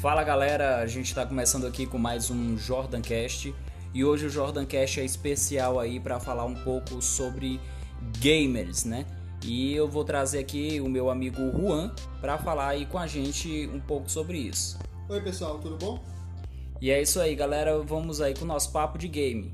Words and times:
Fala 0.00 0.22
galera, 0.22 0.76
a 0.76 0.86
gente 0.86 1.06
está 1.06 1.26
começando 1.26 1.66
aqui 1.66 1.84
com 1.84 1.98
mais 1.98 2.30
um 2.30 2.56
Jordan 2.56 3.02
Cast 3.02 3.52
e 3.92 4.04
hoje 4.04 4.26
o 4.26 4.30
Jordan 4.30 4.64
Cast 4.64 5.00
é 5.00 5.04
especial 5.04 5.80
aí 5.80 5.98
para 5.98 6.20
falar 6.20 6.44
um 6.44 6.54
pouco 6.54 7.02
sobre 7.02 7.60
gamers, 8.20 8.84
né? 8.84 9.04
E 9.42 9.74
eu 9.74 9.88
vou 9.88 10.04
trazer 10.04 10.38
aqui 10.38 10.80
o 10.80 10.88
meu 10.88 11.10
amigo 11.10 11.50
Juan 11.50 11.92
para 12.20 12.38
falar 12.38 12.68
aí 12.68 12.86
com 12.86 12.96
a 12.96 13.08
gente 13.08 13.68
um 13.74 13.80
pouco 13.80 14.08
sobre 14.08 14.38
isso. 14.38 14.78
Oi 15.08 15.20
pessoal, 15.20 15.58
tudo 15.58 15.76
bom? 15.76 16.00
E 16.80 16.92
é 16.92 17.02
isso 17.02 17.20
aí, 17.20 17.34
galera. 17.34 17.76
Vamos 17.80 18.20
aí 18.20 18.34
com 18.34 18.44
o 18.44 18.48
nosso 18.48 18.70
papo 18.70 18.98
de 18.98 19.08
game. 19.08 19.52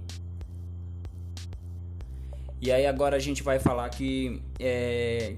E 2.61 2.71
aí 2.71 2.87
agora 2.87 3.17
a 3.17 3.21
gente 3.21 3.43
vai 3.43 3.59
falar 3.59 3.89
que 3.89 4.43
é, 4.61 5.37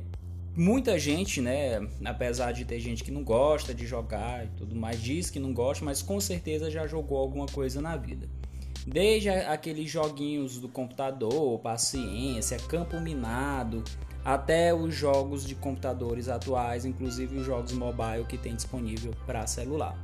muita 0.56 0.98
gente, 0.98 1.40
né, 1.40 1.86
apesar 2.04 2.52
de 2.52 2.64
ter 2.64 2.80
gente 2.80 3.04
que 3.04 3.10
não 3.10 3.22
gosta 3.22 3.74
de 3.74 3.86
jogar 3.86 4.46
e 4.46 4.48
tudo 4.56 4.74
mais, 4.74 5.00
diz 5.00 5.28
que 5.28 5.38
não 5.38 5.52
gosta, 5.52 5.84
mas 5.84 6.02
com 6.02 6.18
certeza 6.18 6.70
já 6.70 6.86
jogou 6.86 7.18
alguma 7.18 7.46
coisa 7.46 7.80
na 7.80 7.96
vida. 7.96 8.28
Desde 8.86 9.28
aqueles 9.28 9.90
joguinhos 9.90 10.58
do 10.58 10.68
computador, 10.68 11.58
paciência, 11.58 12.56
campo 12.68 13.00
minado, 13.00 13.84
até 14.24 14.72
os 14.72 14.94
jogos 14.94 15.44
de 15.44 15.54
computadores 15.54 16.28
atuais, 16.28 16.84
inclusive 16.84 17.36
os 17.36 17.44
jogos 17.44 17.72
mobile 17.72 18.24
que 18.28 18.38
tem 18.38 18.54
disponível 18.54 19.12
para 19.26 19.46
celular. 19.46 19.98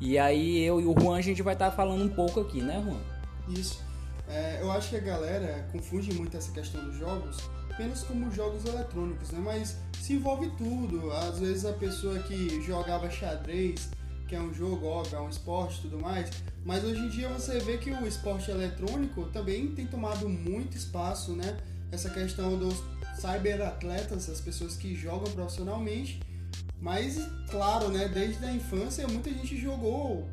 E 0.00 0.18
aí 0.18 0.62
eu 0.62 0.80
e 0.80 0.84
o 0.84 0.94
Juan 1.00 1.16
a 1.16 1.20
gente 1.20 1.42
vai 1.42 1.54
estar 1.54 1.70
tá 1.70 1.76
falando 1.76 2.04
um 2.04 2.08
pouco 2.08 2.40
aqui, 2.40 2.60
né, 2.60 2.82
Juan? 2.84 3.00
Isso. 3.48 3.82
É, 4.28 4.58
eu 4.60 4.70
acho 4.72 4.90
que 4.90 4.96
a 4.96 5.00
galera 5.00 5.68
confunde 5.70 6.12
muito 6.14 6.36
essa 6.36 6.50
questão 6.50 6.84
dos 6.84 6.96
jogos 6.96 7.38
apenas 7.74 8.02
como 8.04 8.30
jogos 8.32 8.64
eletrônicos, 8.64 9.30
né? 9.30 9.40
Mas 9.42 9.76
se 10.00 10.14
envolve 10.14 10.50
tudo. 10.56 11.10
Às 11.12 11.40
vezes 11.40 11.64
a 11.64 11.72
pessoa 11.72 12.18
que 12.20 12.62
jogava 12.62 13.10
xadrez, 13.10 13.90
que 14.28 14.34
é 14.34 14.40
um 14.40 14.54
jogo, 14.54 14.86
óbvio, 14.86 15.16
é 15.16 15.20
um 15.20 15.28
esporte 15.28 15.78
e 15.78 15.82
tudo 15.82 16.00
mais, 16.00 16.30
mas 16.64 16.84
hoje 16.84 17.00
em 17.00 17.08
dia 17.08 17.28
você 17.28 17.58
vê 17.58 17.76
que 17.76 17.90
o 17.90 18.06
esporte 18.06 18.50
eletrônico 18.50 19.24
também 19.26 19.74
tem 19.74 19.86
tomado 19.86 20.28
muito 20.28 20.76
espaço, 20.76 21.32
né? 21.32 21.58
Essa 21.90 22.08
questão 22.10 22.56
dos 22.56 22.82
cyberatletas, 23.18 24.28
as 24.28 24.40
pessoas 24.40 24.76
que 24.76 24.94
jogam 24.94 25.30
profissionalmente, 25.32 26.20
mas 26.80 27.18
claro, 27.50 27.88
né, 27.88 28.08
desde 28.08 28.44
a 28.44 28.52
infância 28.52 29.06
muita 29.06 29.30
gente 29.30 29.56
jogou 29.56 30.28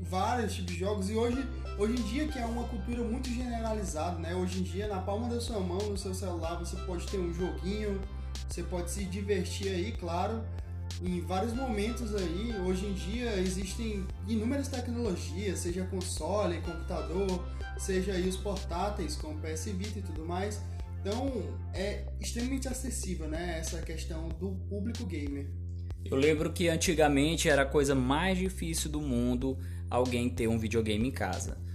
vários 0.00 0.54
tipos 0.54 0.72
de 0.72 0.78
jogos 0.78 1.10
e 1.10 1.14
hoje 1.14 1.46
Hoje 1.78 1.92
em 1.92 2.02
dia 2.02 2.26
que 2.26 2.36
é 2.36 2.44
uma 2.44 2.64
cultura 2.64 3.04
muito 3.04 3.28
generalizada, 3.28 4.18
né? 4.18 4.34
Hoje 4.34 4.58
em 4.58 4.62
dia 4.64 4.88
na 4.88 5.00
palma 5.00 5.28
da 5.28 5.40
sua 5.40 5.60
mão, 5.60 5.78
no 5.78 5.96
seu 5.96 6.12
celular, 6.12 6.56
você 6.56 6.74
pode 6.78 7.06
ter 7.06 7.18
um 7.18 7.32
joguinho, 7.32 8.00
você 8.48 8.64
pode 8.64 8.90
se 8.90 9.04
divertir 9.04 9.68
aí, 9.68 9.92
claro, 9.92 10.42
em 11.00 11.20
vários 11.20 11.52
momentos 11.52 12.16
aí. 12.16 12.52
Hoje 12.66 12.84
em 12.84 12.94
dia 12.94 13.36
existem 13.36 14.04
inúmeras 14.26 14.66
tecnologias, 14.66 15.60
seja 15.60 15.84
console, 15.84 16.60
computador, 16.62 17.46
seja 17.78 18.10
aí 18.10 18.28
os 18.28 18.36
portáteis 18.36 19.14
como 19.14 19.38
PS 19.38 19.66
Vita 19.66 20.00
e 20.00 20.02
tudo 20.02 20.26
mais. 20.26 20.60
Então 21.00 21.30
é 21.72 22.06
extremamente 22.20 22.66
acessível, 22.66 23.28
né? 23.28 23.56
Essa 23.56 23.80
questão 23.82 24.28
do 24.30 24.50
público 24.68 25.06
gamer. 25.06 25.48
Eu 26.04 26.16
lembro 26.16 26.52
que 26.52 26.68
antigamente 26.68 27.48
era 27.48 27.62
a 27.62 27.66
coisa 27.66 27.94
mais 27.94 28.36
difícil 28.36 28.90
do 28.90 29.00
mundo 29.00 29.56
alguém 29.88 30.28
ter 30.28 30.48
um 30.48 30.58
videogame 30.58 31.06
em 31.06 31.12
casa. 31.12 31.67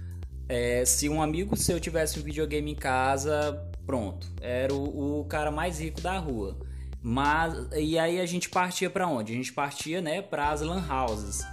É, 0.48 0.84
se 0.84 1.08
um 1.08 1.22
amigo 1.22 1.56
seu 1.56 1.80
tivesse 1.80 2.18
um 2.18 2.22
videogame 2.22 2.72
em 2.72 2.74
casa, 2.74 3.62
pronto, 3.86 4.30
era 4.40 4.72
o, 4.74 5.20
o 5.20 5.24
cara 5.24 5.50
mais 5.50 5.80
rico 5.80 6.00
da 6.00 6.18
rua. 6.18 6.58
Mas 7.02 7.68
e 7.76 7.98
aí 7.98 8.20
a 8.20 8.26
gente 8.26 8.48
partia 8.48 8.88
para 8.88 9.06
onde? 9.06 9.32
A 9.32 9.36
gente 9.36 9.52
partia, 9.52 10.00
né, 10.00 10.22
para 10.22 10.50
as 10.50 10.62
lan 10.62 10.82
houses, 10.88 11.46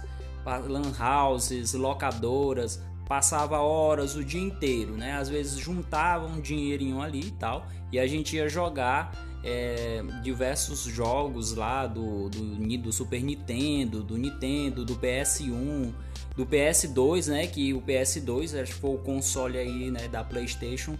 lan 0.44 0.92
houses, 0.98 1.74
locadoras, 1.74 2.82
passava 3.06 3.58
horas 3.58 4.16
o 4.16 4.24
dia 4.24 4.40
inteiro, 4.40 4.96
né? 4.96 5.12
Às 5.12 5.28
vezes 5.28 5.58
juntava 5.58 6.26
um 6.26 6.40
dinheirinho 6.40 7.02
ali 7.02 7.28
e 7.28 7.30
tal, 7.32 7.66
e 7.92 7.98
a 7.98 8.06
gente 8.06 8.36
ia 8.36 8.48
jogar 8.48 9.12
é, 9.44 10.02
diversos 10.22 10.82
jogos 10.82 11.54
lá 11.54 11.86
do, 11.86 12.28
do, 12.28 12.78
do 12.78 12.92
Super 12.92 13.22
Nintendo, 13.22 14.02
do 14.02 14.16
Nintendo, 14.16 14.84
do 14.84 14.96
PS1 14.96 15.92
do 16.36 16.46
PS2, 16.46 17.28
né? 17.28 17.46
Que 17.46 17.74
o 17.74 17.82
PS2 17.82 18.60
acho 18.60 18.74
que 18.74 18.80
foi 18.80 18.94
o 18.94 18.98
console 18.98 19.58
aí, 19.58 19.90
né, 19.90 20.08
da 20.08 20.24
PlayStation, 20.24 20.98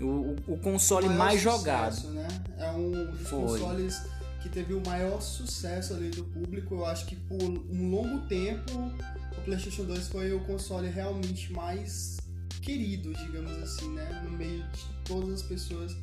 o, 0.00 0.36
o 0.46 0.56
console 0.58 1.08
mais 1.08 1.40
sucesso, 1.40 1.58
jogado. 1.58 2.08
Né? 2.08 2.28
É 2.58 2.70
um 2.70 2.90
dos 3.06 3.28
foi. 3.28 3.40
consoles 3.40 4.02
que 4.42 4.48
teve 4.48 4.72
o 4.72 4.82
maior 4.86 5.20
sucesso 5.20 5.92
ali 5.94 6.08
do 6.08 6.24
público. 6.24 6.74
Eu 6.74 6.86
acho 6.86 7.06
que 7.06 7.16
por 7.16 7.42
um 7.42 7.90
longo 7.90 8.26
tempo 8.26 8.72
o 9.36 9.40
PlayStation 9.42 9.84
2 9.84 10.08
foi 10.08 10.32
o 10.32 10.40
console 10.40 10.88
realmente 10.88 11.52
mais 11.52 12.16
querido, 12.62 13.12
digamos 13.14 13.52
assim, 13.62 13.90
né? 13.90 14.22
No 14.24 14.30
meio 14.30 14.62
de 14.62 14.86
todas 15.04 15.34
as 15.34 15.42
pessoas 15.42 15.94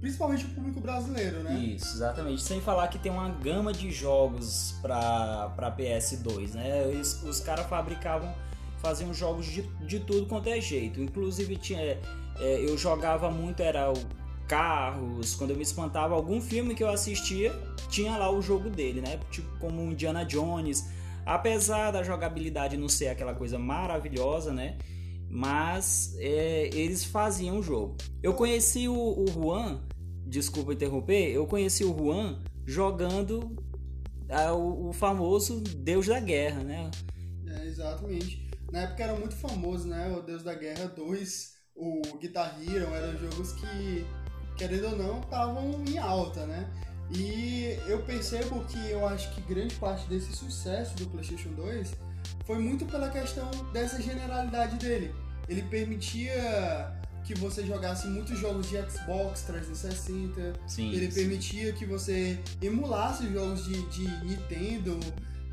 principalmente 0.00 0.44
o 0.44 0.48
público 0.48 0.80
brasileiro, 0.80 1.42
né? 1.42 1.58
Isso, 1.58 1.96
exatamente. 1.96 2.42
Sem 2.42 2.60
falar 2.60 2.88
que 2.88 2.98
tem 2.98 3.10
uma 3.10 3.28
gama 3.28 3.72
de 3.72 3.90
jogos 3.90 4.74
para 4.82 5.74
PS2, 5.78 6.54
né? 6.54 6.86
Os, 7.00 7.22
os 7.22 7.40
caras 7.40 7.66
fabricavam, 7.66 8.34
faziam 8.78 9.12
jogos 9.12 9.46
de, 9.46 9.62
de 9.86 10.00
tudo 10.00 10.26
quanto 10.26 10.48
é 10.48 10.60
jeito. 10.60 11.00
Inclusive 11.00 11.56
tinha, 11.56 11.80
é, 11.80 12.00
eu 12.40 12.76
jogava 12.76 13.30
muito 13.30 13.62
era 13.62 13.92
o 13.92 14.26
carros, 14.46 15.34
quando 15.34 15.50
eu 15.50 15.56
me 15.56 15.62
espantava 15.62 16.14
algum 16.14 16.40
filme 16.40 16.74
que 16.74 16.82
eu 16.82 16.88
assistia, 16.88 17.52
tinha 17.88 18.16
lá 18.16 18.30
o 18.30 18.40
jogo 18.40 18.70
dele, 18.70 19.00
né? 19.00 19.18
Tipo 19.30 19.58
como 19.58 19.82
Indiana 19.82 20.24
Jones. 20.24 20.88
Apesar 21.24 21.90
da 21.90 22.04
jogabilidade 22.04 22.76
não 22.76 22.88
ser 22.88 23.08
aquela 23.08 23.34
coisa 23.34 23.58
maravilhosa, 23.58 24.52
né? 24.52 24.78
Mas 25.28 26.14
é, 26.18 26.68
eles 26.74 27.04
faziam 27.04 27.58
o 27.58 27.62
jogo. 27.62 27.96
Eu 28.22 28.34
conheci 28.34 28.88
o, 28.88 28.94
o 28.94 29.26
Juan, 29.26 29.80
desculpa 30.26 30.72
interromper, 30.72 31.30
eu 31.30 31.46
conheci 31.46 31.84
o 31.84 31.96
Juan 31.96 32.38
jogando 32.64 33.56
a, 34.28 34.52
o, 34.52 34.88
o, 34.88 34.92
famoso 34.92 35.60
Deus 35.60 36.06
da 36.06 36.20
Guerra, 36.20 36.62
né? 36.62 36.90
É, 37.46 37.66
exatamente. 37.66 38.48
Na 38.72 38.80
época 38.80 39.04
era 39.04 39.14
muito 39.14 39.36
famoso, 39.36 39.86
né? 39.86 40.14
O 40.16 40.22
Deus 40.22 40.42
da 40.42 40.54
Guerra 40.54 40.86
2, 40.86 41.54
o 41.76 42.02
Guitar 42.18 42.58
Hero, 42.60 42.86
eram 42.94 43.16
jogos 43.18 43.52
que, 43.52 44.04
querendo 44.56 44.88
ou 44.88 44.96
não, 44.96 45.20
estavam 45.20 45.84
em 45.86 45.98
alta, 45.98 46.46
né? 46.46 46.68
E 47.14 47.78
eu 47.86 48.02
percebo 48.02 48.64
que 48.64 48.90
eu 48.90 49.06
acho 49.06 49.32
que 49.32 49.40
grande 49.42 49.76
parte 49.76 50.08
desse 50.08 50.32
sucesso 50.32 50.96
do 50.96 51.06
PlayStation 51.06 51.50
2 51.50 51.94
foi 52.46 52.58
muito 52.58 52.86
pela 52.86 53.10
questão 53.10 53.50
dessa 53.72 54.00
generalidade 54.00 54.76
dele 54.76 55.12
ele 55.48 55.62
permitia 55.62 56.92
que 57.24 57.34
você 57.34 57.64
jogasse 57.66 58.06
muitos 58.06 58.38
jogos 58.38 58.68
de 58.68 58.76
Xbox 58.88 59.42
360. 59.42 60.54
Sim, 60.66 60.92
ele 60.92 61.10
sim. 61.10 61.20
permitia 61.20 61.72
que 61.72 61.84
você 61.84 62.38
emulasse 62.62 63.30
jogos 63.32 63.64
de, 63.64 63.82
de 63.86 64.06
Nintendo 64.24 64.98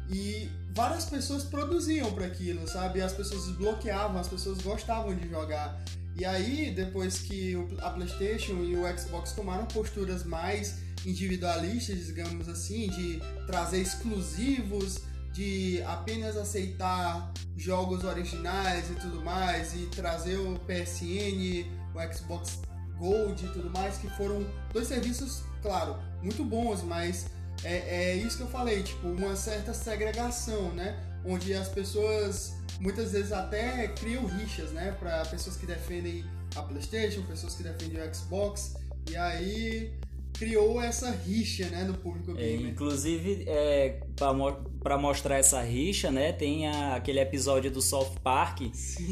e 0.09 0.49
várias 0.75 1.05
pessoas 1.05 1.43
produziam 1.43 2.11
para 2.11 2.25
aquilo, 2.25 2.67
sabe? 2.67 3.01
As 3.01 3.13
pessoas 3.13 3.45
desbloqueavam, 3.45 4.19
as 4.19 4.27
pessoas 4.27 4.61
gostavam 4.61 5.15
de 5.15 5.27
jogar. 5.29 5.83
E 6.15 6.25
aí, 6.25 6.71
depois 6.71 7.19
que 7.19 7.55
a 7.79 7.89
PlayStation 7.89 8.63
e 8.63 8.75
o 8.75 8.97
Xbox 8.97 9.31
tomaram 9.31 9.65
posturas 9.65 10.23
mais 10.23 10.79
individualistas, 11.03 12.05
digamos 12.05 12.47
assim, 12.47 12.87
de 12.89 13.19
trazer 13.47 13.81
exclusivos 13.81 15.01
de 15.33 15.81
apenas 15.83 16.37
aceitar 16.37 17.33
jogos 17.57 18.03
originais 18.03 18.89
e 18.89 18.95
tudo 18.95 19.21
mais 19.21 19.73
e 19.73 19.87
trazer 19.87 20.37
o 20.37 20.59
PSN, 20.59 21.65
o 21.93 22.13
Xbox 22.13 22.61
Gold 22.97 23.43
e 23.43 23.49
tudo 23.49 23.69
mais, 23.71 23.97
que 23.97 24.07
foram 24.11 24.45
dois 24.71 24.87
serviços, 24.87 25.43
claro, 25.61 25.97
muito 26.21 26.43
bons, 26.43 26.83
mas 26.83 27.25
é, 27.63 28.11
é 28.11 28.15
isso 28.15 28.37
que 28.37 28.43
eu 28.43 28.47
falei, 28.47 28.83
tipo, 28.83 29.07
uma 29.07 29.35
certa 29.35 29.73
segregação, 29.73 30.71
né? 30.73 30.99
Onde 31.25 31.53
as 31.53 31.67
pessoas 31.67 32.53
muitas 32.79 33.11
vezes 33.11 33.31
até 33.31 33.87
criam 33.89 34.25
rixas, 34.25 34.71
né? 34.71 34.91
Para 34.99 35.25
pessoas 35.25 35.55
que 35.55 35.65
defendem 35.65 36.23
a 36.55 36.61
PlayStation, 36.61 37.23
pessoas 37.23 37.55
que 37.55 37.63
defendem 37.63 38.01
o 38.01 38.15
Xbox, 38.15 38.75
e 39.09 39.15
aí 39.15 39.93
criou 40.43 40.81
essa 40.81 41.09
rixa, 41.09 41.69
né, 41.69 41.85
no 41.85 41.93
público 41.93 42.31
é, 42.31 42.33
gamer. 42.33 42.65
É, 42.65 42.69
inclusive, 42.69 43.45
é, 43.47 44.01
para 44.81 44.97
mostrar 44.97 45.37
essa 45.37 45.61
rixa, 45.61 46.11
né, 46.11 46.33
tem 46.33 46.67
a, 46.67 46.95
aquele 46.95 47.19
episódio 47.19 47.71
do 47.71 47.81
South 47.81 48.15
Park 48.21 48.61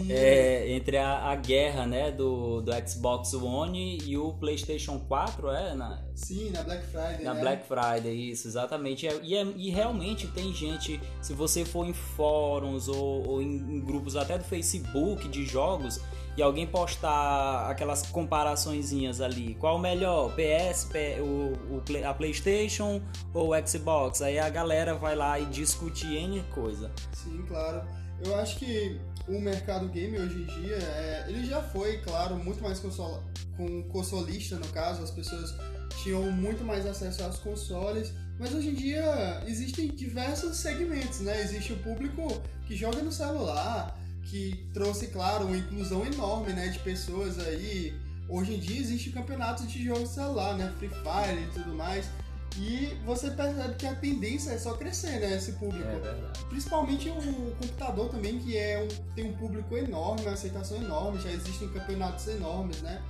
é, 0.09 0.69
entre 0.71 0.97
a, 0.97 1.29
a, 1.31 1.35
guerra, 1.35 1.85
né, 1.85 2.11
do, 2.11 2.61
do 2.61 2.71
Xbox 2.87 3.33
One 3.33 3.97
e 4.03 4.17
o 4.17 4.33
PlayStation 4.33 4.99
4, 4.99 5.51
é? 5.51 5.73
Na, 5.73 6.03
Sim, 6.13 6.51
na 6.51 6.63
Black 6.63 6.85
Friday. 6.85 7.23
Na 7.23 7.33
né? 7.33 7.39
Black 7.39 7.65
Friday, 7.65 8.31
isso, 8.31 8.47
exatamente. 8.47 9.07
É, 9.07 9.19
e, 9.23 9.35
é, 9.35 9.45
e 9.55 9.69
realmente 9.69 10.27
tem 10.27 10.53
gente, 10.53 10.99
se 11.21 11.33
você 11.33 11.63
for 11.63 11.85
em 11.87 11.93
fóruns 11.93 12.87
ou, 12.87 13.27
ou 13.27 13.41
em, 13.41 13.55
em 13.55 13.79
grupos 13.79 14.15
até 14.15 14.37
do 14.37 14.43
Facebook 14.43 15.27
de 15.29 15.45
jogos, 15.45 15.99
e 16.37 16.41
alguém 16.41 16.65
postar 16.65 17.69
aquelas 17.69 18.03
comparaçõezinhas 18.07 19.19
ali, 19.19 19.55
qual 19.55 19.75
o 19.75 19.79
melhor, 19.79 20.33
PS, 20.35 20.87
o, 21.19 21.75
o, 21.75 22.07
a 22.07 22.13
PlayStation 22.13 23.01
ou 23.33 23.53
o 23.53 23.67
Xbox? 23.67 24.21
Aí 24.21 24.39
a 24.39 24.49
galera 24.49 24.95
vai 24.95 25.15
lá 25.15 25.39
e 25.39 25.45
discute 25.45 26.07
N 26.07 26.41
coisa. 26.53 26.91
Sim, 27.13 27.43
claro. 27.47 27.81
Eu 28.23 28.35
acho 28.35 28.57
que 28.57 28.99
o 29.27 29.39
mercado 29.39 29.87
game 29.89 30.17
hoje 30.17 30.41
em 30.41 30.45
dia, 30.45 30.75
é, 30.75 31.25
ele 31.27 31.45
já 31.45 31.61
foi, 31.61 31.97
claro, 31.97 32.35
muito 32.35 32.63
mais 32.63 32.79
console, 32.79 33.21
com 33.57 33.83
consolista 33.83 34.55
no 34.55 34.67
caso, 34.67 35.03
as 35.03 35.11
pessoas 35.11 35.55
tinham 36.01 36.31
muito 36.31 36.63
mais 36.63 36.85
acesso 36.85 37.23
aos 37.23 37.37
consoles, 37.39 38.13
mas 38.39 38.53
hoje 38.53 38.69
em 38.69 38.73
dia 38.73 39.43
existem 39.45 39.87
diversos 39.87 40.57
segmentos, 40.57 41.19
né? 41.19 41.41
Existe 41.41 41.73
o 41.73 41.77
público 41.77 42.41
que 42.65 42.75
joga 42.75 43.01
no 43.01 43.11
celular, 43.11 43.99
que 44.23 44.69
trouxe, 44.73 45.07
claro, 45.07 45.45
uma 45.45 45.57
inclusão 45.57 46.05
enorme, 46.05 46.53
né, 46.53 46.67
de 46.67 46.79
pessoas 46.79 47.39
aí. 47.39 47.93
Hoje 48.29 48.55
em 48.55 48.59
dia 48.59 48.79
existe 48.79 49.09
campeonato 49.09 49.65
de 49.67 49.83
jogos 49.83 50.09
celular, 50.09 50.57
né, 50.57 50.73
Free 50.77 50.89
Fire 50.89 51.43
e 51.43 51.47
tudo 51.53 51.75
mais. 51.75 52.09
E 52.57 52.97
você 53.05 53.31
percebe 53.31 53.75
que 53.75 53.87
a 53.87 53.95
tendência 53.95 54.51
é 54.51 54.57
só 54.57 54.73
crescer, 54.73 55.19
né? 55.19 55.37
Esse 55.37 55.53
público. 55.53 55.87
É. 55.87 56.45
Principalmente 56.49 57.09
o 57.09 57.55
computador 57.55 58.09
também, 58.09 58.39
que 58.39 58.57
é 58.57 58.83
um, 58.83 59.13
tem 59.13 59.29
um 59.29 59.33
público 59.33 59.77
enorme, 59.77 60.21
uma 60.21 60.33
aceitação 60.33 60.77
enorme, 60.77 61.21
já 61.21 61.31
existem 61.31 61.69
campeonatos 61.69 62.27
enormes, 62.27 62.81
né? 62.81 63.01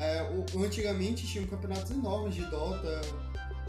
É, 0.00 0.22
o, 0.52 0.64
antigamente 0.64 1.26
tinham 1.26 1.46
campeonatos 1.46 1.90
enormes 1.90 2.34
de 2.34 2.44
Dota. 2.46 3.00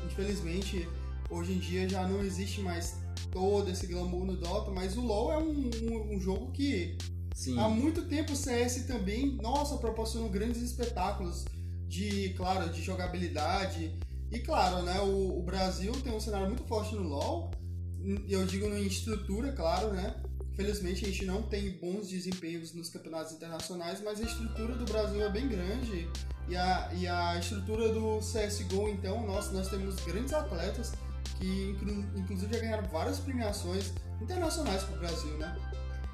Infelizmente, 0.03 0.87
hoje 1.29 1.53
em 1.53 1.59
dia 1.59 1.87
já 1.87 2.07
não 2.07 2.21
existe 2.21 2.61
mais 2.61 2.95
todo 3.31 3.69
esse 3.69 3.87
glamour 3.87 4.25
no 4.25 4.35
Dota, 4.35 4.71
mas 4.71 4.97
o 4.97 5.01
LoL 5.01 5.31
é 5.31 5.37
um, 5.37 5.69
um, 5.83 6.15
um 6.15 6.19
jogo 6.19 6.51
que 6.51 6.97
Sim. 7.33 7.57
há 7.59 7.69
muito 7.69 8.05
tempo 8.05 8.33
o 8.33 8.35
CS 8.35 8.85
também, 8.85 9.37
nossa, 9.41 9.77
proporcionou 9.77 10.29
grandes 10.29 10.61
espetáculos 10.61 11.45
de, 11.87 12.33
claro, 12.35 12.69
de 12.69 12.81
jogabilidade 12.81 13.93
e 14.31 14.39
claro, 14.39 14.83
né, 14.83 14.99
o, 15.01 15.39
o, 15.39 15.41
Brasil 15.41 15.91
tem 16.03 16.13
um 16.13 16.19
cenário 16.19 16.47
muito 16.47 16.63
forte 16.63 16.93
no 16.95 17.03
LoL, 17.03 17.51
eu 18.27 18.45
digo 18.45 18.65
em 18.67 18.85
estrutura, 18.85 19.51
claro, 19.51 19.91
né? 19.91 20.15
Felizmente 20.55 21.05
a 21.05 21.07
gente 21.07 21.25
não 21.25 21.41
tem 21.41 21.71
bons 21.71 22.09
desempenhos 22.09 22.73
nos 22.73 22.89
campeonatos 22.89 23.33
internacionais, 23.33 24.01
mas 24.03 24.19
a 24.19 24.23
estrutura 24.23 24.75
do 24.75 24.85
Brasil 24.85 25.21
é 25.21 25.29
bem 25.29 25.47
grande 25.47 26.07
e 26.47 26.55
a, 26.55 26.91
e 26.93 27.07
a 27.07 27.39
estrutura 27.39 27.89
do 27.89 28.19
CSGO, 28.19 28.89
então, 28.89 29.25
nossa, 29.25 29.51
nós 29.51 29.69
temos 29.69 29.95
grandes 30.01 30.33
atletas 30.33 30.91
que 31.39 31.77
inclusive 32.15 32.53
já 32.53 32.59
ganharam 32.59 32.87
várias 32.89 33.19
premiações 33.19 33.93
internacionais 34.21 34.83
para 34.83 34.95
o 34.95 34.99
Brasil, 34.99 35.37
né? 35.37 35.55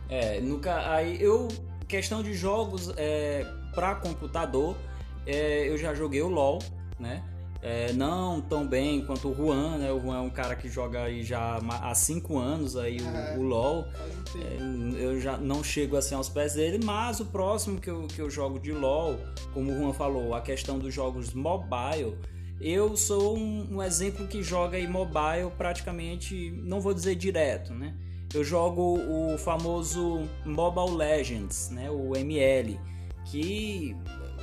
É, 0.08 0.40
nunca, 0.40 0.92
aí 0.92 1.22
eu, 1.22 1.48
questão 1.88 2.22
de 2.22 2.34
jogos 2.34 2.94
é, 2.96 3.46
para 3.74 3.96
computador, 3.96 4.78
é, 5.26 5.68
eu 5.68 5.78
já 5.78 5.94
joguei 5.94 6.22
o 6.22 6.28
LoL, 6.28 6.60
né? 7.00 7.24
É, 7.62 7.92
não 7.94 8.40
tão 8.42 8.68
bem 8.68 9.04
quanto 9.04 9.28
o 9.30 9.34
Juan, 9.34 9.80
né? 9.80 9.92
O 9.92 10.00
Juan 10.00 10.18
é 10.18 10.20
um 10.20 10.30
cara 10.30 10.56
que 10.56 10.70
joga 10.70 11.02
aí 11.02 11.24
já 11.24 11.58
há 11.82 11.96
5 11.96 12.38
anos 12.38 12.78
aí 12.78 12.98
o, 13.02 13.08
É. 13.08 13.38
o 13.40 13.42
LoL. 13.42 13.88
É, 14.36 15.02
eu 15.04 15.20
já 15.20 15.36
não 15.36 15.64
chego 15.64 15.98
assim 15.98 16.14
aos 16.14 16.30
pés 16.30 16.54
dele, 16.54 16.80
mas 16.86 17.20
o 17.20 17.26
próximo 17.26 17.80
que 17.82 17.90
eu, 17.90 18.06
que 18.06 18.22
eu 18.22 18.30
jogo 18.30 18.60
de 18.60 18.72
LoL, 18.72 19.18
como 19.52 19.72
o 19.72 19.76
Juan 19.80 19.94
falou, 19.94 20.36
a 20.36 20.42
questão 20.42 20.78
dos 20.78 20.94
jogos 20.94 21.34
mobile, 21.34 22.16
eu 22.60 22.96
sou 22.96 23.38
um, 23.38 23.76
um 23.76 23.84
exemplo 23.84 24.28
que 24.28 24.42
joga 24.42 24.78
aí 24.78 24.88
mobile 24.88 25.52
praticamente, 25.58 26.52
não 26.64 26.80
vou 26.80 26.94
dizer 26.94 27.16
direto, 27.16 27.74
né? 27.74 27.94
Eu 28.34 28.44
jogo 28.44 29.00
o 29.00 29.38
famoso 29.38 30.28
Mobile 30.46 30.96
Legends, 30.98 31.70
né? 31.70 31.90
O 31.90 32.16
ML, 32.16 32.80
que 33.26 33.96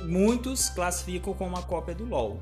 muitos 0.05 0.69
classificam 0.69 1.33
como 1.33 1.51
uma 1.51 1.61
cópia 1.63 1.93
do 1.93 2.05
LoL. 2.05 2.39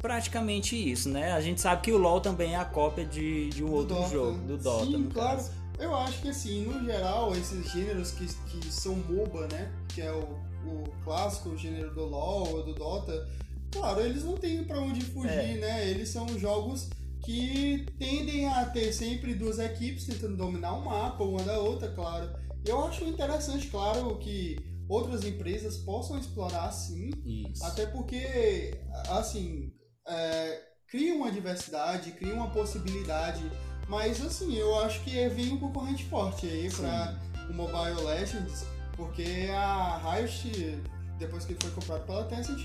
Praticamente 0.00 0.76
isso, 0.76 1.08
né? 1.08 1.32
A 1.32 1.40
gente 1.40 1.60
sabe 1.60 1.82
que 1.82 1.92
o 1.92 1.98
LoL 1.98 2.20
também 2.20 2.54
é 2.54 2.56
a 2.56 2.64
cópia 2.64 3.04
de, 3.04 3.48
de 3.48 3.64
um 3.64 3.68
Do 3.68 3.74
outro 3.74 3.94
Dota. 3.96 4.08
jogo, 4.10 4.38
do 4.46 4.56
Dota, 4.56 4.84
Sim, 4.86 5.08
claro. 5.12 5.36
caso. 5.36 5.50
Eu 5.78 5.94
acho 5.96 6.20
que 6.22 6.28
assim, 6.28 6.64
no 6.66 6.84
geral, 6.84 7.32
esses 7.36 7.70
gêneros 7.72 8.10
que, 8.12 8.26
que 8.26 8.72
são 8.72 8.94
MOBA, 8.96 9.48
né? 9.52 9.72
Que 9.88 10.02
é 10.02 10.12
o, 10.12 10.22
o 10.66 10.84
clássico, 11.04 11.50
o 11.50 11.56
gênero 11.56 11.92
do 11.94 12.04
LoL 12.04 12.48
ou 12.48 12.62
do 12.64 12.74
Dota, 12.74 13.28
claro, 13.72 14.00
eles 14.00 14.24
não 14.24 14.36
têm 14.36 14.64
pra 14.64 14.80
onde 14.80 15.00
fugir, 15.04 15.30
É. 15.30 15.54
né? 15.58 15.90
Eles 15.90 16.08
são 16.08 16.26
jogos 16.38 16.88
que 17.24 17.86
tendem 17.98 18.46
a 18.48 18.64
ter 18.66 18.92
sempre 18.92 19.34
duas 19.34 19.58
equipes 19.58 20.04
tentando 20.06 20.36
dominar 20.36 20.74
um 20.74 20.84
mapa, 20.84 21.22
uma 21.24 21.42
da 21.42 21.58
outra, 21.58 21.88
claro. 21.90 22.30
Eu 22.64 22.84
acho 22.86 23.04
interessante, 23.04 23.66
claro, 23.68 24.16
que 24.18 24.56
outras 24.88 25.24
empresas 25.24 25.76
possam 25.78 26.18
explorar 26.18 26.70
sim, 26.72 27.10
Isso. 27.26 27.64
até 27.64 27.86
porque, 27.86 28.74
assim, 29.10 29.72
é, 30.06 30.62
cria 30.86 31.14
uma 31.14 31.30
diversidade, 31.30 32.12
cria 32.12 32.32
uma 32.34 32.48
possibilidade, 32.50 33.42
mas 33.88 34.24
assim, 34.24 34.54
eu 34.56 34.78
acho 34.80 35.02
que 35.04 35.28
vem 35.28 35.52
um 35.52 35.58
concorrente 35.58 36.04
forte 36.04 36.46
aí 36.46 36.70
para 36.70 37.18
o 37.50 37.52
Mobile 37.54 38.02
Legends, 38.06 38.64
porque 38.96 39.48
a 39.52 39.98
Riot, 39.98 40.80
depois 41.18 41.44
que 41.44 41.54
foi 41.54 41.70
comprado 41.72 42.06
pela 42.06 42.24
Tencent, 42.24 42.60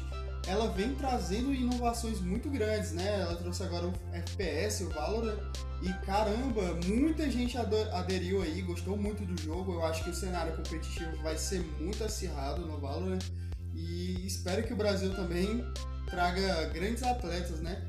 ela 0.47 0.67
vem 0.67 0.93
trazendo 0.95 1.53
inovações 1.53 2.19
muito 2.19 2.49
grandes, 2.49 2.91
né? 2.91 3.21
Ela 3.21 3.35
trouxe 3.35 3.63
agora 3.63 3.87
o 3.87 3.93
FPS, 4.13 4.83
o 4.83 4.89
Valorant, 4.89 5.37
e 5.81 5.91
caramba, 6.05 6.77
muita 6.85 7.29
gente 7.29 7.57
aderiu 7.57 8.41
aí, 8.41 8.61
gostou 8.61 8.97
muito 8.97 9.25
do 9.25 9.41
jogo. 9.41 9.73
Eu 9.73 9.85
acho 9.85 10.03
que 10.03 10.09
o 10.09 10.13
cenário 10.13 10.55
competitivo 10.55 11.15
vai 11.21 11.37
ser 11.37 11.61
muito 11.79 12.03
acirrado 12.03 12.65
no 12.65 12.79
Valorant, 12.79 13.23
e 13.73 14.25
espero 14.25 14.63
que 14.63 14.73
o 14.73 14.77
Brasil 14.77 15.13
também 15.15 15.65
traga 16.09 16.65
grandes 16.69 17.03
atletas, 17.03 17.59
né? 17.61 17.81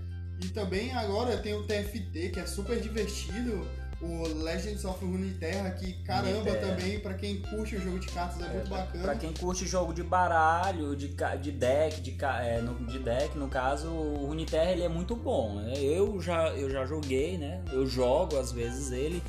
E 0.43 0.49
também 0.49 0.93
agora 0.93 1.37
tem 1.39 1.55
o 1.55 1.67
TFT, 1.67 2.31
que 2.31 2.41
é 2.41 2.47
super 2.47 2.81
divertido, 2.81 3.67
o 4.05 4.43
Legends 4.43 4.85
of 4.85 5.05
Runeterra, 5.05 5.71
que 5.71 5.95
caramba 6.05 6.39
Runeterra. 6.39 6.75
também, 6.75 7.01
pra 7.01 7.15
quem 7.15 7.41
curte 7.41 7.77
o 7.77 7.81
jogo 7.81 7.99
de 7.99 8.07
cartas, 8.09 8.41
é, 8.41 8.53
muito 8.53 8.69
bacana. 8.69 9.03
Pra 9.03 9.15
quem 9.17 9.33
curte 9.33 9.67
jogo 9.67 9.95
de 9.95 10.03
baralho, 10.03 10.95
de, 10.95 11.09
de 11.41 11.53
deck, 11.53 12.01
de, 12.01 12.17
é, 12.23 12.61
no, 12.61 12.75
de 12.87 12.99
deck, 12.99 13.37
no 13.37 13.49
caso, 13.49 13.89
o 13.89 14.27
Runeterra 14.27 14.71
ele 14.71 14.83
é 14.83 14.89
muito 14.89 15.17
bom. 15.17 15.57
Né? 15.57 15.75
Eu, 15.79 16.21
já, 16.21 16.49
eu 16.51 16.71
já 16.71 16.85
joguei, 16.85 17.39
né? 17.39 17.63
Eu 17.73 17.87
jogo 17.87 18.39
às 18.39 18.53
vezes 18.53 18.93
ele 18.93 19.23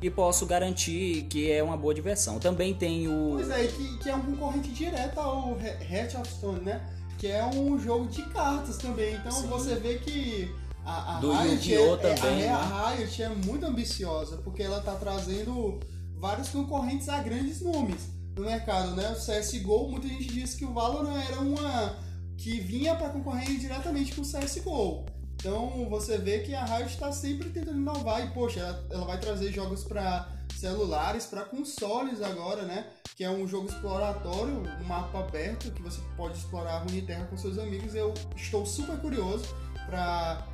e 0.00 0.10
posso 0.10 0.44
garantir 0.44 1.22
que 1.30 1.50
é 1.50 1.62
uma 1.62 1.76
boa 1.76 1.94
diversão. 1.94 2.38
Também 2.38 2.74
tem 2.74 3.06
o. 3.08 3.34
Pois 3.34 3.50
é, 3.50 3.66
que, 3.68 3.98
que 3.98 4.08
é 4.08 4.16
um 4.16 4.22
concorrente 4.22 4.70
direto 4.70 5.18
ao 5.18 5.56
Heart 5.60 6.14
of 6.16 6.28
Stone, 6.28 6.60
né? 6.60 6.80
Que 7.18 7.28
é 7.28 7.44
um 7.46 7.78
jogo 7.78 8.08
de 8.08 8.22
cartas 8.30 8.78
também. 8.78 9.14
Então 9.14 9.30
Sim. 9.30 9.46
você 9.46 9.76
vê 9.76 9.98
que 9.98 10.52
a, 10.84 11.16
a 11.16 11.20
Do 11.20 11.32
Riot, 11.32 11.54
Yu-Gi-Oh! 11.70 11.94
é, 11.94 12.14
também, 12.14 12.42
é- 12.42 12.48
a, 12.48 12.58
né? 12.58 12.74
a 12.74 12.90
Riot 12.90 13.22
é 13.22 13.28
muito 13.28 13.66
ambiciosa, 13.66 14.38
porque 14.38 14.62
ela 14.62 14.80
tá 14.80 14.94
trazendo 14.94 15.80
vários 16.16 16.48
concorrentes 16.48 17.08
a 17.08 17.18
grandes 17.18 17.60
nomes 17.60 18.10
no 18.36 18.44
mercado, 18.44 18.94
né? 18.96 19.10
O 19.10 19.14
CSGO, 19.14 19.90
muita 19.90 20.08
gente 20.08 20.26
disse 20.26 20.56
que 20.56 20.64
o 20.64 20.72
Valorant 20.72 21.22
era 21.28 21.40
uma 21.40 21.96
que 22.36 22.60
vinha 22.60 22.94
para 22.94 23.10
concorrer 23.10 23.58
diretamente 23.58 24.14
com 24.14 24.22
o 24.22 24.24
CSGO. 24.24 25.04
Então 25.34 25.88
você 25.90 26.18
vê 26.18 26.40
que 26.40 26.54
a 26.54 26.64
Riot 26.64 26.90
está 26.90 27.10
sempre 27.12 27.50
tentando 27.50 27.78
inovar 27.78 28.24
e, 28.24 28.30
poxa, 28.30 28.60
ela, 28.60 28.86
ela 28.90 29.04
vai 29.06 29.18
trazer 29.18 29.52
jogos 29.52 29.84
para 29.84 30.28
celulares, 30.56 31.26
para 31.26 31.42
consoles 31.42 32.22
agora, 32.22 32.62
né? 32.62 32.86
Que 33.16 33.24
é 33.24 33.30
um 33.30 33.46
jogo 33.46 33.68
exploratório, 33.68 34.62
um 34.80 34.84
mapa 34.84 35.18
aberto, 35.18 35.70
que 35.72 35.82
você 35.82 36.00
pode 36.16 36.38
explorar 36.38 36.74
a 36.74 36.78
Runeterra 36.78 37.26
com 37.26 37.36
seus 37.36 37.58
amigos. 37.58 37.94
Eu 37.94 38.14
estou 38.36 38.64
super 38.64 38.96
curioso 38.98 39.44
para 39.86 40.46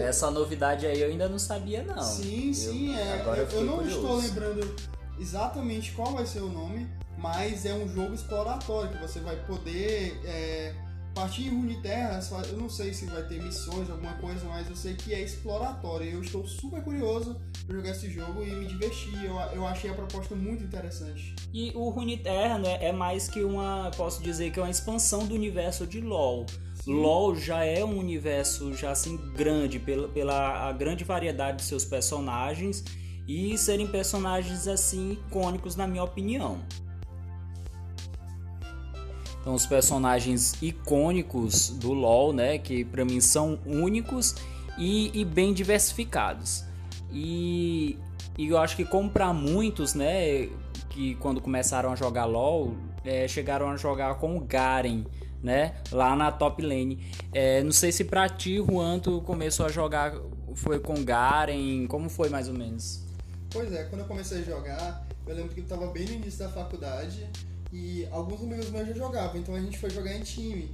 Essa 0.00 0.30
novidade 0.30 0.86
aí 0.86 1.00
eu 1.00 1.08
ainda 1.08 1.28
não 1.28 1.38
sabia, 1.38 1.82
não. 1.82 2.02
Sim, 2.02 2.48
Eu- 2.48 2.54
sim, 2.54 2.94
é. 2.96 3.20
agora 3.20 3.40
eu, 3.42 3.48
eu 3.60 3.64
não 3.64 3.76
curioso. 3.78 4.00
estou 4.00 4.16
lembrando 4.16 4.76
exatamente 5.18 5.92
qual 5.92 6.12
vai 6.12 6.26
ser 6.26 6.40
o 6.40 6.48
nome, 6.48 6.88
mas 7.16 7.64
é 7.66 7.74
um 7.74 7.88
jogo 7.88 8.14
exploratório 8.14 8.90
que 8.92 8.98
você 8.98 9.20
vai 9.20 9.36
poder 9.46 10.20
é, 10.24 10.74
partir 11.14 11.46
em 11.46 11.50
Runeterra. 11.50 12.20
só- 12.22 12.40
Eu 12.42 12.56
não 12.56 12.68
sei 12.70 12.94
se 12.94 13.06
vai 13.06 13.22
ter 13.24 13.42
missões, 13.42 13.90
alguma 13.90 14.14
coisa, 14.14 14.44
mas 14.46 14.68
eu 14.68 14.76
sei 14.76 14.94
que 14.94 15.12
é 15.12 15.20
exploratório. 15.20 16.08
Eu 16.12 16.22
estou 16.22 16.46
super 16.46 16.82
curioso 16.82 17.36
para 17.66 17.74
jogar 17.76 17.90
esse 17.90 18.08
jogo 18.10 18.42
e 18.44 18.50
me 18.50 18.66
divertir. 18.66 19.24
Eu, 19.24 19.34
eu 19.52 19.66
achei 19.66 19.90
a 19.90 19.94
proposta 19.94 20.34
muito 20.36 20.62
interessante. 20.62 21.34
E 21.52 21.72
o 21.74 21.88
Runeterra 21.88 22.58
né, 22.58 22.78
é 22.80 22.92
mais 22.92 23.26
que 23.28 23.42
uma, 23.42 23.90
posso 23.96 24.22
dizer 24.22 24.52
que 24.52 24.60
é 24.60 24.62
uma 24.62 24.70
expansão 24.70 25.26
do 25.26 25.34
universo 25.34 25.86
de 25.86 26.00
LoL. 26.00 26.46
LoL 26.88 27.36
já 27.36 27.64
é 27.64 27.84
um 27.84 27.98
universo 27.98 28.72
já 28.72 28.92
assim 28.92 29.18
grande 29.34 29.78
pela, 29.78 30.08
pela 30.08 30.72
grande 30.72 31.04
variedade 31.04 31.58
de 31.58 31.64
seus 31.64 31.84
personagens 31.84 32.82
e 33.26 33.58
serem 33.58 33.86
personagens 33.86 34.66
assim 34.66 35.12
icônicos 35.12 35.76
na 35.76 35.86
minha 35.86 36.02
opinião. 36.02 36.60
Então 39.38 39.54
os 39.54 39.66
personagens 39.66 40.54
icônicos 40.62 41.68
do 41.68 41.92
LoL, 41.92 42.32
né, 42.32 42.56
que 42.56 42.86
pra 42.86 43.04
mim 43.04 43.20
são 43.20 43.58
únicos 43.66 44.34
e, 44.78 45.10
e 45.12 45.26
bem 45.26 45.52
diversificados. 45.52 46.64
E, 47.12 47.98
e 48.38 48.48
eu 48.48 48.56
acho 48.56 48.74
que 48.74 48.86
como 48.86 49.10
pra 49.10 49.30
muitos, 49.34 49.92
né, 49.92 50.48
que 50.88 51.16
quando 51.16 51.38
começaram 51.38 51.92
a 51.92 51.96
jogar 51.96 52.24
LoL, 52.24 52.74
é, 53.04 53.28
chegaram 53.28 53.68
a 53.68 53.76
jogar 53.76 54.14
com 54.14 54.38
o 54.38 54.40
Garen, 54.40 55.04
né? 55.42 55.74
Lá 55.92 56.16
na 56.16 56.30
top 56.32 56.62
lane. 56.62 57.10
É, 57.32 57.62
não 57.62 57.72
sei 57.72 57.92
se 57.92 58.04
pra 58.04 58.28
ti, 58.28 58.56
Juan, 58.56 58.98
tu 58.98 59.20
começou 59.22 59.66
a 59.66 59.68
jogar, 59.68 60.14
foi 60.54 60.78
com 60.78 61.02
Garen, 61.04 61.86
como 61.86 62.08
foi 62.08 62.28
mais 62.28 62.48
ou 62.48 62.54
menos? 62.54 63.04
Pois 63.50 63.72
é, 63.72 63.84
quando 63.84 64.02
eu 64.02 64.06
comecei 64.06 64.40
a 64.40 64.42
jogar, 64.42 65.06
eu 65.26 65.34
lembro 65.34 65.54
que 65.54 65.60
eu 65.60 65.66
tava 65.66 65.86
bem 65.88 66.06
no 66.06 66.12
início 66.14 66.40
da 66.40 66.48
faculdade 66.48 67.26
e 67.72 68.06
alguns 68.10 68.42
amigos 68.42 68.70
meus 68.70 68.88
já 68.88 68.94
jogavam, 68.94 69.40
então 69.40 69.54
a 69.54 69.60
gente 69.60 69.78
foi 69.78 69.90
jogar 69.90 70.14
em 70.14 70.22
time. 70.22 70.70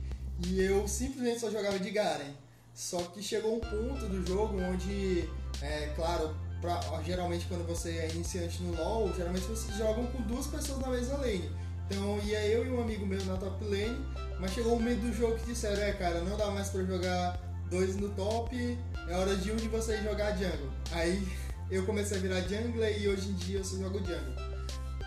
E 0.47 0.61
eu 0.61 0.87
simplesmente 0.89 1.41
só 1.41 1.51
jogava 1.51 1.79
de 1.79 1.91
Garen. 1.91 2.33
Só 2.75 2.99
que 3.03 3.23
chegou 3.23 3.57
um 3.57 3.61
ponto 3.61 4.07
do 4.07 4.27
jogo 4.27 4.61
onde, 4.61 5.29
é 5.63 5.93
claro, 5.95 6.35
pra, 6.61 6.81
geralmente 7.05 7.47
quando 7.47 7.65
você 7.65 7.91
é 7.91 8.11
iniciante 8.13 8.61
no 8.63 8.75
LoL, 8.77 9.13
geralmente 9.15 9.45
vocês 9.45 9.77
jogam 9.77 10.07
com 10.07 10.21
duas 10.23 10.49
pessoas 10.49 10.81
na 10.81 10.89
mesma 10.89 11.19
lane. 11.19 11.49
Então 11.87 12.19
ia 12.25 12.47
eu 12.47 12.67
e 12.67 12.71
um 12.71 12.81
amigo 12.81 13.07
meu 13.07 13.23
na 13.25 13.37
top 13.37 13.65
lane, 13.65 14.05
mas 14.41 14.53
chegou 14.53 14.75
o 14.75 14.81
momento 14.81 15.01
do 15.01 15.13
jogo 15.13 15.37
que 15.37 15.47
disseram, 15.47 15.83
é 15.83 15.93
cara, 15.93 16.21
não 16.21 16.37
dá 16.37 16.51
mais 16.51 16.69
pra 16.71 16.83
jogar 16.83 17.39
dois 17.71 17.97
no 17.97 18.09
top, 18.11 18.79
é 19.09 19.17
hora 19.17 19.37
de 19.37 19.53
um 19.53 19.57
de 19.57 19.69
vocês 19.69 20.03
jogar 20.03 20.33
jungle. 20.37 20.71
Aí 20.93 21.27
eu 21.71 21.85
comecei 21.85 22.17
a 22.17 22.21
virar 22.21 22.41
jungler 22.43 23.01
e 23.01 23.09
hoje 23.09 23.29
em 23.29 23.35
dia 23.35 23.59
eu 23.59 23.65
só 23.65 23.77
jogo 23.77 23.99
jungle. 23.99 24.55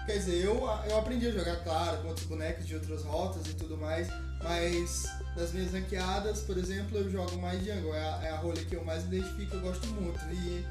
Quer 0.05 0.19
dizer, 0.19 0.45
eu, 0.45 0.55
eu 0.89 0.97
aprendi 0.97 1.27
a 1.27 1.31
jogar, 1.31 1.57
claro, 1.63 1.97
com 2.01 2.07
outros 2.07 2.25
bonecos 2.27 2.65
de 2.65 2.75
outras 2.75 3.03
rotas 3.03 3.45
e 3.45 3.53
tudo 3.55 3.77
mais, 3.77 4.07
mas 4.41 5.03
nas 5.35 5.51
minhas 5.51 5.73
ranqueadas, 5.73 6.41
por 6.41 6.57
exemplo, 6.57 6.97
eu 6.97 7.09
jogo 7.09 7.37
mais 7.37 7.59
jungle. 7.59 7.93
É 7.93 7.99
a, 7.99 8.19
é 8.23 8.29
a 8.31 8.65
que 8.65 8.75
eu 8.75 8.85
mais 8.85 9.03
identifico, 9.03 9.55
eu 9.55 9.61
gosto 9.61 9.85
muito. 9.87 10.19
E 10.31 10.65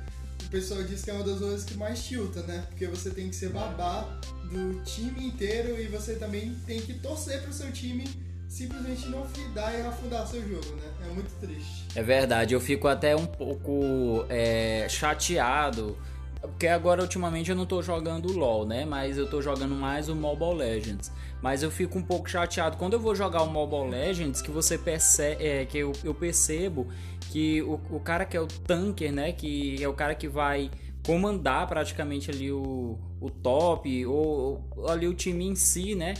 o 0.46 0.48
pessoal 0.48 0.82
diz 0.84 1.02
que 1.02 1.10
é 1.10 1.14
uma 1.14 1.24
das 1.24 1.40
rolas 1.40 1.64
que 1.64 1.76
mais 1.76 2.04
tilta, 2.04 2.40
né? 2.42 2.64
Porque 2.68 2.86
você 2.86 3.10
tem 3.10 3.28
que 3.28 3.34
ser 3.34 3.50
babá 3.50 4.02
do 4.44 4.80
time 4.84 5.26
inteiro 5.26 5.80
e 5.80 5.86
você 5.88 6.14
também 6.14 6.54
tem 6.66 6.80
que 6.80 6.94
torcer 6.94 7.42
pro 7.42 7.52
seu 7.52 7.70
time 7.72 8.04
simplesmente 8.48 9.08
não 9.08 9.26
fidar 9.28 9.74
e 9.74 9.82
afundar 9.82 10.26
seu 10.26 10.40
jogo, 10.48 10.76
né? 10.76 10.88
É 11.04 11.12
muito 11.12 11.32
triste. 11.40 11.86
É 11.94 12.02
verdade, 12.02 12.54
eu 12.54 12.60
fico 12.60 12.86
até 12.86 13.16
um 13.16 13.26
pouco 13.26 14.24
é, 14.28 14.86
chateado 14.88 15.98
porque 16.40 16.66
agora 16.66 17.02
ultimamente 17.02 17.50
eu 17.50 17.56
não 17.56 17.66
tô 17.66 17.82
jogando 17.82 18.32
LoL, 18.32 18.66
né? 18.66 18.84
Mas 18.84 19.16
eu 19.18 19.28
tô 19.28 19.40
jogando 19.42 19.74
mais 19.74 20.08
o 20.08 20.14
Mobile 20.14 20.54
Legends. 20.54 21.10
Mas 21.42 21.62
eu 21.62 21.70
fico 21.70 21.98
um 21.98 22.02
pouco 22.02 22.28
chateado 22.28 22.76
quando 22.76 22.94
eu 22.94 23.00
vou 23.00 23.14
jogar 23.14 23.42
o 23.42 23.50
Mobile 23.50 23.90
Legends 23.90 24.40
que 24.40 24.50
você 24.50 24.78
percebe, 24.78 25.44
é, 25.44 25.64
que 25.64 25.78
eu, 25.78 25.92
eu 26.04 26.14
percebo 26.14 26.88
que 27.30 27.62
o, 27.62 27.80
o 27.90 28.00
cara 28.00 28.24
que 28.24 28.36
é 28.36 28.40
o 28.40 28.46
tanker, 28.46 29.12
né? 29.12 29.32
Que 29.32 29.82
é 29.82 29.88
o 29.88 29.94
cara 29.94 30.14
que 30.14 30.28
vai 30.28 30.70
comandar 31.04 31.66
praticamente 31.68 32.30
ali 32.30 32.50
o, 32.50 32.98
o 33.20 33.30
top 33.30 34.04
ou, 34.06 34.68
ou 34.76 34.88
ali 34.88 35.06
o 35.06 35.14
time 35.14 35.46
em 35.46 35.54
si, 35.54 35.94
né? 35.94 36.14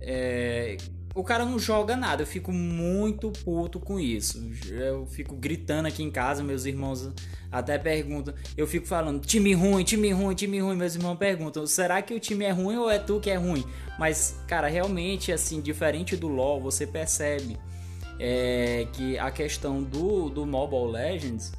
É, 0.00 0.76
o 1.14 1.22
cara 1.22 1.44
não 1.44 1.58
joga 1.58 1.96
nada. 1.96 2.22
Eu 2.22 2.26
fico 2.26 2.52
muito 2.52 3.30
puto 3.44 3.78
com 3.78 4.00
isso. 4.00 4.50
Eu 4.70 5.06
fico 5.06 5.36
gritando 5.36 5.88
aqui 5.88 6.02
em 6.02 6.10
casa, 6.10 6.42
meus 6.42 6.64
irmãos 6.64 7.12
até 7.50 7.78
perguntam. 7.78 8.34
Eu 8.56 8.66
fico 8.66 8.86
falando, 8.86 9.24
time 9.24 9.52
ruim, 9.54 9.84
time 9.84 10.10
ruim, 10.12 10.34
time 10.34 10.60
ruim. 10.60 10.76
Meus 10.76 10.94
irmãos 10.94 11.16
perguntam, 11.16 11.66
será 11.66 12.00
que 12.00 12.14
o 12.14 12.20
time 12.20 12.44
é 12.44 12.50
ruim 12.50 12.76
ou 12.76 12.90
é 12.90 12.98
tu 12.98 13.20
que 13.20 13.30
é 13.30 13.36
ruim? 13.36 13.64
Mas, 13.98 14.40
cara, 14.48 14.68
realmente, 14.68 15.30
assim, 15.30 15.60
diferente 15.60 16.16
do 16.16 16.28
LoL, 16.28 16.60
você 16.60 16.86
percebe 16.86 17.58
é, 18.18 18.86
que 18.92 19.18
a 19.18 19.30
questão 19.30 19.82
do, 19.82 20.30
do 20.30 20.46
Mobile 20.46 20.90
Legends. 20.90 21.52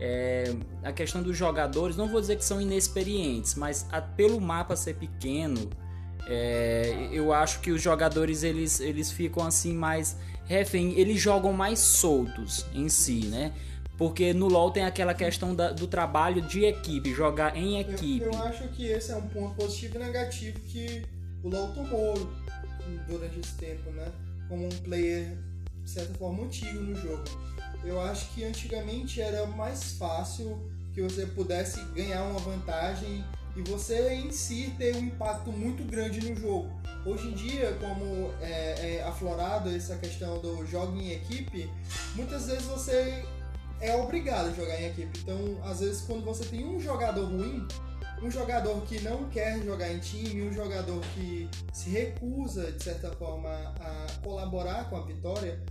É, 0.00 0.54
a 0.84 0.92
questão 0.92 1.20
dos 1.20 1.36
jogadores, 1.36 1.96
não 1.96 2.06
vou 2.06 2.20
dizer 2.20 2.36
que 2.36 2.44
são 2.44 2.60
inexperientes, 2.60 3.56
mas 3.56 3.84
a, 3.90 4.00
pelo 4.00 4.40
mapa 4.40 4.76
ser 4.76 4.94
pequeno, 4.94 5.68
é, 6.28 7.08
eu 7.10 7.32
acho 7.32 7.60
que 7.60 7.70
os 7.70 7.80
jogadores 7.80 8.42
eles, 8.42 8.80
eles 8.80 9.10
ficam 9.10 9.44
assim 9.44 9.74
mais 9.74 10.16
refém, 10.44 10.98
eles 10.98 11.20
jogam 11.20 11.52
mais 11.52 11.78
soltos 11.78 12.66
em 12.74 12.88
si, 12.88 13.26
né? 13.26 13.52
Porque 13.96 14.32
no 14.32 14.46
LoL 14.46 14.70
tem 14.70 14.84
aquela 14.84 15.12
questão 15.12 15.54
da, 15.54 15.72
do 15.72 15.86
trabalho 15.86 16.42
de 16.42 16.64
equipe, 16.64 17.12
jogar 17.12 17.56
em 17.56 17.80
equipe. 17.80 18.24
Eu, 18.24 18.32
eu, 18.32 18.42
acho 18.42 18.68
que 18.68 18.86
esse 18.86 19.10
é 19.10 19.16
um 19.16 19.26
ponto 19.28 19.54
positivo 19.56 19.96
e 19.96 19.98
negativo 19.98 20.60
que 20.60 21.02
o 21.42 21.48
LoL 21.48 21.68
tomou 21.72 22.14
durante 23.08 23.40
esse 23.40 23.54
tempo, 23.54 23.90
né? 23.90 24.12
Como 24.48 24.66
um 24.66 24.80
player, 24.84 25.36
de 25.82 25.90
certa 25.90 26.14
forma, 26.14 26.44
antigo 26.44 26.80
no 26.80 26.94
jogo. 26.94 27.24
Eu 27.84 28.00
acho 28.00 28.28
que 28.34 28.44
antigamente 28.44 29.20
era 29.20 29.46
mais 29.46 29.92
fácil 29.92 30.70
que 30.94 31.02
você 31.02 31.26
pudesse 31.26 31.80
ganhar 31.94 32.22
uma 32.24 32.38
vantagem 32.38 33.24
e 33.56 33.62
você 33.62 34.14
em 34.14 34.30
si 34.30 34.74
ter 34.78 34.96
um 34.96 35.00
impacto 35.00 35.50
muito 35.50 35.82
grande 35.84 36.20
no 36.28 36.36
jogo. 36.36 36.70
Hoje 37.04 37.28
em 37.28 37.32
dia, 37.32 37.76
como 37.80 38.32
é, 38.40 38.96
é 38.96 39.02
aflorado 39.02 39.70
essa 39.70 39.96
questão 39.96 40.40
do 40.40 40.66
jogo 40.66 40.96
em 40.96 41.12
equipe, 41.12 41.70
muitas 42.14 42.46
vezes 42.46 42.64
você 42.64 43.24
é 43.80 43.94
obrigado 43.96 44.48
a 44.48 44.52
jogar 44.52 44.80
em 44.80 44.86
equipe. 44.86 45.18
Então, 45.20 45.38
às 45.64 45.80
vezes, 45.80 46.02
quando 46.02 46.24
você 46.24 46.44
tem 46.44 46.64
um 46.64 46.80
jogador 46.80 47.24
ruim, 47.24 47.66
um 48.22 48.30
jogador 48.30 48.80
que 48.82 49.00
não 49.00 49.28
quer 49.28 49.62
jogar 49.62 49.92
em 49.92 49.98
time, 49.98 50.42
um 50.42 50.52
jogador 50.52 51.00
que 51.14 51.48
se 51.72 51.90
recusa, 51.90 52.72
de 52.72 52.82
certa 52.82 53.10
forma, 53.12 53.48
a 53.48 54.06
colaborar 54.22 54.90
com 54.90 54.96
a 54.96 55.04
vitória, 55.04 55.62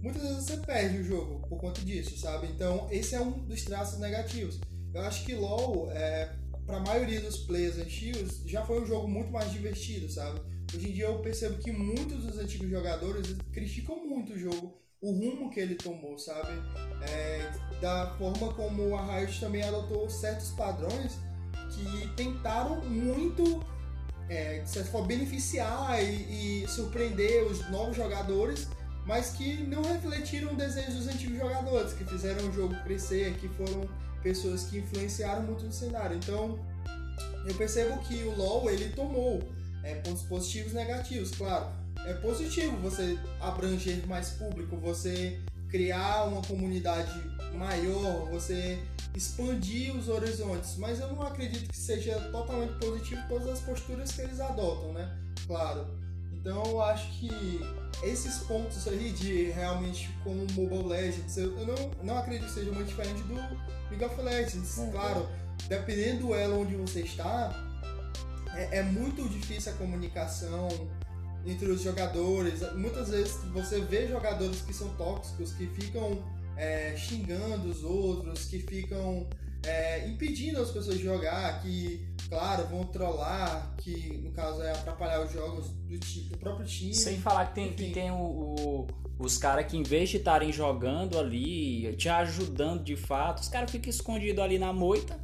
muitas 0.00 0.22
vezes 0.22 0.44
você 0.44 0.56
perde 0.58 0.98
o 0.98 1.04
jogo 1.04 1.46
por 1.48 1.58
conta 1.58 1.80
disso, 1.82 2.18
sabe? 2.18 2.48
Então, 2.48 2.88
esse 2.90 3.14
é 3.14 3.20
um 3.20 3.30
dos 3.30 3.62
traços 3.62 3.98
negativos. 4.00 4.60
Eu 4.92 5.02
acho 5.02 5.24
que 5.24 5.34
LoL, 5.34 5.90
é, 5.92 6.30
para 6.66 6.76
a 6.76 6.80
maioria 6.80 7.20
dos 7.20 7.38
players 7.38 7.78
antigos, 7.78 8.42
já 8.46 8.64
foi 8.64 8.80
um 8.80 8.86
jogo 8.86 9.08
muito 9.08 9.30
mais 9.30 9.50
divertido, 9.50 10.10
sabe? 10.10 10.40
Hoje 10.74 10.88
em 10.88 10.92
dia 10.92 11.06
eu 11.06 11.18
percebo 11.18 11.58
que 11.58 11.70
muitos 11.70 12.24
dos 12.24 12.38
antigos 12.38 12.70
jogadores 12.70 13.36
criticam 13.52 13.96
muito 14.06 14.32
o 14.32 14.38
jogo, 14.38 14.74
o 15.00 15.10
rumo 15.10 15.50
que 15.50 15.60
ele 15.60 15.74
tomou, 15.74 16.18
sabe? 16.18 16.52
É, 17.10 17.50
da 17.80 18.14
forma 18.16 18.54
como 18.54 18.96
a 18.96 19.18
Riot 19.18 19.40
também 19.40 19.62
adotou 19.62 20.08
certos 20.08 20.50
padrões 20.50 21.18
que 21.72 22.08
tentaram 22.14 22.80
muito, 22.84 23.64
é, 24.28 24.64
forma, 24.90 25.08
beneficiar 25.08 26.02
e, 26.02 26.62
e 26.62 26.68
surpreender 26.68 27.44
os 27.44 27.68
novos 27.70 27.96
jogadores, 27.96 28.68
mas 29.04 29.30
que 29.30 29.56
não 29.64 29.82
refletiram 29.82 30.52
o 30.52 30.56
desejo 30.56 30.92
dos 30.92 31.08
antigos 31.08 31.36
jogadores, 31.36 31.92
que 31.92 32.04
fizeram 32.04 32.48
o 32.48 32.52
jogo 32.52 32.74
crescer, 32.84 33.34
que 33.38 33.48
foram 33.48 33.88
pessoas 34.22 34.64
que 34.64 34.78
influenciaram 34.78 35.42
muito 35.42 35.64
no 35.64 35.72
cenário. 35.72 36.16
Então, 36.16 36.58
eu 37.46 37.54
percebo 37.54 37.98
que 38.00 38.22
o 38.24 38.36
LoL 38.36 38.70
ele 38.70 38.90
tomou 38.90 39.42
é, 39.82 39.96
pontos 39.96 40.22
positivos 40.22 40.72
e 40.72 40.76
negativos, 40.76 41.30
claro. 41.32 41.66
É 42.06 42.14
positivo 42.14 42.76
você 42.78 43.18
abranger 43.40 44.06
mais 44.06 44.30
público, 44.30 44.76
você 44.76 45.38
criar 45.68 46.24
uma 46.24 46.42
comunidade 46.42 47.12
maior, 47.54 48.28
você 48.30 48.78
expandir 49.14 49.94
os 49.94 50.08
horizontes, 50.08 50.76
mas 50.76 51.00
eu 51.00 51.08
não 51.08 51.22
acredito 51.22 51.70
que 51.70 51.76
seja 51.76 52.18
totalmente 52.30 52.72
positivo 52.78 53.20
todas 53.28 53.48
as 53.48 53.60
posturas 53.60 54.10
que 54.12 54.22
eles 54.22 54.40
adotam, 54.40 54.92
né? 54.92 55.16
Claro. 55.46 56.01
Então 56.42 56.64
eu 56.64 56.82
acho 56.82 57.08
que 57.20 57.30
esses 58.02 58.38
pontos 58.38 58.88
aí 58.88 59.12
de 59.12 59.44
realmente 59.52 60.10
como 60.24 60.44
Mobile 60.54 60.88
Legends, 60.88 61.36
eu, 61.36 61.56
eu 61.56 61.66
não, 61.66 61.90
não 62.02 62.18
acredito 62.18 62.46
que 62.46 62.54
seja 62.54 62.72
muito 62.72 62.88
diferente 62.88 63.22
do 63.22 63.34
League 63.34 64.04
of 64.04 64.20
Legends. 64.20 64.76
É, 64.76 64.90
claro, 64.90 65.28
dependendo 65.68 66.26
do 66.26 66.34
elo 66.34 66.62
onde 66.62 66.74
você 66.74 67.02
está, 67.02 67.54
é, 68.54 68.78
é, 68.78 68.82
muito 68.82 69.28
difícil 69.28 69.72
a 69.72 69.76
comunicação 69.76 70.68
entre 71.46 71.70
os 71.70 71.80
jogadores. 71.80 72.60
Muitas 72.74 73.10
vezes 73.10 73.36
você 73.52 73.80
vê 73.80 74.08
jogadores 74.08 74.62
que 74.62 74.74
são 74.74 74.88
tóxicos, 74.96 75.52
que 75.52 75.68
ficam 75.68 76.24
é, 76.56 76.96
xingando 76.96 77.68
os 77.68 77.84
outros, 77.84 78.46
que 78.46 78.58
ficam 78.58 79.28
é, 79.64 80.06
impedindo 80.08 80.60
as 80.60 80.70
pessoas 80.70 80.98
de 80.98 81.04
jogar, 81.04 81.60
que, 81.62 82.06
claro, 82.28 82.66
vão 82.68 82.84
trollar, 82.84 83.74
que 83.78 84.18
no 84.18 84.32
caso 84.32 84.62
é 84.62 84.70
atrapalhar 84.70 85.24
os 85.24 85.32
jogos 85.32 85.68
do, 85.70 85.98
do 86.30 86.38
próprio 86.38 86.66
time. 86.66 86.94
Sem 86.94 87.18
falar 87.18 87.46
que 87.46 87.54
tem, 87.54 87.72
que 87.72 87.90
tem 87.90 88.10
o, 88.10 88.16
o 88.16 88.86
os 89.18 89.38
caras 89.38 89.66
que 89.66 89.76
em 89.76 89.82
vez 89.82 90.10
de 90.10 90.16
estarem 90.16 90.52
jogando 90.52 91.18
ali, 91.18 91.94
te 91.96 92.08
ajudando 92.08 92.82
de 92.82 92.96
fato, 92.96 93.42
os 93.42 93.48
caras 93.48 93.70
ficam 93.70 93.88
escondidos 93.88 94.42
ali 94.42 94.58
na 94.58 94.72
moita, 94.72 95.18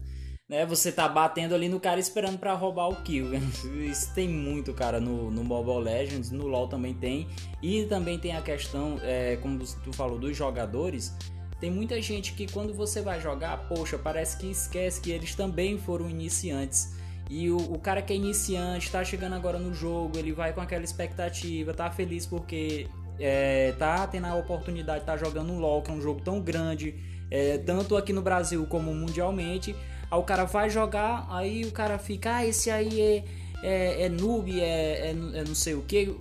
né? 0.48 0.64
Você 0.66 0.92
tá 0.92 1.08
batendo 1.08 1.54
ali 1.54 1.68
no 1.68 1.80
cara 1.80 1.98
esperando 1.98 2.38
para 2.38 2.54
roubar 2.54 2.88
o 2.88 2.96
kill. 3.02 3.30
Isso 3.84 4.14
tem 4.14 4.28
muito, 4.28 4.72
cara, 4.72 5.00
no, 5.00 5.30
no 5.30 5.42
Mobile 5.42 5.82
Legends, 5.82 6.30
no 6.30 6.46
LoL 6.46 6.68
também 6.68 6.94
tem. 6.94 7.28
E 7.62 7.84
também 7.84 8.18
tem 8.18 8.36
a 8.36 8.40
questão, 8.40 8.98
é, 9.02 9.36
como 9.36 9.58
tu 9.58 9.92
falou, 9.92 10.18
dos 10.18 10.36
jogadores. 10.36 11.14
Tem 11.60 11.70
muita 11.70 12.00
gente 12.00 12.34
que 12.34 12.50
quando 12.50 12.72
você 12.72 13.00
vai 13.00 13.20
jogar, 13.20 13.68
poxa, 13.68 13.98
parece 13.98 14.36
que 14.36 14.50
esquece 14.50 15.00
que 15.00 15.10
eles 15.10 15.34
também 15.34 15.76
foram 15.76 16.08
iniciantes. 16.08 16.96
E 17.28 17.50
o, 17.50 17.56
o 17.56 17.78
cara 17.78 18.00
que 18.00 18.12
é 18.12 18.16
iniciante, 18.16 18.90
tá 18.90 19.04
chegando 19.04 19.34
agora 19.34 19.58
no 19.58 19.74
jogo, 19.74 20.16
ele 20.16 20.32
vai 20.32 20.52
com 20.52 20.60
aquela 20.60 20.84
expectativa, 20.84 21.74
tá 21.74 21.90
feliz 21.90 22.24
porque 22.24 22.86
é, 23.18 23.72
tá 23.78 24.06
tendo 24.06 24.26
a 24.26 24.34
oportunidade 24.34 25.00
de 25.00 25.02
estar 25.02 25.18
tá 25.18 25.24
jogando 25.24 25.52
um 25.52 25.58
LoL, 25.58 25.82
que 25.82 25.90
é 25.90 25.94
um 25.94 26.00
jogo 26.00 26.20
tão 26.22 26.40
grande, 26.40 26.94
é, 27.30 27.58
tanto 27.58 27.96
aqui 27.96 28.12
no 28.12 28.22
Brasil 28.22 28.64
como 28.66 28.94
mundialmente. 28.94 29.74
Aí 30.10 30.18
o 30.18 30.22
cara 30.22 30.44
vai 30.44 30.70
jogar, 30.70 31.26
aí 31.28 31.64
o 31.64 31.72
cara 31.72 31.98
fica, 31.98 32.36
ah, 32.36 32.46
esse 32.46 32.70
aí 32.70 33.00
é, 33.00 33.24
é, 33.62 34.02
é 34.04 34.08
noob, 34.08 34.58
é, 34.58 34.64
é, 34.64 35.10
é 35.10 35.44
não 35.44 35.54
sei 35.54 35.74
o 35.74 35.82
que. 35.82 36.16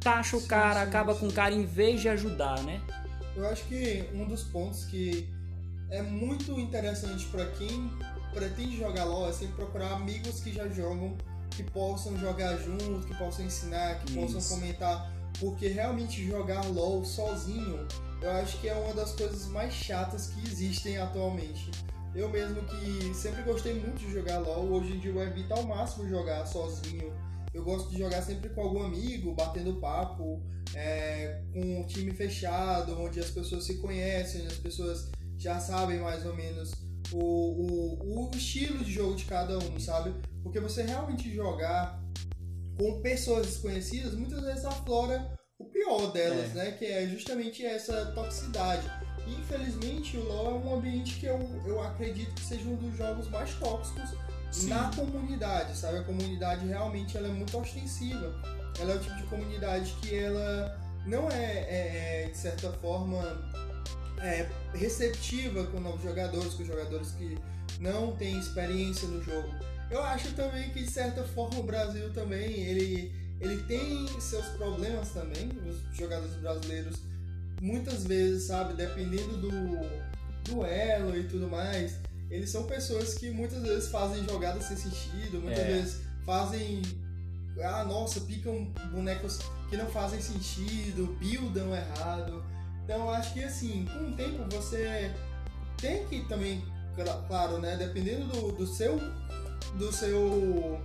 taxa 0.00 0.36
o 0.36 0.46
cara, 0.46 0.80
acaba 0.80 1.14
com 1.14 1.26
o 1.26 1.32
cara 1.32 1.52
em 1.52 1.66
vez 1.66 2.00
de 2.00 2.08
ajudar, 2.08 2.62
né? 2.62 2.80
Eu 3.36 3.46
acho 3.48 3.64
que 3.64 4.08
um 4.14 4.24
dos 4.26 4.44
pontos 4.44 4.86
que 4.86 5.28
é 5.90 6.00
muito 6.00 6.58
interessante 6.58 7.26
para 7.26 7.44
quem 7.50 7.90
pretende 8.32 8.78
jogar 8.78 9.04
LoL 9.04 9.28
é 9.28 9.32
sempre 9.32 9.56
procurar 9.56 9.92
amigos 9.92 10.40
que 10.40 10.52
já 10.52 10.66
jogam, 10.68 11.16
que 11.50 11.62
possam 11.62 12.16
jogar 12.18 12.56
junto, 12.56 13.06
que 13.06 13.14
possam 13.16 13.44
ensinar, 13.44 14.00
que 14.00 14.12
possam 14.14 14.38
Isso. 14.38 14.54
comentar, 14.54 15.12
porque 15.38 15.68
realmente 15.68 16.26
jogar 16.26 16.64
LoL 16.66 17.04
sozinho, 17.04 17.86
eu 18.22 18.30
acho 18.30 18.58
que 18.58 18.68
é 18.68 18.74
uma 18.74 18.94
das 18.94 19.12
coisas 19.12 19.46
mais 19.48 19.72
chatas 19.72 20.28
que 20.28 20.48
existem 20.48 20.96
atualmente. 20.96 21.70
Eu 22.14 22.30
mesmo 22.30 22.62
que 22.62 23.14
sempre 23.14 23.42
gostei 23.42 23.74
muito 23.74 23.98
de 23.98 24.10
jogar 24.10 24.38
LoL, 24.38 24.72
hoje 24.72 24.94
em 24.94 24.98
dia 24.98 25.10
eu 25.10 25.22
evito 25.22 25.52
ao 25.52 25.62
máximo 25.64 26.08
jogar 26.08 26.46
sozinho. 26.46 27.12
Eu 27.56 27.64
gosto 27.64 27.88
de 27.90 27.96
jogar 27.98 28.20
sempre 28.20 28.50
com 28.50 28.60
algum 28.60 28.82
amigo, 28.82 29.34
batendo 29.34 29.80
papo, 29.80 30.42
é, 30.74 31.40
com 31.54 31.80
um 31.80 31.86
time 31.86 32.12
fechado, 32.12 33.00
onde 33.00 33.18
as 33.18 33.30
pessoas 33.30 33.64
se 33.64 33.78
conhecem, 33.78 34.42
onde 34.42 34.52
as 34.52 34.58
pessoas 34.58 35.10
já 35.38 35.58
sabem 35.58 35.98
mais 36.00 36.26
ou 36.26 36.36
menos 36.36 36.72
o, 37.10 37.18
o, 37.18 38.28
o 38.28 38.36
estilo 38.36 38.84
de 38.84 38.92
jogo 38.92 39.14
de 39.16 39.24
cada 39.24 39.56
um, 39.56 39.80
sabe? 39.80 40.14
Porque 40.42 40.60
você 40.60 40.82
realmente 40.82 41.34
jogar 41.34 41.98
com 42.78 43.00
pessoas 43.00 43.46
desconhecidas, 43.46 44.12
muitas 44.14 44.42
vezes 44.42 44.64
aflora 44.66 45.34
o 45.58 45.64
pior 45.64 46.12
delas, 46.12 46.50
É. 46.50 46.54
né? 46.64 46.70
Que 46.72 46.84
é 46.84 47.06
justamente 47.08 47.64
essa 47.64 48.12
toxicidade. 48.14 48.86
E, 49.26 49.32
infelizmente, 49.32 50.18
o 50.18 50.24
LoL 50.24 50.46
é 50.46 50.58
um 50.58 50.74
ambiente 50.74 51.18
que 51.18 51.24
eu, 51.26 51.38
eu 51.66 51.80
acredito 51.80 52.34
que 52.34 52.44
seja 52.44 52.68
um 52.68 52.76
dos 52.76 52.94
jogos 52.98 53.28
mais 53.30 53.54
tóxicos 53.54 54.10
Sim. 54.50 54.68
na 54.68 54.90
comunidade, 54.94 55.76
sabe? 55.76 55.98
A 55.98 56.02
comunidade 56.02 56.66
realmente 56.66 57.16
ela 57.16 57.28
é 57.28 57.30
muito 57.30 57.56
ostensiva. 57.58 58.34
Ela 58.78 58.92
é 58.92 58.96
o 58.96 59.00
tipo 59.00 59.16
de 59.16 59.22
comunidade 59.24 59.94
que 60.00 60.14
ela 60.14 60.78
não 61.06 61.30
é, 61.30 61.44
é- 61.44 62.22
é, 62.24 62.28
de 62.30 62.36
certa 62.36 62.72
forma 62.72 63.20
é, 64.20 64.48
receptiva 64.74 65.64
com 65.66 65.80
novos 65.80 66.02
jogadores, 66.02 66.54
com 66.54 66.64
jogadores 66.64 67.10
que 67.12 67.38
não 67.80 68.16
têm 68.16 68.38
experiência 68.38 69.06
no 69.08 69.22
jogo. 69.22 69.48
Eu 69.90 70.02
acho 70.02 70.32
também 70.32 70.70
que 70.70 70.82
de 70.82 70.90
certa 70.90 71.22
forma 71.22 71.60
o 71.60 71.62
Brasil 71.62 72.12
também 72.12 72.50
ele, 72.62 73.12
ele 73.40 73.62
tem 73.64 74.08
seus 74.20 74.46
problemas 74.56 75.10
também. 75.10 75.48
Os 75.68 75.96
jogadores 75.96 76.34
brasileiros 76.36 76.96
muitas 77.60 78.04
vezes, 78.04 78.44
sabe, 78.44 78.74
dependendo 78.74 79.36
do, 79.36 79.50
do 80.44 80.64
elo 80.64 81.16
e 81.16 81.24
tudo 81.24 81.48
mais, 81.48 81.96
eles 82.30 82.50
são 82.50 82.64
pessoas 82.64 83.14
que 83.14 83.30
muitas 83.30 83.62
vezes 83.62 83.88
fazem 83.88 84.24
jogadas 84.24 84.64
sem 84.64 84.76
sentido, 84.76 85.40
muitas 85.40 85.58
É. 85.60 85.64
vezes 85.66 86.00
fazem. 86.24 86.82
Ah, 87.62 87.84
nossa, 87.84 88.20
picam 88.20 88.64
bonecos 88.92 89.38
que 89.70 89.76
não 89.76 89.86
fazem 89.86 90.20
sentido, 90.20 91.16
buildam 91.18 91.74
errado. 91.74 92.44
Então 92.84 93.08
acho 93.10 93.32
que 93.32 93.42
assim, 93.42 93.86
com 93.86 94.10
o 94.10 94.12
tempo 94.16 94.44
você 94.54 95.10
tem 95.78 96.06
que 96.06 96.20
também, 96.28 96.62
cla- 96.94 97.24
claro, 97.26 97.58
né, 97.58 97.76
dependendo 97.76 98.26
do, 98.26 98.52
do 98.52 98.66
seu. 98.66 98.98
do 99.78 99.92
seu. 99.92 100.80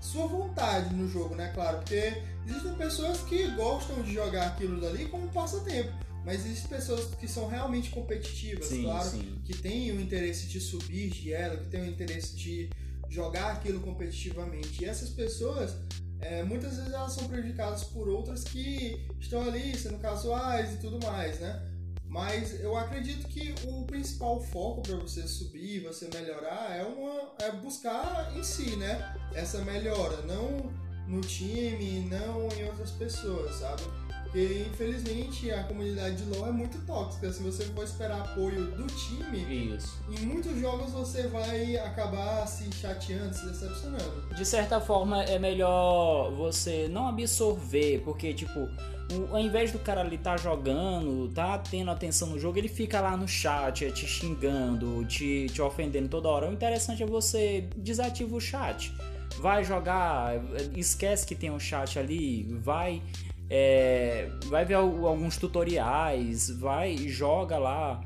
sua 0.00 0.26
vontade 0.26 0.94
no 0.94 1.08
jogo, 1.08 1.34
né, 1.34 1.50
claro, 1.52 1.78
porque 1.78 2.22
existem 2.46 2.72
pessoas 2.76 3.20
que 3.22 3.46
gostam 3.56 4.00
de 4.02 4.14
jogar 4.14 4.46
aquilo 4.48 4.80
dali 4.80 5.06
como 5.06 5.28
passatempo. 5.28 5.92
Mas 6.24 6.44
existem 6.44 6.68
pessoas 6.68 7.14
que 7.14 7.26
são 7.26 7.48
realmente 7.48 7.90
competitivas, 7.90 8.66
Sim, 8.66 8.82
claro, 8.82 9.08
sim. 9.10 9.40
que 9.44 9.56
têm 9.56 9.92
o 9.92 10.00
interesse 10.00 10.46
de 10.46 10.60
subir 10.60 11.10
de 11.10 11.32
elo, 11.32 11.58
que 11.58 11.68
têm 11.68 11.82
o 11.82 11.86
interesse 11.86 12.36
de 12.36 12.70
jogar 13.08 13.52
aquilo 13.52 13.80
competitivamente. 13.80 14.82
E 14.82 14.86
essas 14.86 15.08
pessoas, 15.10 15.74
é, 16.20 16.42
muitas 16.42 16.76
vezes 16.76 16.92
elas 16.92 17.12
são 17.12 17.26
prejudicadas 17.28 17.84
por 17.84 18.08
outras 18.08 18.44
que 18.44 19.06
estão 19.18 19.42
ali 19.42 19.76
sendo 19.78 19.98
casuais 19.98 20.74
e 20.74 20.76
tudo 20.78 20.98
mais, 21.06 21.40
né? 21.40 21.62
Mas 22.04 22.58
eu 22.60 22.76
acredito 22.76 23.28
que 23.28 23.54
o 23.66 23.84
principal 23.84 24.42
foco 24.42 24.82
para 24.82 24.96
você 24.96 25.26
subir, 25.28 25.80
você 25.80 26.08
melhorar, 26.12 26.74
é, 26.74 26.82
uma, 26.82 27.34
é 27.38 27.52
buscar 27.52 28.34
em 28.36 28.42
si, 28.42 28.76
né? 28.76 29.14
Essa 29.34 29.62
melhora, 29.62 30.22
não 30.22 30.72
no 31.06 31.20
time, 31.20 32.00
não 32.08 32.48
em 32.52 32.64
outras 32.64 32.90
pessoas, 32.92 33.56
sabe? 33.56 33.82
Porque 34.30 34.66
infelizmente 34.70 35.50
a 35.50 35.64
comunidade 35.64 36.16
de 36.16 36.24
LoL 36.36 36.48
é 36.48 36.52
muito 36.52 36.78
tóxica. 36.86 37.32
Se 37.32 37.42
você 37.42 37.64
for 37.64 37.82
esperar 37.84 38.20
apoio 38.20 38.66
do 38.72 38.86
time, 38.86 39.74
Isso. 39.74 39.98
em 40.10 40.26
muitos 40.26 40.58
jogos 40.60 40.92
você 40.92 41.26
vai 41.28 41.76
acabar 41.78 42.46
se 42.46 42.70
chateando, 42.74 43.34
se 43.34 43.46
decepcionando. 43.46 44.28
De 44.34 44.44
certa 44.44 44.80
forma 44.82 45.22
é 45.24 45.38
melhor 45.38 46.30
você 46.32 46.88
não 46.88 47.08
absorver, 47.08 48.02
porque 48.04 48.34
tipo, 48.34 48.60
o- 48.60 49.34
ao 49.34 49.40
invés 49.40 49.72
do 49.72 49.78
cara 49.78 50.02
ali 50.02 50.18
tá 50.18 50.36
jogando, 50.36 51.30
tá 51.32 51.56
tendo 51.58 51.90
atenção 51.90 52.28
no 52.28 52.38
jogo, 52.38 52.58
ele 52.58 52.68
fica 52.68 53.00
lá 53.00 53.16
no 53.16 53.26
chat, 53.26 53.82
é, 53.86 53.90
te 53.90 54.06
xingando, 54.06 55.06
te, 55.06 55.46
te 55.46 55.62
ofendendo 55.62 56.08
toda 56.08 56.28
hora. 56.28 56.50
O 56.50 56.52
interessante 56.52 57.02
é 57.02 57.06
você 57.06 57.66
desativa 57.76 58.36
o 58.36 58.40
chat. 58.40 58.92
Vai 59.40 59.64
jogar, 59.64 60.34
esquece 60.76 61.26
que 61.26 61.34
tem 61.34 61.50
um 61.50 61.58
chat 61.60 61.98
ali, 61.98 62.44
vai 62.60 63.02
é, 63.50 64.28
vai 64.46 64.64
ver 64.64 64.74
al- 64.74 65.06
alguns 65.06 65.36
tutoriais, 65.36 66.50
vai 66.50 66.96
joga 66.96 67.58
lá, 67.58 68.00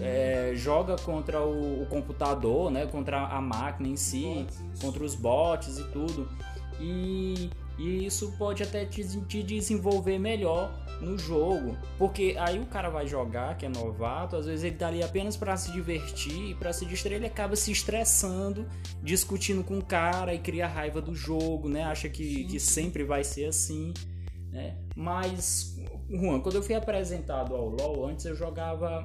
é, 0.00 0.52
joga 0.54 0.96
contra 0.96 1.40
o, 1.42 1.82
o 1.82 1.86
computador, 1.86 2.70
né, 2.70 2.86
contra 2.86 3.26
a 3.26 3.40
máquina 3.40 3.88
em 3.88 3.96
si, 3.96 4.22
Bots, 4.24 4.80
contra 4.80 5.04
os 5.04 5.14
bots 5.14 5.78
e 5.78 5.84
tudo. 5.88 6.28
E, 6.80 7.50
e 7.78 8.04
isso 8.06 8.32
pode 8.38 8.62
até 8.62 8.84
te, 8.84 9.02
te 9.26 9.42
desenvolver 9.42 10.18
melhor 10.18 10.70
no 11.00 11.18
jogo, 11.18 11.76
porque 11.98 12.36
aí 12.38 12.60
o 12.60 12.66
cara 12.66 12.88
vai 12.88 13.08
jogar, 13.08 13.56
que 13.56 13.66
é 13.66 13.68
novato, 13.68 14.36
às 14.36 14.46
vezes 14.46 14.64
ele 14.64 14.76
tá 14.76 14.86
ali 14.86 15.02
apenas 15.02 15.36
para 15.36 15.56
se 15.56 15.72
divertir, 15.72 16.54
para 16.56 16.72
se 16.72 16.86
distrair, 16.86 17.16
ele 17.16 17.26
acaba 17.26 17.56
se 17.56 17.72
estressando, 17.72 18.68
discutindo 19.02 19.64
com 19.64 19.78
o 19.78 19.84
cara 19.84 20.32
e 20.32 20.38
cria 20.38 20.66
raiva 20.68 21.00
do 21.00 21.12
jogo, 21.12 21.68
né? 21.68 21.82
Acha 21.82 22.08
que, 22.08 22.44
que 22.44 22.60
sempre 22.60 23.02
vai 23.02 23.24
ser 23.24 23.46
assim, 23.46 23.92
né? 24.52 24.76
Mas, 24.94 25.76
Juan, 26.10 26.40
quando 26.40 26.56
eu 26.56 26.62
fui 26.62 26.74
apresentado 26.74 27.56
ao 27.56 27.68
LoL, 27.68 28.06
antes 28.06 28.26
eu 28.26 28.36
jogava 28.36 29.02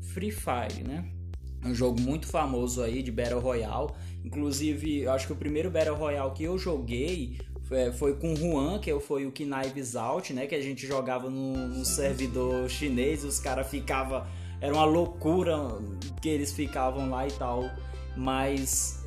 Free 0.00 0.32
Fire, 0.32 0.82
né? 0.86 1.04
Um 1.64 1.74
jogo 1.74 2.00
muito 2.00 2.26
famoso 2.26 2.82
aí 2.82 3.02
de 3.02 3.12
Battle 3.12 3.40
Royale. 3.40 3.88
Inclusive, 4.24 5.02
eu 5.02 5.12
acho 5.12 5.26
que 5.26 5.32
o 5.32 5.36
primeiro 5.36 5.70
Battle 5.70 5.96
Royale 5.96 6.32
que 6.32 6.44
eu 6.44 6.56
joguei 6.56 7.38
é, 7.70 7.92
foi 7.92 8.14
com 8.16 8.32
o 8.32 8.36
Juan, 8.36 8.78
que 8.78 8.98
foi 9.00 9.26
o 9.26 9.32
Knives 9.32 9.94
Out, 9.94 10.32
né? 10.32 10.46
Que 10.46 10.54
a 10.54 10.62
gente 10.62 10.86
jogava 10.86 11.28
num, 11.28 11.84
servidor 11.84 12.68
chinês, 12.70 13.24
os 13.24 13.38
caras 13.38 13.68
ficavam. 13.68 14.24
Era 14.60 14.72
uma 14.72 14.84
loucura 14.84 15.56
que 16.22 16.28
eles 16.28 16.52
ficavam 16.52 17.10
lá 17.10 17.26
e 17.26 17.32
tal. 17.32 17.64
Mas 18.16 19.04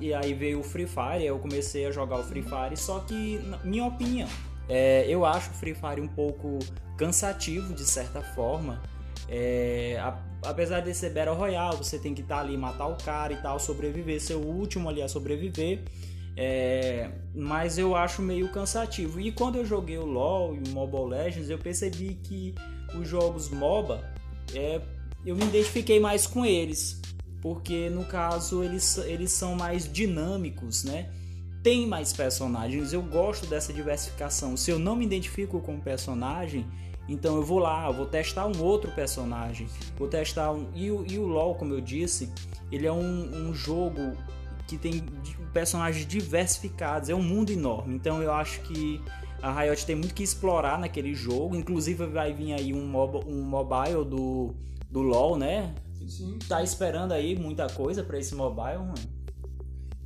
e 0.00 0.14
aí 0.14 0.32
veio 0.32 0.60
o 0.60 0.62
Free 0.62 0.86
Fire, 0.86 1.24
eu 1.24 1.38
comecei 1.40 1.86
a 1.86 1.90
jogar 1.90 2.20
o 2.20 2.22
Free 2.22 2.42
Fire, 2.42 2.76
só 2.76 3.00
que, 3.00 3.40
minha 3.64 3.84
opinião, 3.84 4.28
é, 4.68 5.06
eu 5.08 5.24
acho 5.24 5.50
o 5.50 5.54
Free 5.54 5.74
Fire 5.74 6.00
um 6.00 6.08
pouco 6.08 6.58
cansativo 6.96 7.72
de 7.74 7.84
certa 7.84 8.20
forma. 8.20 8.82
É, 9.28 9.98
a- 10.00 10.18
apesar 10.44 10.80
de 10.80 10.94
ser 10.94 11.10
Battle 11.10 11.34
Royale, 11.34 11.76
você 11.76 11.98
tem 11.98 12.14
que 12.14 12.22
estar 12.22 12.40
ali, 12.40 12.56
matar 12.56 12.86
o 12.86 12.96
cara 12.96 13.32
e 13.32 13.36
tal, 13.36 13.58
sobreviver, 13.58 14.20
ser 14.20 14.34
o 14.34 14.46
último 14.46 14.88
ali 14.88 15.02
a 15.02 15.08
sobreviver. 15.08 15.82
É, 16.36 17.10
mas 17.34 17.78
eu 17.78 17.96
acho 17.96 18.20
meio 18.20 18.48
cansativo. 18.50 19.18
E 19.20 19.32
quando 19.32 19.56
eu 19.56 19.64
joguei 19.64 19.96
o 19.98 20.04
LoL 20.04 20.54
e 20.54 20.58
o 20.58 20.68
Mobile 20.72 21.06
Legends, 21.08 21.48
eu 21.48 21.58
percebi 21.58 22.14
que 22.22 22.54
os 22.98 23.08
jogos 23.08 23.48
MOBA, 23.48 24.04
é, 24.54 24.80
eu 25.24 25.34
me 25.34 25.44
identifiquei 25.44 25.98
mais 25.98 26.26
com 26.26 26.44
eles. 26.44 27.00
Porque 27.40 27.88
no 27.88 28.04
caso 28.04 28.62
eles, 28.62 28.98
eles 28.98 29.32
são 29.32 29.54
mais 29.54 29.90
dinâmicos, 29.90 30.84
né? 30.84 31.10
Tem 31.66 31.84
mais 31.84 32.12
personagens. 32.12 32.92
Eu 32.92 33.02
gosto 33.02 33.44
dessa 33.44 33.72
diversificação. 33.72 34.56
Se 34.56 34.70
eu 34.70 34.78
não 34.78 34.94
me 34.94 35.04
identifico 35.04 35.58
com 35.58 35.74
o 35.74 35.80
personagem, 35.80 36.64
então 37.08 37.34
eu 37.34 37.42
vou 37.42 37.58
lá, 37.58 37.88
eu 37.88 37.92
vou 37.92 38.06
testar 38.06 38.46
um 38.46 38.62
outro 38.62 38.92
personagem. 38.92 39.66
Vou 39.98 40.06
testar 40.06 40.52
um. 40.52 40.68
E 40.76 40.92
o, 40.92 41.04
e 41.04 41.18
o 41.18 41.26
LoL, 41.26 41.56
como 41.56 41.74
eu 41.74 41.80
disse, 41.80 42.32
ele 42.70 42.86
é 42.86 42.92
um, 42.92 43.48
um 43.48 43.52
jogo 43.52 44.12
que 44.68 44.78
tem 44.78 45.04
personagens 45.52 46.06
diversificados, 46.06 47.08
é 47.08 47.16
um 47.16 47.22
mundo 47.22 47.50
enorme. 47.50 47.96
Então 47.96 48.22
eu 48.22 48.32
acho 48.32 48.60
que 48.60 49.02
a 49.42 49.50
Riot 49.50 49.84
tem 49.84 49.96
muito 49.96 50.14
que 50.14 50.22
explorar 50.22 50.78
naquele 50.78 51.16
jogo. 51.16 51.56
Inclusive 51.56 52.06
vai 52.06 52.32
vir 52.32 52.52
aí 52.52 52.72
um, 52.72 52.86
mob, 52.86 53.24
um 53.26 53.42
mobile 53.42 54.04
do, 54.04 54.54
do 54.88 55.02
LoL, 55.02 55.36
né? 55.36 55.74
Sim. 56.06 56.38
Tá 56.48 56.62
esperando 56.62 57.10
aí 57.10 57.36
muita 57.36 57.66
coisa 57.66 58.04
pra 58.04 58.20
esse 58.20 58.36
mobile, 58.36 58.78
mano. 58.78 59.15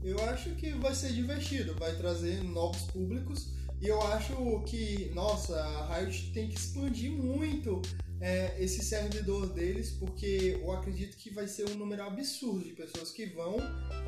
Eu 0.02 0.18
acho 0.24 0.50
que 0.54 0.70
vai 0.72 0.94
ser 0.94 1.12
divertido, 1.12 1.74
vai 1.78 1.94
trazer 1.94 2.42
novos 2.42 2.82
públicos 2.82 3.48
e 3.80 3.88
eu 3.88 4.00
acho 4.08 4.62
que, 4.66 5.10
nossa, 5.14 5.58
a 5.58 5.96
Riot 5.96 6.32
tem 6.32 6.48
que 6.48 6.56
expandir 6.56 7.10
muito 7.10 7.80
é, 8.20 8.54
esse 8.62 8.84
servidor 8.84 9.48
deles, 9.54 9.90
porque 9.90 10.58
eu 10.60 10.70
acredito 10.72 11.16
que 11.16 11.30
vai 11.30 11.48
ser 11.48 11.68
um 11.70 11.74
número 11.74 12.02
absurdo 12.02 12.62
de 12.62 12.72
pessoas 12.72 13.10
que 13.10 13.26
vão 13.26 13.56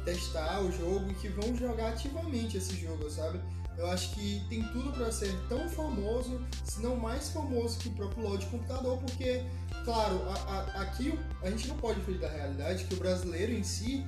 testar 0.05 0.61
o 0.61 0.70
jogo 0.70 1.11
e 1.11 1.14
que 1.14 1.28
vão 1.28 1.57
jogar 1.57 1.92
ativamente 1.92 2.59
esse 2.59 2.76
jogo, 2.76 3.11
sabe? 3.11 3.40
Eu 3.78 3.87
acho 3.87 4.14
que 4.14 4.44
tem 4.50 4.62
tudo 4.72 4.92
para 4.92 5.11
ser 5.11 5.33
tão 5.48 5.66
famoso, 5.70 6.44
se 6.64 6.83
não 6.83 6.96
mais 6.96 7.31
famoso 7.31 7.78
que 7.78 7.88
o 7.88 7.92
próprio 7.92 8.24
LoL 8.24 8.37
de 8.37 8.46
computador, 8.46 8.98
porque, 8.98 9.42
claro, 9.87 10.22
a, 10.28 10.35
a, 10.35 10.83
aqui 10.83 11.18
a 11.42 11.50
gente 11.50 11.68
não 11.68 11.78
pode 11.78 11.98
fugir 12.02 12.20
da 12.20 12.28
realidade 12.28 12.85
que 12.85 12.92
o 12.92 12.98
brasileiro 12.98 13.52
em 13.52 13.62
si, 13.62 14.07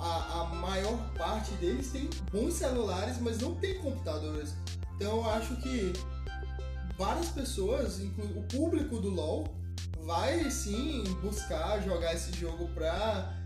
a, 0.00 0.40
a 0.40 0.44
maior 0.54 0.96
parte 1.16 1.52
deles 1.54 1.92
tem 1.92 2.08
bons 2.32 2.54
celulares, 2.54 3.20
mas 3.20 3.38
não 3.38 3.54
tem 3.54 3.78
computadores. 3.78 4.54
Então 4.96 5.18
eu 5.18 5.30
acho 5.30 5.56
que 5.56 5.92
várias 6.98 7.28
pessoas, 7.28 8.00
o 8.00 8.42
público 8.42 9.00
do 9.00 9.10
LoL, 9.10 9.48
vai 10.04 10.50
sim 10.50 11.04
buscar 11.22 11.80
jogar 11.82 12.14
esse 12.14 12.32
jogo 12.38 12.68
pra 12.68 13.36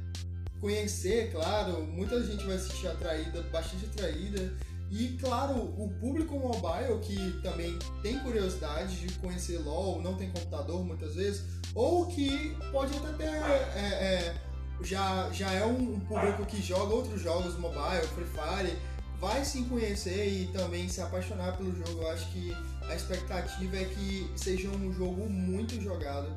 conhecer, 0.60 1.30
claro, 1.30 1.82
muita 1.84 2.22
gente 2.22 2.44
vai 2.46 2.56
assistir 2.56 2.86
atraída, 2.88 3.42
bastante 3.52 3.86
atraída. 3.86 4.56
E 4.90 5.16
claro, 5.20 5.54
o 5.76 5.92
público 6.00 6.38
mobile 6.38 7.00
que 7.00 7.40
também 7.42 7.76
tem 8.02 8.18
curiosidade 8.20 8.96
de 8.96 9.12
conhecer 9.18 9.58
LoL, 9.58 10.00
não 10.00 10.14
tem 10.14 10.30
computador 10.30 10.84
muitas 10.84 11.16
vezes, 11.16 11.44
ou 11.74 12.06
que 12.06 12.56
pode 12.70 12.96
até 12.96 13.12
ter. 13.12 13.24
É, 13.24 13.78
é, 13.78 14.43
já, 14.82 15.28
já 15.32 15.50
é 15.52 15.64
um, 15.64 15.98
público 16.00 16.44
que 16.46 16.60
joga 16.60 16.94
outros 16.94 17.20
jogos 17.20 17.58
mobile, 17.58 18.06
Free 18.14 18.26
Fire, 18.26 18.76
vai 19.20 19.44
sim 19.44 19.64
conhecer 19.64 20.26
e 20.26 20.46
também 20.46 20.88
se 20.88 21.00
apaixonar 21.00 21.56
pelo 21.56 21.74
jogo. 21.74 22.02
Eu 22.02 22.10
acho 22.10 22.30
que 22.30 22.54
a 22.88 22.94
expectativa 22.94 23.76
é 23.76 23.84
que 23.84 24.30
seja 24.36 24.68
um 24.68 24.92
jogo 24.92 25.28
muito 25.28 25.80
jogado 25.80 26.28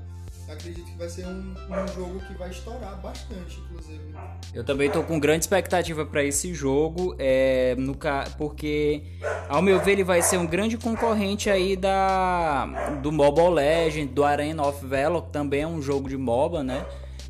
acredito 0.51 0.85
que 0.85 0.97
vai 0.97 1.09
ser 1.09 1.25
um, 1.25 1.53
um 1.69 1.87
jogo 1.93 2.19
que 2.21 2.33
vai 2.35 2.49
estourar 2.49 2.99
bastante, 3.01 3.59
inclusive. 3.59 3.99
Eu 4.53 4.63
também 4.63 4.87
estou 4.87 5.03
com 5.03 5.19
grande 5.19 5.43
expectativa 5.43 6.05
para 6.05 6.23
esse 6.23 6.53
jogo, 6.53 7.15
é, 7.19 7.75
no, 7.77 7.97
porque, 8.37 9.03
ao 9.49 9.61
meu 9.61 9.79
ver, 9.79 9.93
ele 9.93 10.03
vai 10.03 10.21
ser 10.21 10.37
um 10.37 10.45
grande 10.45 10.77
concorrente 10.77 11.49
aí 11.49 11.75
da, 11.75 12.65
do 13.01 13.11
Mobile 13.11 13.49
Legend, 13.49 14.13
do 14.13 14.23
Arena 14.23 14.65
of 14.65 14.85
Valor, 14.85 15.23
que 15.23 15.31
também 15.31 15.61
é 15.63 15.67
um 15.67 15.81
jogo 15.81 16.07
de 16.07 16.17
MOBA, 16.17 16.63
né? 16.63 16.85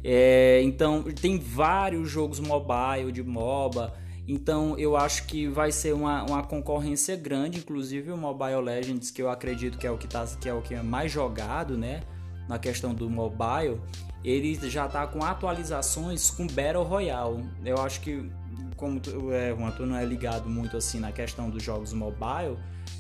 É, 0.10 0.62
então, 0.64 1.04
tem 1.04 1.38
vários 1.38 2.10
jogos 2.10 2.40
mobile, 2.40 3.12
de 3.12 3.22
MOBA, 3.22 3.94
então 4.26 4.78
eu 4.80 4.96
acho 4.96 5.28
que 5.28 5.48
vai 5.48 5.70
ser 5.70 5.94
uma, 5.94 6.24
uma 6.24 6.44
concorrência 6.44 7.18
grande, 7.18 7.60
inclusive 7.60 8.10
o 8.12 8.18
Mobile 8.18 8.62
Legends, 8.62 9.12
que 9.12 9.22
eu 9.22 9.30
acredito 9.30 9.78
que 9.78 9.86
é 9.86 9.92
o 9.92 9.98
que, 9.98 10.08
tá, 10.08 10.26
que, 10.40 10.48
é, 10.48 10.54
o 10.54 10.62
que 10.62 10.74
é 10.74 10.82
mais 10.82 11.12
jogado, 11.12 11.78
né? 11.78 12.04
na 12.48 12.58
questão 12.58 12.94
do 12.94 13.10
mobile, 13.10 13.82
ele 14.24 14.56
já 14.70 14.86
está 14.86 15.06
com 15.06 15.24
atualizações 15.24 16.30
com 16.30 16.48
Battle 16.48 16.84
Royale. 16.84 17.44
Eu 17.64 17.78
acho 17.82 18.02
que, 18.02 18.30
como 18.76 19.00
tu, 19.00 19.32
é, 19.32 19.54
tu 19.76 19.86
não 19.86 19.98
é 19.98 20.06
ligado 20.06 20.50
muito 20.50 20.78
assim 20.78 21.00
na 21.00 21.12
questão 21.12 21.50
dos 21.50 21.62
jogos 21.62 21.94
mobile, 21.94 22.58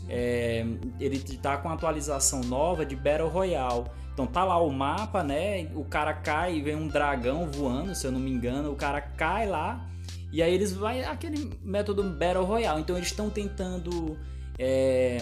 é, 0.09 0.65
ele 0.99 1.17
está 1.17 1.57
com 1.57 1.69
atualização 1.69 2.41
nova 2.41 2.85
de 2.85 2.95
Battle 2.95 3.29
Royale. 3.29 3.85
Então 4.17 4.25
tá 4.25 4.43
lá 4.43 4.59
o 4.59 4.71
mapa, 4.71 5.23
né? 5.23 5.67
O 5.75 5.85
cara 5.85 6.11
cai 6.11 6.55
e 6.55 6.61
vem 6.63 6.75
um 6.75 6.87
dragão 6.87 7.51
voando, 7.51 7.93
se 7.93 8.07
eu 8.07 8.11
não 8.11 8.19
me 8.19 8.31
engano, 8.31 8.71
o 8.71 8.75
cara 8.75 8.99
cai 8.99 9.47
lá 9.47 9.87
e 10.33 10.41
aí 10.41 10.51
eles 10.51 10.73
vai 10.73 11.03
aquele 11.03 11.51
método 11.61 12.01
Battle 12.03 12.43
Royale. 12.43 12.81
Então 12.81 12.97
eles 12.97 13.09
estão 13.09 13.29
tentando 13.29 14.17
é, 14.57 15.17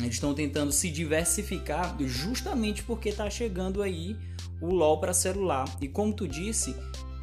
eles 0.00 0.14
estão 0.14 0.34
tentando 0.34 0.72
se 0.72 0.90
diversificar 0.90 1.94
justamente 2.00 2.82
porque 2.82 3.10
está 3.10 3.30
chegando 3.30 3.80
aí 3.80 4.16
o 4.60 4.74
LoL 4.74 4.98
para 4.98 5.14
celular. 5.14 5.64
E 5.80 5.86
como 5.86 6.12
tu 6.12 6.26
disse, 6.26 6.74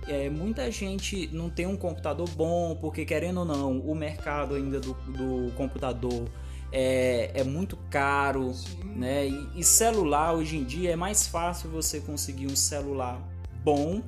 é, 0.08 0.30
muita 0.30 0.72
gente 0.72 1.28
não 1.34 1.50
tem 1.50 1.68
um 1.68 1.76
computador 1.76 2.30
bom, 2.30 2.78
porque 2.80 3.04
querendo 3.04 3.42
ou 3.42 3.46
não, 3.46 3.78
o 3.80 3.94
mercado 3.94 4.56
ainda 4.56 4.80
do, 4.80 4.94
do 4.94 5.52
computador 5.58 6.30
é, 6.74 7.30
é, 7.36 7.44
muito 7.44 7.78
caro, 7.92 8.52
né? 8.84 9.28
E, 9.28 9.60
e, 9.60 9.64
celular 9.64 10.34
hoje 10.34 10.58
em 10.58 10.64
dia 10.64 10.92
é 10.92 10.96
mais 10.96 11.28
fácil 11.28 11.70
você 11.70 12.00
conseguir 12.00 12.48
um 12.48 12.56
celular 12.56 13.22
bom 13.64 14.02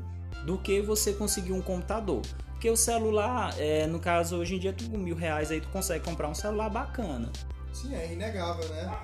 do 0.47 0.57
que 0.57 0.81
você 0.81 1.13
conseguir 1.13 1.53
um 1.53 1.61
computador. 1.61 2.23
Porque 2.53 2.67
o 2.67 2.75
celular, 2.75 3.53
é, 3.59 3.85
no 3.85 3.99
caso, 3.99 4.37
hoje 4.37 4.55
em 4.55 4.59
dia, 4.59 4.73
tu 4.73 4.89
com 4.89 4.97
mil 4.97 5.15
reais 5.15 5.51
aí 5.51 5.61
tu 5.61 5.67
consegue 5.69 6.03
comprar 6.03 6.27
um 6.27 6.33
celular 6.33 6.69
bacana. 6.69 7.31
Sim, 7.71 7.93
é 7.93 8.11
inegável, 8.11 8.67
né? 8.69 8.97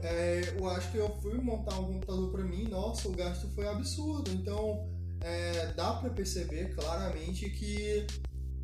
É, 0.00 0.54
eu 0.56 0.68
acho 0.68 0.92
que 0.92 0.98
eu 0.98 1.10
fui 1.20 1.40
montar 1.40 1.76
um 1.80 1.94
computador 1.94 2.30
para 2.30 2.44
mim, 2.44 2.68
nossa, 2.68 3.08
o 3.08 3.12
gasto 3.12 3.48
foi 3.48 3.66
absurdo. 3.66 4.30
Então, 4.30 4.86
é, 5.20 5.72
dá 5.74 5.94
para 5.94 6.10
perceber 6.10 6.72
claramente 6.76 7.50
que 7.50 8.06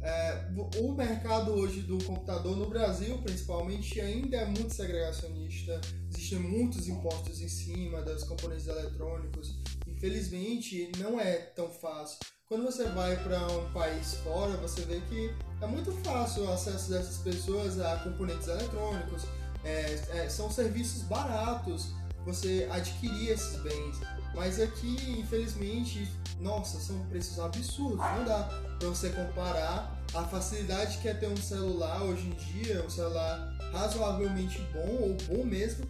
é, 0.05 0.49
o 0.81 0.93
mercado 0.93 1.53
hoje 1.53 1.81
do 1.81 1.97
computador 2.05 2.55
no 2.57 2.69
Brasil, 2.69 3.17
principalmente, 3.23 3.99
ainda 4.01 4.37
é 4.37 4.45
muito 4.45 4.75
segregacionista. 4.75 5.81
Existem 6.11 6.39
muitos 6.39 6.87
impostos 6.87 7.41
em 7.41 7.49
cima 7.49 8.03
das 8.03 8.23
componentes 8.23 8.69
eletrônicos. 8.69 9.59
Infelizmente, 9.87 10.93
não 10.99 11.19
é 11.19 11.37
tão 11.37 11.71
fácil. 11.71 12.19
Quando 12.47 12.65
você 12.65 12.85
vai 12.91 13.17
para 13.23 13.47
um 13.47 13.73
país 13.73 14.15
fora, 14.17 14.55
você 14.59 14.83
vê 14.83 15.01
que 15.09 15.35
é 15.63 15.67
muito 15.67 15.91
fácil 16.05 16.45
o 16.45 16.53
acesso 16.53 16.91
dessas 16.91 17.17
pessoas 17.19 17.81
a 17.81 17.97
componentes 18.01 18.47
eletrônicos 18.47 19.23
é, 19.65 19.95
é, 20.11 20.29
são 20.29 20.51
serviços 20.51 21.03
baratos 21.05 21.95
você 22.25 22.69
adquirir 22.71 23.31
esses 23.31 23.57
bens. 23.63 23.99
Mas 24.35 24.61
aqui, 24.61 24.97
infelizmente, 25.19 26.09
nossa, 26.41 26.79
são 26.79 26.99
preços 27.07 27.39
absurdos. 27.39 27.99
Não 27.99 28.25
dá 28.25 28.43
para 28.79 28.89
você 28.89 29.11
comparar 29.11 30.05
a 30.13 30.23
facilidade 30.25 30.99
que 30.99 31.09
é 31.09 31.15
ter 31.15 31.29
um 31.29 31.37
celular 31.37 32.03
hoje 32.03 32.27
em 32.27 32.63
dia, 32.63 32.85
um 32.85 32.91
celular 32.91 33.57
razoavelmente 33.73 34.61
bom 34.73 34.97
ou 35.01 35.17
bom 35.29 35.45
mesmo, 35.45 35.85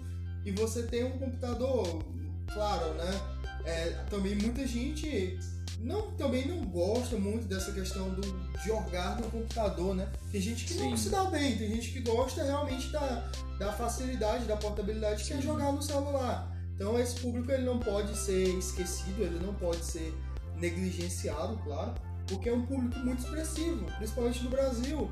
e 0.45 0.53
você 0.53 0.83
tem 0.83 1.05
um 1.05 1.19
computador, 1.19 2.05
claro, 2.53 2.95
né? 2.95 3.21
É, 3.65 3.91
também 4.11 4.35
muita 4.35 4.67
gente 4.67 5.39
não, 5.81 6.11
também 6.13 6.47
não 6.47 6.65
gosta 6.67 7.17
muito 7.17 7.47
dessa 7.47 7.73
questão 7.73 8.11
do 8.11 8.23
jogar 8.65 9.21
no 9.21 9.31
computador, 9.31 9.95
né? 9.95 10.09
Tem 10.31 10.41
gente 10.41 10.65
que 10.65 10.75
Sim. 10.75 10.91
não 10.91 10.97
se 10.97 11.11
dá 11.11 11.25
bem, 11.25 11.57
tem 11.57 11.69
gente 11.69 11.93
que 11.93 12.01
gosta 12.01 12.43
realmente 12.43 12.89
da, 12.91 13.31
da 13.59 13.73
facilidade, 13.73 14.45
da 14.45 14.57
portabilidade 14.57 15.25
que 15.25 15.33
é 15.33 15.41
jogar 15.41 15.73
no 15.73 15.83
celular. 15.83 16.54
Então 16.75 16.99
esse 16.99 17.21
público 17.21 17.51
ele 17.53 17.65
não 17.65 17.79
pode 17.79 18.17
ser 18.17 18.49
esquecido, 18.59 19.23
ele 19.23 19.39
não 19.45 19.55
pode 19.55 19.85
ser 19.85 20.15
negligenciado, 20.57 21.57
claro, 21.59 21.95
porque 22.27 22.49
é 22.49 22.53
um 22.53 22.67
público 22.67 22.99
muito 23.01 23.21
expressivo, 23.21 23.85
principalmente 23.99 24.43
no 24.43 24.51
Brasil. 24.51 25.11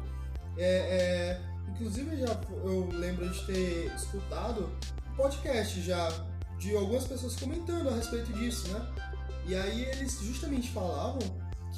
É, 0.56 0.64
é, 0.64 1.40
inclusive 1.70 2.16
já 2.16 2.40
eu 2.64 2.88
lembro 2.92 3.28
de 3.30 3.46
ter 3.46 3.92
escutado 3.94 4.70
podcast 5.16 5.80
já 5.80 6.08
de 6.58 6.76
algumas 6.76 7.04
pessoas 7.04 7.36
comentando 7.36 7.88
a 7.88 7.94
respeito 7.94 8.32
disso, 8.32 8.68
né? 8.68 8.86
E 9.46 9.54
aí 9.54 9.84
eles 9.84 10.20
justamente 10.20 10.70
falavam 10.70 11.20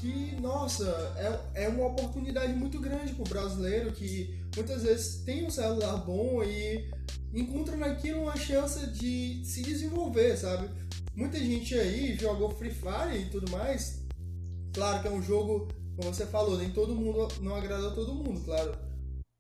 que, 0.05 0.37
nossa, 0.39 0.85
é, 1.55 1.65
é 1.65 1.69
uma 1.69 1.87
oportunidade 1.87 2.53
muito 2.53 2.79
grande 2.79 3.15
para 3.15 3.23
o 3.23 3.29
brasileiro 3.29 3.91
que 3.91 4.39
muitas 4.55 4.83
vezes 4.83 5.25
tem 5.25 5.47
um 5.47 5.51
celular 5.51 5.97
bom 5.97 6.45
e 6.45 6.91
encontra 7.33 7.75
naquilo 7.75 8.25
uma 8.25 8.37
chance 8.37 8.87
de 8.89 9.43
se 9.47 9.63
desenvolver, 9.63 10.37
sabe? 10.37 10.69
Muita 11.17 11.39
gente 11.39 11.75
aí 11.75 12.17
jogou 12.17 12.51
Free 12.51 12.71
Fire 12.71 13.19
e 13.19 13.31
tudo 13.31 13.51
mais. 13.51 14.03
Claro 14.75 15.01
que 15.01 15.09
é 15.09 15.11
um 15.11 15.23
jogo, 15.23 15.69
como 15.97 16.13
você 16.13 16.27
falou, 16.27 16.59
nem 16.59 16.69
todo 16.71 16.95
mundo 16.95 17.27
não 17.41 17.57
agrada 17.57 17.89
a 17.89 17.95
todo 17.95 18.13
mundo, 18.13 18.45
claro. 18.45 18.77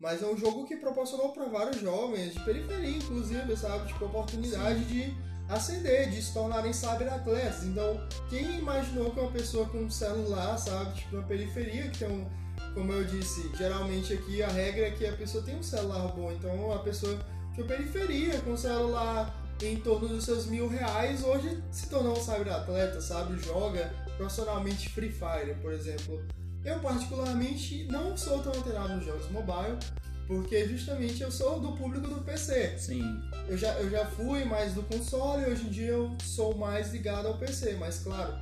Mas 0.01 0.23
é 0.23 0.27
um 0.27 0.37
jogo 0.37 0.67
que 0.67 0.77
proporcionou 0.77 1.31
para 1.33 1.45
vários 1.45 1.83
jovens 1.83 2.33
de 2.33 2.41
periferia, 2.41 2.97
inclusive, 2.97 3.55
sabe? 3.55 3.89
Tipo, 3.89 4.07
oportunidade 4.07 4.79
Sim. 4.81 4.87
de 4.87 5.15
ascender, 5.49 6.11
de 6.11 6.23
se 6.23 6.33
tornarem 6.33 6.73
cyberatletas. 6.73 7.65
Então, 7.65 8.01
quem 8.29 8.59
imaginou 8.59 9.11
que 9.11 9.21
uma 9.21 9.31
pessoa 9.31 9.67
com 9.67 9.79
um 9.79 9.91
celular, 9.91 10.57
sabe, 10.59 10.95
tipo, 10.95 11.17
uma 11.17 11.25
periferia, 11.25 11.91
que 11.91 11.99
tem 11.99 12.09
um, 12.09 12.27
como 12.75 12.93
eu 12.93 13.05
disse, 13.05 13.51
geralmente 13.57 14.13
aqui 14.13 14.43
a 14.43 14.49
regra 14.49 14.89
é 14.89 14.91
que 14.91 15.07
a 15.07 15.13
pessoa 15.13 15.43
tem 15.45 15.57
um 15.57 15.63
celular 15.63 16.09
bom, 16.09 16.33
então 16.33 16.73
a 16.73 16.79
pessoa 16.79 17.19
de 17.53 17.61
uma 17.61 17.69
periferia, 17.69 18.41
com 18.41 18.53
um 18.53 18.57
celular 18.57 19.43
em 19.63 19.77
torno 19.77 20.09
dos 20.09 20.25
seus 20.25 20.47
mil 20.47 20.69
reais, 20.69 21.23
hoje 21.23 21.63
se 21.71 21.89
tornou 21.89 22.19
um 22.19 22.23
cyberatleta, 22.23 23.01
sabe, 23.01 23.41
joga 23.41 23.93
profissionalmente 24.17 24.89
Free 24.91 25.11
Fire, 25.11 25.55
por 25.61 25.73
exemplo. 25.73 26.23
Eu, 26.65 26.81
particularmente, 26.81 27.85
não 27.91 28.17
sou 28.17 28.43
tão 28.43 28.53
antenado 28.53 28.97
nos 28.97 29.05
jogos 29.05 29.31
mobile, 29.31 29.79
porque 30.27 30.67
justamente 30.69 31.23
eu 31.23 31.31
sou 31.31 31.61
do 31.61 31.73
público 31.73 32.09
do 32.09 32.23
PC. 32.23 32.79
Sim. 32.79 33.23
Eu 33.49 33.57
já, 33.57 33.73
eu 33.75 33.91
já 33.91 34.07
fui 34.07 34.45
mais 34.45 34.73
do 34.73 34.83
console, 34.83 35.45
hoje 35.45 35.67
em 35.67 35.71
dia 35.71 35.89
eu 35.89 36.17
sou 36.23 36.57
mais 36.57 36.93
ligado 36.93 37.27
ao 37.27 37.35
PC, 37.35 37.77
mas 37.79 38.01
claro, 38.01 38.35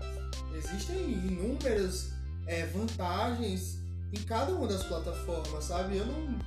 existem 0.56 1.12
inúmeras 1.12 2.12
é, 2.46 2.66
vantagens 2.66 3.78
em 4.12 4.22
cada 4.22 4.52
uma 4.52 4.66
das 4.66 4.84
plataformas, 4.84 5.64
sabe? 5.64 5.96
Eu 5.96 6.06
não, 6.06 6.38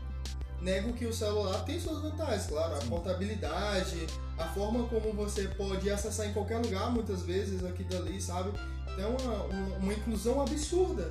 nego 0.61 0.93
que 0.93 1.05
o 1.05 1.13
celular 1.13 1.63
tem 1.65 1.79
suas 1.79 2.01
vantagens, 2.01 2.47
claro, 2.47 2.75
a 2.75 2.79
portabilidade, 2.85 4.07
a 4.37 4.45
forma 4.45 4.87
como 4.87 5.13
você 5.13 5.47
pode 5.49 5.89
acessar 5.89 6.27
em 6.27 6.33
qualquer 6.33 6.57
lugar, 6.57 6.91
muitas 6.91 7.23
vezes 7.23 7.63
aqui 7.65 7.83
dali, 7.83 8.21
sabe? 8.21 8.51
Então, 8.93 9.15
uma, 9.17 9.43
uma, 9.43 9.77
uma 9.77 9.93
inclusão 9.93 10.41
absurda, 10.41 11.09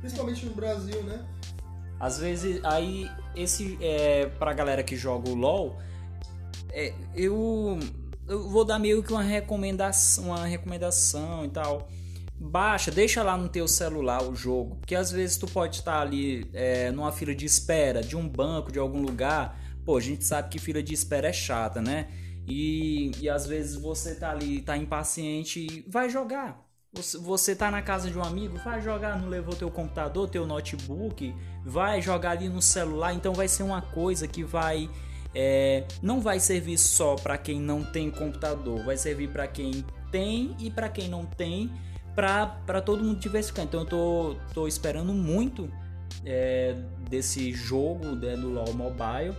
principalmente 0.00 0.46
no 0.46 0.54
Brasil, 0.54 1.02
né? 1.02 1.24
Às 1.98 2.18
vezes, 2.18 2.60
aí, 2.64 3.10
esse, 3.34 3.78
é, 3.80 4.26
pra 4.38 4.52
galera 4.52 4.82
que 4.82 4.96
joga 4.96 5.30
o 5.30 5.34
LoL, 5.34 5.78
é, 6.70 6.92
eu, 7.14 7.78
eu 8.28 8.48
vou 8.48 8.64
dar 8.64 8.78
meio 8.78 9.02
que 9.02 9.12
uma 9.12 9.22
recomendação, 9.22 10.26
uma 10.26 10.44
recomendação 10.44 11.44
e 11.44 11.48
tal. 11.48 11.88
Baixa, 12.38 12.90
deixa 12.90 13.22
lá 13.22 13.36
no 13.36 13.48
teu 13.48 13.66
celular 13.66 14.22
o 14.22 14.34
jogo, 14.36 14.76
porque 14.76 14.94
às 14.94 15.10
vezes 15.10 15.38
tu 15.38 15.46
pode 15.46 15.76
estar 15.76 16.02
ali 16.02 16.50
é, 16.52 16.90
numa 16.90 17.10
fila 17.10 17.34
de 17.34 17.46
espera 17.46 18.02
de 18.02 18.14
um 18.14 18.28
banco, 18.28 18.70
de 18.70 18.78
algum 18.78 19.00
lugar. 19.00 19.58
Pô, 19.86 19.96
a 19.96 20.00
gente 20.00 20.24
sabe 20.24 20.50
que 20.50 20.58
fila 20.58 20.82
de 20.82 20.92
espera 20.92 21.28
é 21.28 21.32
chata, 21.32 21.80
né? 21.80 22.08
E, 22.46 23.10
e 23.20 23.28
às 23.28 23.46
vezes 23.46 23.76
você 23.76 24.14
tá 24.14 24.30
ali, 24.30 24.60
tá 24.60 24.76
impaciente 24.76 25.60
e 25.60 25.84
vai 25.88 26.10
jogar. 26.10 26.65
Você, 27.20 27.54
tá 27.54 27.70
na 27.70 27.82
casa 27.82 28.10
de 28.10 28.18
um 28.18 28.22
amigo, 28.22 28.58
vai 28.64 28.80
jogar, 28.80 29.20
não 29.20 29.28
levou 29.28 29.54
teu 29.54 29.70
computador, 29.70 30.28
teu 30.28 30.46
notebook, 30.46 31.34
vai 31.64 32.00
jogar 32.00 32.30
ali 32.30 32.48
no 32.48 32.62
celular, 32.62 33.12
então 33.12 33.34
vai 33.34 33.48
ser 33.48 33.62
uma 33.62 33.82
coisa 33.82 34.26
que 34.26 34.42
vai 34.42 34.88
é, 35.34 35.84
não 36.00 36.20
vai 36.20 36.40
servir 36.40 36.78
só 36.78 37.14
para 37.14 37.36
quem 37.36 37.60
não 37.60 37.84
tem 37.84 38.10
computador, 38.10 38.82
vai 38.84 38.96
servir 38.96 39.28
para 39.28 39.46
quem 39.46 39.84
tem 40.10 40.56
e 40.58 40.70
para 40.70 40.88
quem 40.88 41.10
não 41.10 41.26
tem 41.26 41.70
para 42.14 42.80
todo 42.80 43.04
mundo 43.04 43.20
diversificar. 43.20 43.66
Então 43.66 43.80
eu 43.80 43.86
tô, 43.86 44.36
tô 44.54 44.66
esperando 44.66 45.12
muito 45.12 45.70
é, 46.24 46.74
desse 47.10 47.52
jogo 47.52 48.16
né, 48.16 48.34
do 48.34 48.48
LoL 48.48 48.72
Mobile. 48.72 49.36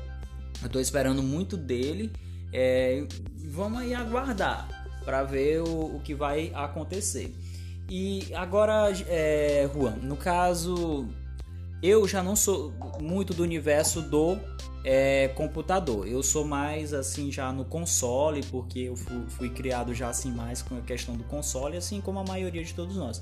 Eu 0.61 0.69
tô 0.69 0.79
esperando 0.79 1.23
muito 1.23 1.57
dele. 1.57 2.11
É, 2.53 3.03
vamos 3.49 3.79
aí 3.79 3.95
aguardar 3.95 4.67
para 5.03 5.23
ver 5.23 5.61
o, 5.61 5.95
o, 5.95 6.01
que 6.03 6.13
vai 6.13 6.51
acontecer. 6.53 7.33
E 7.89 8.33
agora, 8.33 8.91
é, 9.07 9.69
Juan, 9.73 9.95
no 10.01 10.17
caso, 10.17 11.07
eu 11.81 12.07
já 12.07 12.21
não 12.21 12.35
sou 12.35 12.73
muito 12.99 13.33
do 13.33 13.43
universo 13.43 14.01
do 14.01 14.37
é, 14.83 15.29
computador. 15.29 16.07
Eu 16.07 16.21
sou 16.21 16.45
mais 16.45 16.93
assim 16.93 17.31
já 17.31 17.51
no 17.51 17.63
console, 17.63 18.43
porque 18.51 18.79
eu 18.79 18.95
fui, 18.95 19.23
fui, 19.27 19.49
criado 19.49 19.93
já 19.93 20.09
assim 20.09 20.31
mais 20.31 20.61
com 20.61 20.77
a 20.77 20.81
questão 20.81 21.15
do 21.15 21.23
console, 21.25 21.77
assim 21.77 22.01
como 22.01 22.19
a 22.19 22.23
maioria 22.23 22.63
de 22.63 22.73
todos 22.73 22.97
nós. 22.97 23.21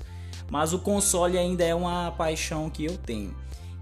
Mas 0.50 0.72
o 0.72 0.78
console 0.78 1.38
ainda 1.38 1.64
é 1.64 1.74
uma 1.74 2.10
paixão 2.12 2.68
que 2.68 2.84
eu 2.84 2.96
tenho. 2.96 3.34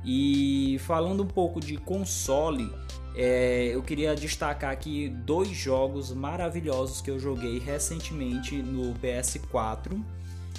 E 0.05 0.79
falando 0.81 1.23
um 1.23 1.27
pouco 1.27 1.61
de 1.61 1.79
console, 1.79 2.71
é, 3.17 3.71
eu 3.73 3.83
queria 3.83 4.15
destacar 4.15 4.71
aqui 4.71 5.09
dois 5.09 5.49
jogos 5.49 6.13
maravilhosos 6.13 7.01
que 7.01 7.11
eu 7.11 7.19
joguei 7.19 7.59
recentemente 7.59 8.57
no 8.57 8.95
PS4. 8.95 10.03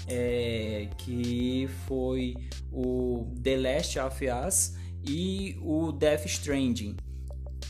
É, 0.07 0.87
que 0.97 1.67
foi 1.87 2.35
o 2.71 3.33
The 3.41 3.57
Last 3.57 3.99
of 3.99 4.25
Us 4.47 4.75
e 5.03 5.57
o 5.61 5.91
Death 5.91 6.25
Stranding. 6.25 6.95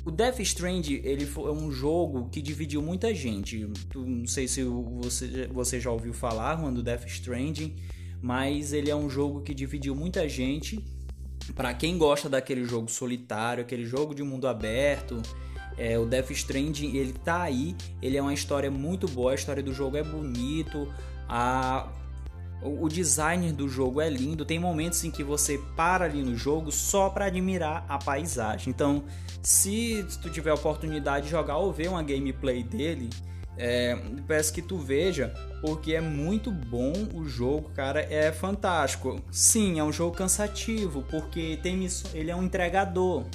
O 0.05 0.11
Death 0.11 0.39
Stranding 0.39 1.01
ele 1.03 1.25
foi 1.25 1.51
um 1.51 1.71
jogo 1.71 2.29
que 2.29 2.41
dividiu 2.41 2.81
muita 2.81 3.13
gente. 3.13 3.67
Não 3.95 4.27
sei 4.27 4.47
se 4.47 4.63
você, 4.63 5.47
você 5.47 5.79
já 5.79 5.89
ouviu 5.89 6.13
falar 6.13 6.55
do 6.71 6.83
Death 6.83 7.07
Stranding, 7.07 7.75
mas 8.21 8.73
ele 8.73 8.91
é 8.91 8.95
um 8.95 9.09
jogo 9.09 9.41
que 9.41 9.53
dividiu 9.53 9.95
muita 9.95 10.27
gente. 10.29 10.83
Para 11.55 11.73
quem 11.73 11.97
gosta 11.97 12.29
daquele 12.29 12.65
jogo 12.65 12.89
solitário, 12.89 13.63
aquele 13.63 13.85
jogo 13.85 14.13
de 14.13 14.23
mundo 14.23 14.47
aberto, 14.47 15.21
é, 15.77 15.97
o 15.97 16.05
Death 16.05 16.31
Stranding 16.31 16.95
ele 16.95 17.13
tá 17.13 17.41
aí. 17.43 17.75
Ele 18.01 18.17
é 18.17 18.21
uma 18.21 18.33
história 18.33 18.69
muito 18.69 19.07
boa. 19.07 19.31
A 19.31 19.35
história 19.35 19.63
do 19.63 19.73
jogo 19.73 19.97
é 19.97 20.03
bonito. 20.03 20.91
A 21.27 21.91
o 22.61 22.89
design 22.89 23.51
do 23.51 23.69
jogo 23.69 24.01
é 24.01 24.09
lindo, 24.09 24.43
tem 24.43 24.57
momentos 24.57 25.03
em 25.03 25.11
que 25.11 25.23
você 25.23 25.59
para 25.75 26.05
ali 26.05 26.23
no 26.23 26.35
jogo 26.35 26.71
só 26.71 27.09
para 27.09 27.25
admirar 27.25 27.85
a 27.87 27.97
paisagem. 27.97 28.69
Então, 28.69 29.03
se 29.43 30.05
tu 30.21 30.29
tiver 30.29 30.49
a 30.49 30.55
oportunidade 30.55 31.25
de 31.25 31.31
jogar 31.31 31.57
ou 31.57 31.71
ver 31.71 31.89
uma 31.89 32.01
gameplay 32.01 32.63
dele, 32.63 33.09
é, 33.57 33.97
peço 34.27 34.51
que 34.51 34.61
tu 34.61 34.77
veja, 34.77 35.33
porque 35.61 35.93
é 35.93 36.01
muito 36.01 36.51
bom 36.51 36.93
o 37.13 37.25
jogo, 37.25 37.69
cara, 37.69 38.01
é 38.01 38.31
fantástico. 38.31 39.21
Sim, 39.31 39.79
é 39.79 39.83
um 39.83 39.91
jogo 39.91 40.15
cansativo, 40.15 41.03
porque 41.03 41.57
tem 41.61 41.87
ele 42.13 42.31
é 42.31 42.35
um 42.35 42.43
entregador. 42.43 43.25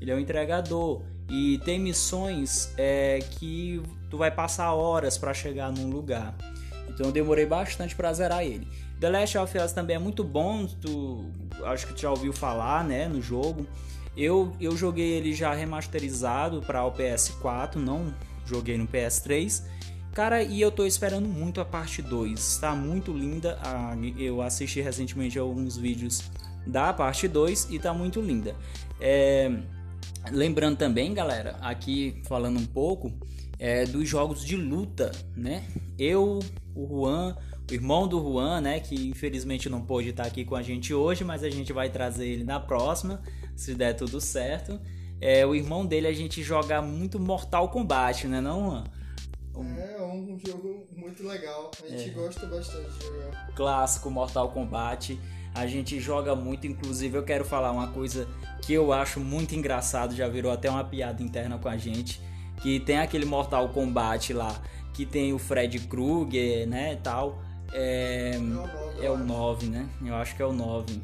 Ele 0.00 0.10
é 0.10 0.14
um 0.14 0.18
entregador 0.18 1.02
e 1.28 1.58
tem 1.58 1.78
missões 1.78 2.72
é, 2.76 3.18
que 3.18 3.82
tu 4.08 4.16
vai 4.16 4.30
passar 4.30 4.72
horas 4.72 5.18
para 5.18 5.34
chegar 5.34 5.70
num 5.70 5.90
lugar. 5.90 6.34
Então 7.00 7.08
eu 7.08 7.14
demorei 7.14 7.46
bastante 7.46 7.96
para 7.96 8.12
zerar 8.12 8.44
ele. 8.44 8.68
The 9.00 9.08
Last 9.08 9.38
of 9.38 9.56
Us 9.56 9.72
também 9.72 9.96
é 9.96 9.98
muito 9.98 10.22
bom, 10.22 10.66
tu 10.66 11.24
acho 11.64 11.86
que 11.86 11.94
tu 11.94 12.02
já 12.02 12.10
ouviu 12.10 12.30
falar, 12.30 12.84
né, 12.84 13.08
no 13.08 13.22
jogo. 13.22 13.66
Eu, 14.14 14.54
eu 14.60 14.76
joguei 14.76 15.12
ele 15.12 15.32
já 15.32 15.54
remasterizado 15.54 16.60
para 16.60 16.84
o 16.84 16.92
PS4, 16.92 17.76
não 17.76 18.14
joguei 18.44 18.76
no 18.76 18.86
PS3. 18.86 19.62
Cara, 20.12 20.42
e 20.42 20.60
eu 20.60 20.70
tô 20.70 20.84
esperando 20.84 21.26
muito 21.26 21.58
a 21.58 21.64
parte 21.64 22.02
2. 22.02 22.58
Tá 22.58 22.74
muito 22.74 23.14
linda. 23.14 23.58
Eu 24.18 24.42
assisti 24.42 24.82
recentemente 24.82 25.38
alguns 25.38 25.78
vídeos 25.78 26.30
da 26.66 26.92
parte 26.92 27.26
2 27.26 27.68
e 27.70 27.78
tá 27.78 27.94
muito 27.94 28.20
linda. 28.20 28.54
É, 29.00 29.50
lembrando 30.30 30.76
também, 30.76 31.14
galera, 31.14 31.56
aqui 31.62 32.20
falando 32.26 32.58
um 32.58 32.66
pouco 32.66 33.10
é, 33.60 33.84
dos 33.84 34.08
jogos 34.08 34.42
de 34.42 34.56
luta, 34.56 35.12
né? 35.36 35.62
Eu 35.98 36.40
o 36.74 36.86
Juan, 36.88 37.36
o 37.70 37.74
irmão 37.74 38.08
do 38.08 38.18
Juan, 38.18 38.62
né, 38.62 38.80
que 38.80 38.94
infelizmente 39.08 39.68
não 39.68 39.82
pôde 39.82 40.08
estar 40.08 40.24
aqui 40.24 40.46
com 40.46 40.56
a 40.56 40.62
gente 40.62 40.94
hoje, 40.94 41.24
mas 41.24 41.44
a 41.44 41.50
gente 41.50 41.70
vai 41.70 41.90
trazer 41.90 42.26
ele 42.26 42.42
na 42.42 42.58
próxima, 42.58 43.22
se 43.54 43.74
der 43.74 43.92
tudo 43.92 44.18
certo. 44.18 44.80
É, 45.20 45.44
o 45.44 45.54
irmão 45.54 45.84
dele 45.84 46.06
a 46.06 46.12
gente 46.12 46.42
joga 46.42 46.80
muito 46.80 47.20
Mortal 47.20 47.68
Kombat, 47.68 48.26
né, 48.26 48.40
não, 48.40 48.70
Juan? 48.70 48.84
É 49.78 50.02
um 50.02 50.38
jogo 50.38 50.86
muito 50.96 51.22
legal. 51.22 51.70
A 51.84 51.88
gente 51.88 52.10
é. 52.10 52.12
gosta 52.14 52.46
bastante 52.46 52.90
de 52.98 53.04
jogar. 53.04 53.52
Clássico 53.54 54.10
Mortal 54.10 54.50
Kombat. 54.52 55.20
A 55.54 55.66
gente 55.66 56.00
joga 56.00 56.34
muito, 56.34 56.66
inclusive 56.66 57.18
eu 57.18 57.24
quero 57.24 57.44
falar 57.44 57.72
uma 57.72 57.88
coisa 57.88 58.26
que 58.62 58.72
eu 58.72 58.90
acho 58.92 59.20
muito 59.20 59.54
engraçado, 59.54 60.14
já 60.14 60.28
virou 60.28 60.50
até 60.50 60.70
uma 60.70 60.84
piada 60.84 61.22
interna 61.22 61.58
com 61.58 61.68
a 61.68 61.76
gente, 61.76 62.22
que 62.62 62.80
tem 62.80 62.98
aquele 62.98 63.24
Mortal 63.24 63.68
Kombat 63.70 64.32
lá 64.32 64.60
que 64.92 65.06
tem 65.06 65.32
o 65.32 65.38
Fred 65.38 65.78
Krueger, 65.80 66.68
né, 66.68 66.96
tal. 67.02 67.42
É, 67.72 68.32
é 69.00 69.10
o 69.10 69.16
9, 69.16 69.66
né? 69.66 69.88
Eu 70.04 70.14
acho 70.16 70.34
que 70.34 70.42
é 70.42 70.44
o 70.44 70.52
9. 70.52 71.00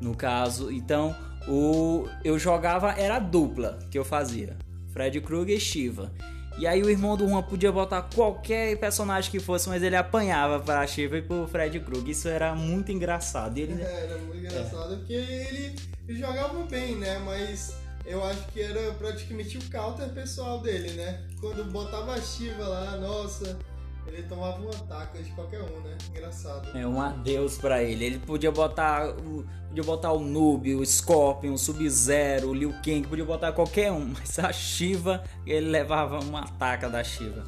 No 0.00 0.16
caso, 0.16 0.72
então, 0.72 1.14
o 1.46 2.08
eu 2.24 2.38
jogava 2.38 2.92
era 2.92 3.16
a 3.16 3.18
dupla 3.18 3.78
que 3.90 3.98
eu 3.98 4.04
fazia. 4.04 4.56
Fred 4.92 5.20
Krueger 5.20 5.56
e 5.56 5.60
Shiva. 5.60 6.10
E 6.58 6.66
aí 6.66 6.82
o 6.82 6.90
irmão 6.90 7.16
do 7.16 7.28
Juan 7.28 7.42
podia 7.42 7.70
botar 7.70 8.02
qualquer 8.02 8.76
personagem 8.78 9.30
que 9.30 9.38
fosse, 9.38 9.68
mas 9.68 9.82
ele 9.82 9.96
apanhava 9.96 10.58
para 10.58 10.86
Shiva 10.86 11.18
e 11.18 11.22
pro 11.22 11.46
Fred 11.46 11.78
Krueger. 11.80 12.10
Isso 12.10 12.28
era 12.28 12.54
muito 12.54 12.90
engraçado. 12.90 13.56
Ele, 13.56 13.80
é, 13.80 14.04
era 14.04 14.18
muito 14.18 14.38
engraçado, 14.38 14.94
é. 14.94 14.96
porque 14.96 15.12
ele 15.12 15.74
jogava 16.08 16.62
bem, 16.64 16.96
né? 16.96 17.18
Mas 17.24 17.79
eu 18.04 18.24
acho 18.24 18.46
que 18.48 18.60
era 18.60 18.92
praticamente 18.94 19.58
o 19.58 19.70
counter 19.70 20.08
pessoal 20.10 20.60
dele, 20.60 20.90
né? 20.92 21.26
Quando 21.40 21.64
botava 21.70 22.14
a 22.14 22.20
Shiva 22.20 22.66
lá, 22.66 22.96
nossa, 22.96 23.58
ele 24.06 24.22
tomava 24.24 24.60
um 24.60 24.68
ataque 24.68 25.22
de 25.22 25.30
qualquer 25.32 25.62
um, 25.62 25.80
né? 25.80 25.96
Engraçado. 26.10 26.76
É 26.76 26.86
um 26.86 27.00
adeus 27.00 27.58
para 27.58 27.82
ele. 27.82 28.04
Ele 28.04 28.18
podia 28.18 28.50
botar 28.50 29.14
podia 29.68 29.84
botar 29.84 30.12
o 30.12 30.20
Noob, 30.20 30.74
o 30.74 30.84
Scorpion, 30.84 31.52
o 31.52 31.58
Sub-Zero, 31.58 32.48
o 32.48 32.54
Liu 32.54 32.74
Kang, 32.82 33.06
podia 33.06 33.24
botar 33.24 33.52
qualquer 33.52 33.92
um, 33.92 34.06
mas 34.18 34.38
a 34.38 34.52
Shiva, 34.52 35.22
ele 35.46 35.68
levava 35.68 36.24
um 36.24 36.36
ataque 36.36 36.88
da 36.88 37.04
Shiva. 37.04 37.46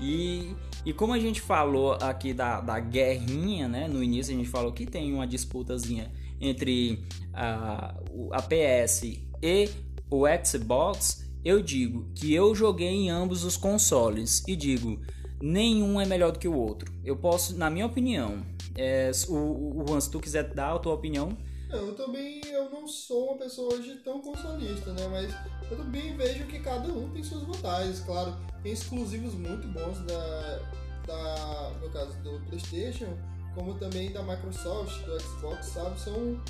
E, 0.00 0.54
e 0.84 0.92
como 0.92 1.12
a 1.12 1.18
gente 1.18 1.40
falou 1.40 1.94
aqui 1.94 2.32
da, 2.32 2.60
da 2.60 2.78
guerrinha, 2.78 3.66
né? 3.66 3.88
No 3.88 4.02
início 4.02 4.32
a 4.34 4.36
gente 4.36 4.48
falou 4.48 4.72
que 4.72 4.86
tem 4.86 5.12
uma 5.12 5.26
disputazinha 5.26 6.12
entre 6.40 7.02
a, 7.32 7.94
a 8.32 8.42
PS 8.42 9.02
e 9.42 9.85
o 10.10 10.24
Xbox, 10.44 11.26
eu 11.44 11.62
digo 11.62 12.10
que 12.14 12.34
eu 12.34 12.54
joguei 12.54 12.88
em 12.88 13.10
ambos 13.10 13.44
os 13.44 13.56
consoles 13.56 14.42
e 14.46 14.56
digo 14.56 15.00
nenhum 15.40 16.00
é 16.00 16.06
melhor 16.06 16.32
do 16.32 16.38
que 16.38 16.48
o 16.48 16.56
outro. 16.56 16.92
Eu 17.04 17.16
posso, 17.16 17.56
na 17.56 17.70
minha 17.70 17.86
opinião, 17.86 18.44
é, 18.76 19.10
o, 19.28 19.80
o 19.80 19.84
Juan, 19.86 20.00
se 20.00 20.10
tu 20.10 20.20
quiser 20.20 20.54
dar 20.54 20.74
a 20.74 20.78
tua 20.78 20.94
opinião. 20.94 21.36
Eu 21.70 21.94
também 21.94 22.40
eu 22.46 22.70
não 22.70 22.86
sou 22.86 23.28
uma 23.28 23.38
pessoa 23.38 23.74
hoje 23.74 23.96
tão 24.04 24.20
consolista, 24.20 24.92
né? 24.92 25.08
Mas 25.10 25.34
eu 25.70 25.76
também 25.76 26.16
vejo 26.16 26.46
que 26.46 26.60
cada 26.60 26.88
um 26.88 27.10
tem 27.10 27.22
suas 27.22 27.42
vantagens. 27.42 28.00
Claro, 28.00 28.36
tem 28.62 28.72
exclusivos 28.72 29.34
muito 29.34 29.66
bons 29.68 29.98
da, 30.00 30.60
da 31.06 31.72
no 31.82 31.90
caso 31.90 32.16
do 32.22 32.40
PlayStation, 32.46 33.16
como 33.54 33.74
também 33.74 34.12
da 34.12 34.22
Microsoft, 34.22 35.04
do 35.04 35.20
Xbox, 35.20 35.66
sabe? 35.66 36.00
São 36.00 36.40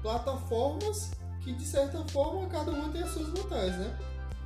plataformas 0.00 1.12
que 1.42 1.52
de 1.52 1.64
certa 1.64 2.02
forma 2.08 2.48
cada 2.48 2.70
uma 2.70 2.90
tem 2.90 3.02
as 3.02 3.10
suas 3.10 3.28
vantagens, 3.28 3.78
né? 3.78 3.98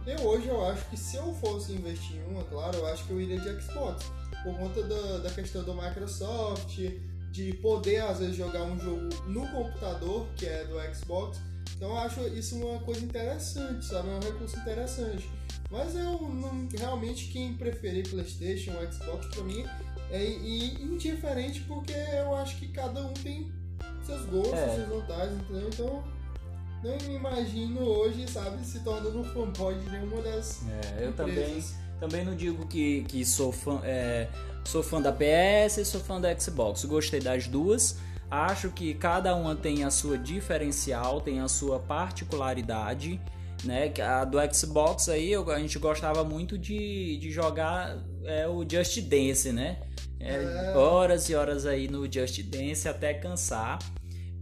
Eu 0.06 0.20
hoje 0.20 0.46
eu 0.46 0.64
acho 0.64 0.84
que 0.88 0.96
se 0.96 1.16
eu 1.16 1.34
fosse 1.34 1.72
investir 1.72 2.16
em 2.16 2.32
uma, 2.32 2.44
claro, 2.44 2.76
eu 2.78 2.86
acho 2.86 3.04
que 3.04 3.10
eu 3.10 3.20
iria 3.20 3.40
de 3.40 3.60
Xbox. 3.60 4.10
Por 4.44 4.56
conta 4.56 4.82
da, 4.84 5.18
da 5.18 5.30
questão 5.30 5.64
do 5.64 5.74
Microsoft, 5.74 6.78
de 7.32 7.52
poder 7.54 8.02
às 8.02 8.20
vezes 8.20 8.36
jogar 8.36 8.62
um 8.62 8.78
jogo 8.78 9.08
no 9.26 9.46
computador, 9.48 10.26
que 10.36 10.46
é 10.46 10.64
do 10.64 10.94
Xbox. 10.94 11.40
Então 11.76 11.90
eu 11.90 11.98
acho 11.98 12.20
isso 12.28 12.56
uma 12.56 12.78
coisa 12.80 13.04
interessante, 13.04 13.84
sabe? 13.84 14.08
É 14.08 14.12
um 14.12 14.20
recurso 14.20 14.56
interessante. 14.58 15.28
Mas 15.70 15.96
eu 15.96 16.20
não, 16.20 16.68
realmente 16.78 17.26
quem 17.32 17.54
preferir 17.54 18.08
PlayStation 18.08 18.72
ou 18.72 18.92
Xbox 18.92 19.26
pra 19.26 19.42
mim 19.42 19.64
é 20.10 20.24
indiferente 20.24 21.60
porque 21.62 21.92
eu 21.92 22.34
acho 22.36 22.56
que 22.58 22.68
cada 22.68 23.04
um 23.04 23.12
tem 23.12 23.50
seus 24.04 24.24
gostos, 24.26 24.54
é. 24.54 24.76
suas 24.76 24.88
vantagens, 24.88 25.40
entendeu? 25.40 25.68
Então 25.68 26.04
não 26.82 26.96
me 27.08 27.16
imagino 27.16 27.80
hoje, 27.80 28.28
sabe, 28.28 28.64
se 28.64 28.80
tornando 28.80 29.20
um 29.20 29.24
fanboy 29.24 29.74
de 29.78 29.90
nenhuma 29.90 30.22
das. 30.22 30.62
É, 30.68 31.06
eu 31.06 31.12
também, 31.12 31.62
também 31.98 32.24
não 32.24 32.34
digo 32.34 32.66
que, 32.66 33.02
que 33.04 33.24
sou 33.24 33.52
fã. 33.52 33.80
É, 33.84 34.28
sou 34.64 34.82
fã 34.82 35.00
da 35.00 35.12
PS 35.12 35.78
e 35.78 35.84
sou 35.84 36.00
fã 36.00 36.20
da 36.20 36.38
Xbox. 36.38 36.84
Gostei 36.84 37.20
das 37.20 37.46
duas. 37.46 37.98
Acho 38.30 38.70
que 38.70 38.94
cada 38.94 39.34
uma 39.36 39.54
tem 39.54 39.84
a 39.84 39.90
sua 39.90 40.18
diferencial, 40.18 41.20
tem 41.20 41.40
a 41.40 41.48
sua 41.48 41.78
particularidade. 41.78 43.20
Né? 43.64 43.92
A 44.00 44.24
do 44.24 44.38
Xbox 44.54 45.08
aí 45.08 45.34
a 45.34 45.58
gente 45.58 45.78
gostava 45.78 46.22
muito 46.22 46.58
de, 46.58 47.16
de 47.16 47.30
jogar 47.30 47.96
é, 48.24 48.46
o 48.46 48.64
Just 48.68 49.00
Dance, 49.02 49.50
né? 49.50 49.78
É, 50.20 50.34
é. 50.34 50.76
Horas 50.76 51.28
e 51.28 51.34
horas 51.34 51.66
aí 51.66 51.88
no 51.88 52.10
Just 52.10 52.42
Dance 52.42 52.88
até 52.88 53.14
cansar 53.14 53.78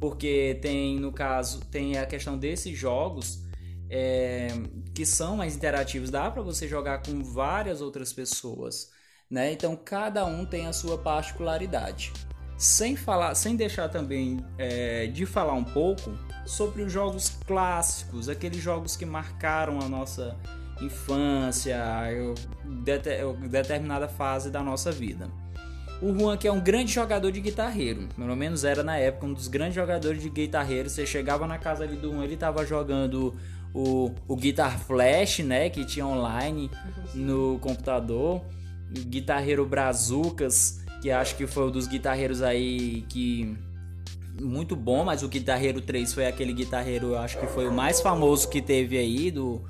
porque 0.05 0.59
tem 0.61 1.01
no 1.01 1.11
caso 1.11 1.61
tem 1.71 1.97
a 1.97 2.05
questão 2.05 2.37
desses 2.37 2.77
jogos 2.77 3.43
é, 3.89 4.49
que 4.95 5.07
são 5.07 5.39
mais 5.39 5.57
interativos. 5.57 6.11
Dá 6.11 6.31
para 6.31 6.43
você 6.43 6.69
jogar 6.69 7.03
com 7.03 7.25
várias 7.25 7.81
outras 7.81 8.13
pessoas 8.13 8.91
né? 9.31 9.51
Então 9.51 9.75
cada 9.75 10.27
um 10.27 10.45
tem 10.45 10.67
a 10.67 10.75
sua 10.75 10.99
particularidade. 10.99 12.13
Sem 12.59 12.97
falar 12.97 13.35
sem 13.35 13.57
deixar 13.57 13.89
também 13.89 14.45
é, 14.59 15.07
de 15.07 15.25
falar 15.25 15.55
um 15.55 15.65
pouco 15.65 16.13
sobre 16.45 16.83
os 16.83 16.93
jogos 16.93 17.31
clássicos 17.47 18.29
aqueles 18.29 18.63
jogos 18.63 18.99
que 18.99 19.07
marcaram 19.07 19.81
a 19.81 19.89
nossa 19.89 20.37
infância 20.83 21.83
determinada 23.49 24.07
fase 24.07 24.51
da 24.51 24.63
nossa 24.63 24.93
vida 24.93 25.31
o 26.03 26.13
Juan, 26.13 26.37
que 26.37 26.47
é 26.47 26.53
um 26.53 26.61
grande 26.61 26.93
jogador 26.93 27.31
de 27.31 27.41
guitarreiro, 27.41 28.09
pelo 28.17 28.37
menos 28.37 28.65
era 28.65 28.83
na 28.83 28.97
época 28.97 29.27
um 29.27 29.33
dos 29.33 29.49
grandes 29.49 29.75
jogadores 29.75 30.23
de 30.23 30.29
guitarreiro. 30.29 30.91
Você 30.91 31.07
chegava 31.07 31.47
na 31.47 31.59
casa 31.59 31.85
ali 31.85 31.97
do 31.97 32.13
Juan, 32.13 32.25
ele 32.25 32.37
tava 32.37 32.67
jogando 32.67 33.35
o, 33.75 34.13
o 34.29 34.37
Guitar 34.37 34.79
Flash, 34.79 35.41
né? 35.41 35.69
Que 35.69 35.85
tinha 35.85 36.07
online 36.07 36.71
no 37.15 37.59
computador. 37.61 38.43
O 38.97 39.01
guitarreiro 39.07 39.67
Brazucas, 39.67 40.85
que 41.03 41.11
acho 41.11 41.37
que 41.37 41.47
foi 41.47 41.67
um 41.67 41.71
dos 41.71 41.87
guitarreiros 41.87 42.41
aí 42.41 43.03
que. 43.09 43.57
Muito 44.41 44.75
bom, 44.75 45.05
mas 45.05 45.23
o 45.23 45.29
Guitarreiro 45.29 45.81
3 45.81 46.13
foi 46.13 46.27
aquele 46.27 46.53
guitarreiro, 46.53 47.11
eu 47.13 47.19
acho 47.19 47.39
que 47.39 47.47
foi 47.47 47.69
o 47.69 47.73
mais 47.73 48.01
famoso 48.01 48.49
que 48.49 48.61
teve 48.61 48.99
aí 48.99 49.31
do, 49.31 49.63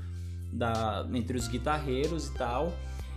da, 0.51 1.07
entre 1.13 1.37
os 1.37 1.47
guitarreiros 1.47 2.29
e 2.29 2.33
tal. 2.33 2.73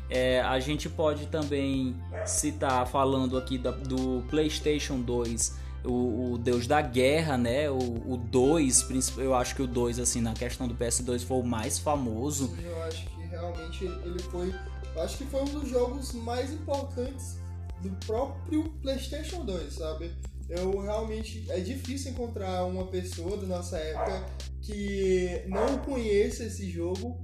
É, 0.10 0.40
a 0.42 0.60
gente 0.60 0.90
pode 0.90 1.26
também 1.28 1.96
citar, 2.26 2.88
falando 2.88 3.38
aqui 3.38 3.58
da, 3.58 3.72
do 3.72 4.24
PlayStation 4.30 5.02
2, 5.02 5.58
o, 5.84 6.34
o, 6.34 6.38
Deus 6.38 6.66
da 6.66 6.82
Guerra, 6.82 7.38
né? 7.38 7.70
O, 7.70 7.76
o 7.76 8.18
2, 8.18 8.90
eu 9.18 9.34
acho 9.34 9.56
que 9.56 9.62
o 9.62 9.68
2, 9.68 10.00
assim, 10.00 10.22
na 10.22 10.34
questão 10.34 10.68
do 10.68 10.76
PS2 10.76 11.26
foi 11.26 11.38
o 11.38 11.44
mais 11.44 11.78
famoso. 11.78 12.56
Eu 12.64 12.84
acho 12.84 13.06
que 13.08 13.22
realmente 13.28 13.86
ele 13.86 14.20
foi. 14.20 14.54
Acho 14.98 15.18
que 15.18 15.26
foi 15.26 15.42
um 15.42 15.46
dos 15.46 15.70
jogos 15.70 16.14
mais 16.14 16.52
importantes 16.52 17.38
do 17.82 17.90
próprio 18.06 18.64
PlayStation 18.82 19.46
2, 19.46 19.74
sabe? 19.74 20.12
Eu 20.50 20.80
realmente. 20.80 21.46
É 21.50 21.60
difícil 21.60 22.12
encontrar 22.12 22.66
uma 22.66 22.86
pessoa 22.88 23.38
da 23.38 23.46
nossa 23.46 23.78
época 23.78 24.26
que 24.62 25.44
não 25.48 25.78
conheça 25.80 26.46
esse 26.46 26.70
jogo 26.70 27.24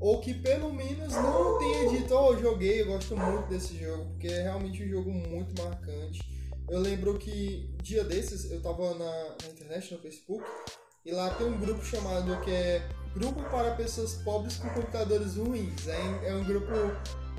ou 0.00 0.20
que 0.20 0.32
pelo 0.32 0.72
menos 0.72 1.12
não 1.12 1.58
tenha 1.58 1.90
dito, 1.90 2.14
oh, 2.14 2.32
eu 2.32 2.40
joguei, 2.40 2.80
eu 2.80 2.86
gosto 2.86 3.16
muito 3.16 3.48
desse 3.48 3.78
jogo, 3.78 4.06
porque 4.12 4.28
é 4.28 4.42
realmente 4.42 4.82
um 4.82 4.88
jogo 4.88 5.10
muito 5.10 5.62
marcante. 5.62 6.20
Eu 6.68 6.80
lembro 6.80 7.18
que 7.18 7.68
dia 7.82 8.02
desses 8.04 8.50
eu 8.50 8.62
tava 8.62 8.94
na, 8.94 9.36
na 9.42 9.48
internet, 9.52 9.92
no 9.92 10.00
Facebook, 10.00 10.44
e 11.04 11.12
lá 11.12 11.30
tem 11.34 11.46
um 11.46 11.58
grupo 11.58 11.84
chamado 11.84 12.40
que 12.42 12.50
é 12.50 12.88
Grupo 13.14 13.42
para 13.50 13.74
Pessoas 13.74 14.14
Pobres 14.14 14.56
com 14.56 14.68
Computadores 14.70 15.36
Ruins. 15.36 15.88
É, 15.88 16.28
é 16.28 16.34
um 16.34 16.44
grupo 16.44 16.72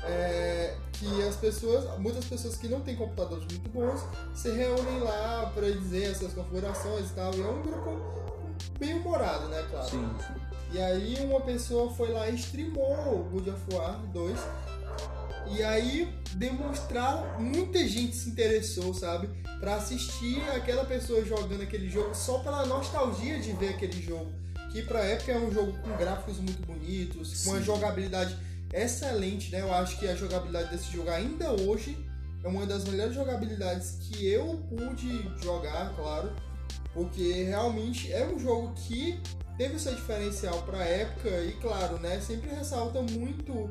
é, 0.04 0.76
que 0.94 1.24
as 1.24 1.36
pessoas, 1.38 1.98
muitas 2.00 2.26
pessoas 2.26 2.58
que 2.58 2.68
não 2.68 2.82
têm 2.82 2.96
computadores 2.96 3.46
muito 3.46 3.70
bons, 3.70 4.02
se 4.36 4.52
reúnem 4.52 5.00
lá 5.00 5.52
para 5.54 5.72
dizer 5.72 6.08
as 6.08 6.18
suas 6.18 6.34
configurações 6.34 7.10
e 7.10 7.14
tal. 7.14 7.34
E 7.34 7.42
é 7.42 7.48
um 7.48 7.62
grupo 7.62 8.22
bem 8.78 8.96
humorado, 8.96 9.48
né, 9.48 9.66
claro. 9.70 9.90
Sim, 9.90 10.10
sim. 10.28 10.41
E 10.74 10.80
aí 10.80 11.18
uma 11.26 11.42
pessoa 11.42 11.94
foi 11.94 12.12
lá 12.12 12.30
e 12.30 12.36
streamou 12.36 13.20
o 13.20 13.30
God 13.30 13.48
of 13.48 13.76
War 13.76 14.00
2. 14.14 14.40
E 15.54 15.64
aí 15.64 16.14
demonstrar, 16.34 17.40
muita 17.40 17.86
gente 17.88 18.16
se 18.16 18.30
interessou, 18.30 18.94
sabe? 18.94 19.28
Pra 19.60 19.76
assistir 19.76 20.42
aquela 20.56 20.86
pessoa 20.86 21.26
jogando 21.26 21.62
aquele 21.62 21.90
jogo 21.90 22.16
só 22.16 22.40
pela 22.40 22.66
nostalgia 22.66 23.40
de 23.40 23.52
ver 23.54 23.70
aquele 23.70 24.02
jogo. 24.02 24.32
Que 24.72 24.82
pra 24.82 25.04
época 25.04 25.34
é 25.34 25.38
um 25.38 25.52
jogo 25.52 25.74
com 25.80 25.98
gráficos 25.98 26.38
muito 26.38 26.66
bonitos, 26.66 27.30
Sim. 27.30 27.44
com 27.44 27.56
uma 27.58 27.62
jogabilidade 27.62 28.38
excelente, 28.74 29.52
né? 29.52 29.60
Eu 29.60 29.74
acho 29.74 30.00
que 30.00 30.08
a 30.08 30.16
jogabilidade 30.16 30.70
desse 30.70 30.90
jogo 30.92 31.10
ainda 31.10 31.52
hoje 31.52 31.98
é 32.44 32.48
uma 32.48 32.66
das 32.66 32.86
melhores 32.86 33.14
jogabilidades 33.14 33.98
que 34.00 34.26
eu 34.26 34.64
pude 34.70 35.30
jogar, 35.44 35.94
claro. 35.96 36.32
Porque 36.94 37.44
realmente 37.44 38.12
é 38.12 38.26
um 38.26 38.40
jogo 38.40 38.74
que 38.74 39.20
teve 39.62 39.76
o 39.76 39.80
seu 39.80 39.94
diferencial 39.94 40.60
para 40.64 40.80
a 40.80 40.84
época 40.84 41.30
e, 41.44 41.52
claro, 41.62 42.00
né, 42.00 42.20
sempre 42.20 42.50
ressalta 42.50 43.00
muito 43.00 43.70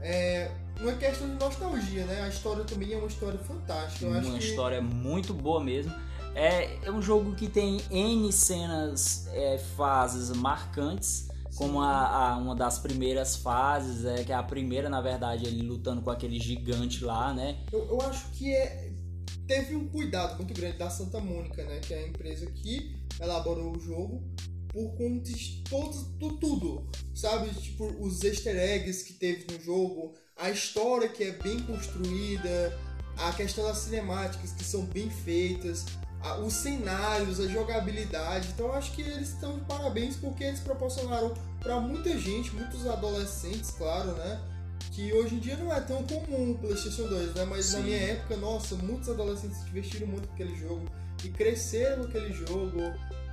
é, 0.00 0.50
uma 0.80 0.92
questão 0.94 1.28
de 1.28 1.34
nostalgia, 1.36 2.04
né? 2.06 2.22
A 2.22 2.28
história 2.28 2.64
também 2.64 2.92
é 2.92 2.96
uma 2.96 3.06
história 3.06 3.38
fantástica. 3.38 4.06
Eu 4.06 4.10
uma 4.10 4.38
história 4.38 4.82
muito 4.82 5.32
boa 5.32 5.62
mesmo. 5.62 5.94
É, 6.34 6.84
é 6.84 6.90
um 6.90 7.00
jogo 7.00 7.36
que 7.36 7.48
tem 7.48 7.80
N 7.88 8.32
cenas, 8.32 9.28
é, 9.32 9.58
fases 9.76 10.36
marcantes, 10.36 11.28
como 11.54 11.80
a, 11.80 12.30
a, 12.30 12.36
uma 12.36 12.56
das 12.56 12.80
primeiras 12.80 13.36
fases, 13.36 14.04
é, 14.04 14.24
que 14.24 14.32
é 14.32 14.34
a 14.34 14.42
primeira, 14.42 14.88
na 14.88 15.00
verdade, 15.00 15.46
ele 15.46 15.62
lutando 15.62 16.02
com 16.02 16.10
aquele 16.10 16.40
gigante 16.40 17.04
lá, 17.04 17.32
né? 17.32 17.58
Eu, 17.72 17.86
eu 17.86 18.00
acho 18.02 18.28
que 18.32 18.52
é, 18.52 18.90
teve 19.46 19.76
um 19.76 19.88
cuidado 19.88 20.36
muito 20.36 20.52
grande 20.52 20.78
da 20.78 20.90
Santa 20.90 21.20
Mônica, 21.20 21.64
né? 21.64 21.78
Que 21.78 21.94
é 21.94 21.98
a 21.98 22.08
empresa 22.08 22.46
que 22.46 22.96
elaborou 23.20 23.76
o 23.76 23.80
jogo 23.80 24.20
por 24.78 24.96
conta 24.96 25.32
de 25.32 25.64
todo, 25.68 26.38
tudo, 26.38 26.86
sabe? 27.12 27.50
Tipo, 27.54 27.84
os 28.00 28.22
easter 28.22 28.56
eggs 28.56 29.02
que 29.02 29.12
teve 29.12 29.44
no 29.52 29.60
jogo, 29.60 30.14
a 30.36 30.50
história 30.50 31.08
que 31.08 31.24
é 31.24 31.32
bem 31.32 31.58
construída, 31.64 32.78
a 33.16 33.32
questão 33.32 33.64
das 33.64 33.78
cinemáticas 33.78 34.52
que 34.52 34.62
são 34.62 34.82
bem 34.82 35.10
feitas, 35.10 35.84
a, 36.20 36.38
os 36.38 36.52
cenários, 36.52 37.40
a 37.40 37.48
jogabilidade. 37.48 38.50
Então 38.54 38.72
acho 38.72 38.92
que 38.92 39.02
eles 39.02 39.30
estão 39.30 39.58
de 39.58 39.64
parabéns 39.64 40.14
porque 40.14 40.44
eles 40.44 40.60
proporcionaram 40.60 41.34
para 41.58 41.80
muita 41.80 42.16
gente, 42.16 42.54
muitos 42.54 42.86
adolescentes, 42.86 43.72
claro, 43.72 44.12
né? 44.12 44.40
Que 44.92 45.12
hoje 45.12 45.34
em 45.34 45.38
dia 45.40 45.56
não 45.56 45.74
é 45.74 45.80
tão 45.80 46.04
comum 46.04 46.52
o 46.52 46.58
PlayStation 46.58 47.08
2, 47.08 47.34
né? 47.34 47.44
Mas 47.44 47.66
Sim. 47.66 47.78
na 47.78 47.82
minha 47.82 47.96
época, 47.96 48.36
nossa, 48.36 48.76
muitos 48.76 49.08
adolescentes 49.08 49.58
se 49.58 49.64
divertiram 49.64 50.06
muito 50.06 50.28
com 50.28 50.34
aquele 50.34 50.56
jogo 50.56 50.86
e 51.24 51.28
cresceram 51.30 52.04
com 52.04 52.08
aquele 52.10 52.32
jogo. 52.32 52.80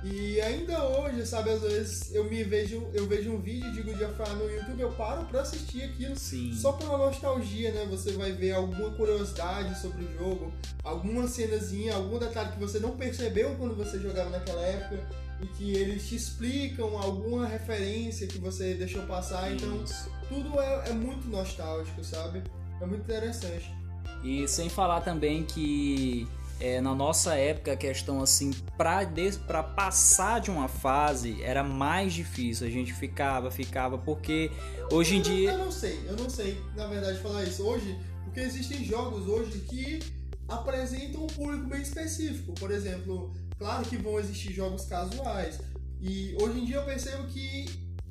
E 0.04 0.40
ainda 0.40 0.84
hoje, 0.84 1.26
sabe, 1.26 1.50
às 1.50 1.62
vezes 1.62 2.14
eu 2.14 2.24
me 2.24 2.44
vejo, 2.44 2.86
eu 2.92 3.06
vejo 3.06 3.32
um 3.32 3.40
vídeo 3.40 3.82
de 3.82 4.04
of 4.04 4.20
War 4.20 4.36
no 4.36 4.48
YouTube, 4.48 4.80
eu 4.80 4.92
paro 4.92 5.24
pra 5.24 5.40
assistir 5.40 5.82
aquilo 5.82 6.16
Sim. 6.16 6.52
só 6.52 6.72
pela 6.72 6.96
nostalgia, 6.98 7.72
né? 7.72 7.86
Você 7.90 8.12
vai 8.12 8.32
ver 8.32 8.52
alguma 8.52 8.90
curiosidade 8.90 9.78
sobre 9.80 10.04
o 10.04 10.18
jogo, 10.18 10.52
alguma 10.84 11.26
cenazinha, 11.26 11.94
algum 11.94 12.18
detalhe 12.18 12.52
que 12.52 12.60
você 12.60 12.78
não 12.78 12.96
percebeu 12.96 13.54
quando 13.56 13.74
você 13.74 13.98
jogava 13.98 14.30
naquela 14.30 14.62
época 14.62 15.02
e 15.42 15.46
que 15.48 15.72
eles 15.72 16.08
te 16.08 16.16
explicam 16.16 16.96
alguma 16.98 17.46
referência 17.46 18.26
que 18.26 18.38
você 18.38 18.74
deixou 18.74 19.02
passar. 19.06 19.52
Então, 19.52 19.84
tudo 20.28 20.60
é, 20.60 20.90
é 20.90 20.92
muito 20.92 21.28
nostálgico, 21.28 22.04
sabe? 22.04 22.42
É 22.80 22.86
muito 22.86 23.02
interessante. 23.02 23.74
E 24.22 24.46
sem 24.48 24.68
falar 24.68 25.00
também 25.00 25.44
que 25.44 26.26
é, 26.60 26.80
na 26.80 26.94
nossa 26.94 27.34
época 27.34 27.72
a 27.72 27.76
questão 27.76 28.20
assim 28.20 28.52
para 28.76 29.62
passar 29.62 30.40
de 30.40 30.50
uma 30.50 30.68
fase 30.68 31.42
era 31.42 31.62
mais 31.62 32.12
difícil. 32.12 32.66
A 32.66 32.70
gente 32.70 32.92
ficava 32.92 33.50
ficava 33.50 33.98
porque 33.98 34.50
hoje 34.90 35.16
em 35.16 35.22
dia 35.22 35.52
eu 35.52 35.58
não 35.58 35.72
sei 35.72 36.00
eu 36.06 36.16
não 36.16 36.30
sei 36.30 36.60
na 36.74 36.86
verdade 36.86 37.18
falar 37.18 37.44
isso. 37.44 37.62
Hoje 37.62 37.98
porque 38.24 38.40
existem 38.40 38.84
jogos 38.84 39.26
hoje 39.26 39.60
que 39.60 40.00
apresentam 40.48 41.24
um 41.24 41.26
público 41.26 41.66
bem 41.66 41.82
específico. 41.82 42.52
Por 42.54 42.70
exemplo 42.70 43.34
claro 43.58 43.84
que 43.86 43.96
vão 43.96 44.18
existir 44.18 44.52
jogos 44.52 44.84
casuais. 44.86 45.58
E 46.00 46.36
hoje 46.40 46.60
em 46.60 46.64
dia 46.64 46.76
eu 46.76 46.84
percebo 46.84 47.24
que, 47.24 47.66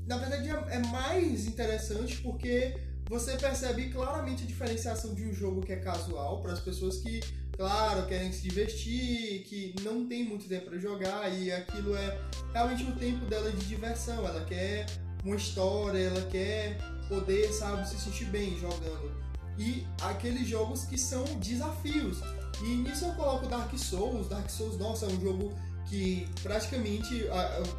na 0.07 0.17
verdade, 0.17 0.49
é, 0.49 0.75
é 0.75 0.79
mais 0.87 1.45
interessante 1.45 2.17
porque 2.17 2.75
você 3.07 3.37
percebe 3.37 3.89
claramente 3.89 4.43
a 4.43 4.47
diferenciação 4.47 5.13
de 5.13 5.25
um 5.25 5.33
jogo 5.33 5.61
que 5.61 5.71
é 5.71 5.77
casual 5.77 6.41
para 6.41 6.53
as 6.53 6.59
pessoas 6.59 6.97
que, 6.97 7.19
claro, 7.57 8.05
querem 8.07 8.31
se 8.31 8.41
divertir, 8.41 9.43
que 9.43 9.75
não 9.81 10.05
tem 10.05 10.23
muito 10.23 10.47
tempo 10.47 10.69
para 10.69 10.79
jogar 10.79 11.29
e 11.29 11.51
aquilo 11.51 11.95
é 11.95 12.19
realmente 12.53 12.83
o 12.83 12.95
tempo 12.95 13.25
dela 13.25 13.51
de 13.51 13.65
diversão. 13.65 14.25
Ela 14.25 14.43
quer 14.45 14.85
uma 15.23 15.35
história, 15.35 15.99
ela 15.99 16.21
quer 16.29 16.77
poder, 17.07 17.51
sabe, 17.51 17.87
se 17.87 17.97
sentir 17.97 18.25
bem 18.25 18.57
jogando. 18.59 19.13
E 19.57 19.85
aqueles 20.01 20.47
jogos 20.47 20.85
que 20.85 20.97
são 20.97 21.23
desafios. 21.39 22.19
E 22.61 22.75
nisso 22.75 23.05
eu 23.05 23.13
coloco 23.13 23.47
Dark 23.47 23.77
Souls. 23.77 24.27
Dark 24.27 24.49
Souls, 24.49 24.77
nossa, 24.77 25.05
é 25.05 25.09
um 25.09 25.21
jogo 25.21 25.53
que 25.85 26.27
praticamente 26.41 27.25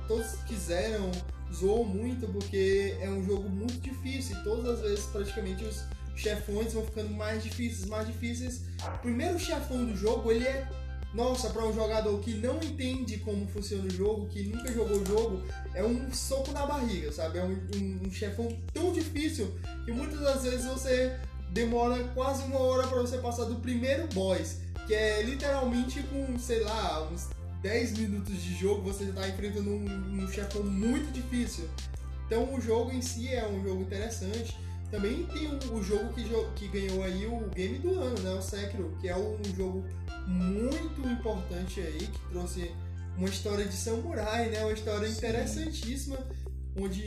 todos 0.07 0.37
quiseram 0.47 1.11
zoou 1.53 1.85
muito 1.85 2.27
porque 2.29 2.97
é 3.01 3.09
um 3.09 3.24
jogo 3.24 3.49
muito 3.49 3.79
difícil 3.81 4.37
e 4.37 4.45
todas 4.45 4.66
as 4.66 4.81
vezes 4.81 5.07
praticamente 5.07 5.64
os 5.64 5.85
chefões 6.17 6.73
vão 6.73 6.85
ficando 6.85 7.11
mais 7.11 7.43
difíceis, 7.43 7.87
mais 7.87 8.07
difíceis. 8.07 8.62
O 8.95 8.99
primeiro 8.99 9.39
chefão 9.39 9.85
do 9.85 9.97
jogo, 9.97 10.33
ele 10.33 10.47
é 10.47 10.69
nossa, 11.14 11.49
para 11.49 11.64
um 11.64 11.73
jogador 11.73 12.21
que 12.21 12.35
não 12.35 12.57
entende 12.57 13.17
como 13.19 13.47
funciona 13.49 13.85
o 13.85 13.91
jogo, 13.91 14.27
que 14.27 14.43
nunca 14.43 14.71
jogou 14.71 14.99
o 14.99 15.07
jogo, 15.07 15.43
é 15.73 15.83
um 15.83 16.12
soco 16.12 16.53
na 16.53 16.67
barriga, 16.67 17.11
sabe? 17.11 17.39
É 17.39 17.43
um, 17.43 17.59
um, 17.75 18.01
um 18.07 18.11
chefão 18.11 18.49
tão 18.75 18.93
difícil 18.93 19.55
que 19.87 19.93
muitas 19.93 20.21
das 20.21 20.43
vezes 20.43 20.67
você 20.67 21.19
demora 21.51 22.05
quase 22.14 22.43
uma 22.43 22.59
hora 22.59 22.87
para 22.87 23.01
você 23.01 23.17
passar 23.17 23.45
do 23.45 23.57
primeiro 23.57 24.07
boss, 24.09 24.59
que 24.87 24.95
é 24.95 25.23
literalmente 25.23 26.03
com, 26.03 26.39
sei 26.39 26.61
lá, 26.61 27.09
uns 27.11 27.31
10 27.62 27.99
minutos 27.99 28.43
de 28.43 28.55
jogo 28.55 28.83
você 28.83 29.05
já 29.05 29.11
está 29.11 29.29
enfrentando 29.29 29.71
um, 29.71 30.23
um 30.23 30.31
chefão 30.31 30.62
muito 30.62 31.11
difícil. 31.12 31.67
Então 32.27 32.53
o 32.55 32.61
jogo 32.61 32.93
em 32.93 33.01
si 33.01 33.33
é 33.33 33.47
um 33.49 33.62
jogo 33.62 33.83
interessante. 33.83 34.55
Também 34.91 35.26
tem 35.26 35.49
o, 35.49 35.74
o 35.74 35.82
jogo 35.82 36.12
que, 36.12 36.24
que 36.55 36.68
ganhou 36.68 37.03
aí 37.03 37.26
o 37.26 37.49
game 37.51 37.78
do 37.78 37.99
ano, 37.99 38.18
né? 38.20 38.32
O 38.32 38.43
Sekiro, 38.43 38.97
que 39.01 39.09
é 39.09 39.16
um 39.16 39.39
jogo 39.57 39.84
muito 40.26 41.01
importante 41.09 41.80
aí, 41.80 41.99
que 41.99 42.18
trouxe 42.30 42.70
uma 43.16 43.28
história 43.28 43.64
de 43.64 43.74
samurai, 43.74 44.49
né? 44.51 44.62
Uma 44.62 44.72
história 44.72 45.09
interessantíssima, 45.09 46.18
onde 46.76 47.03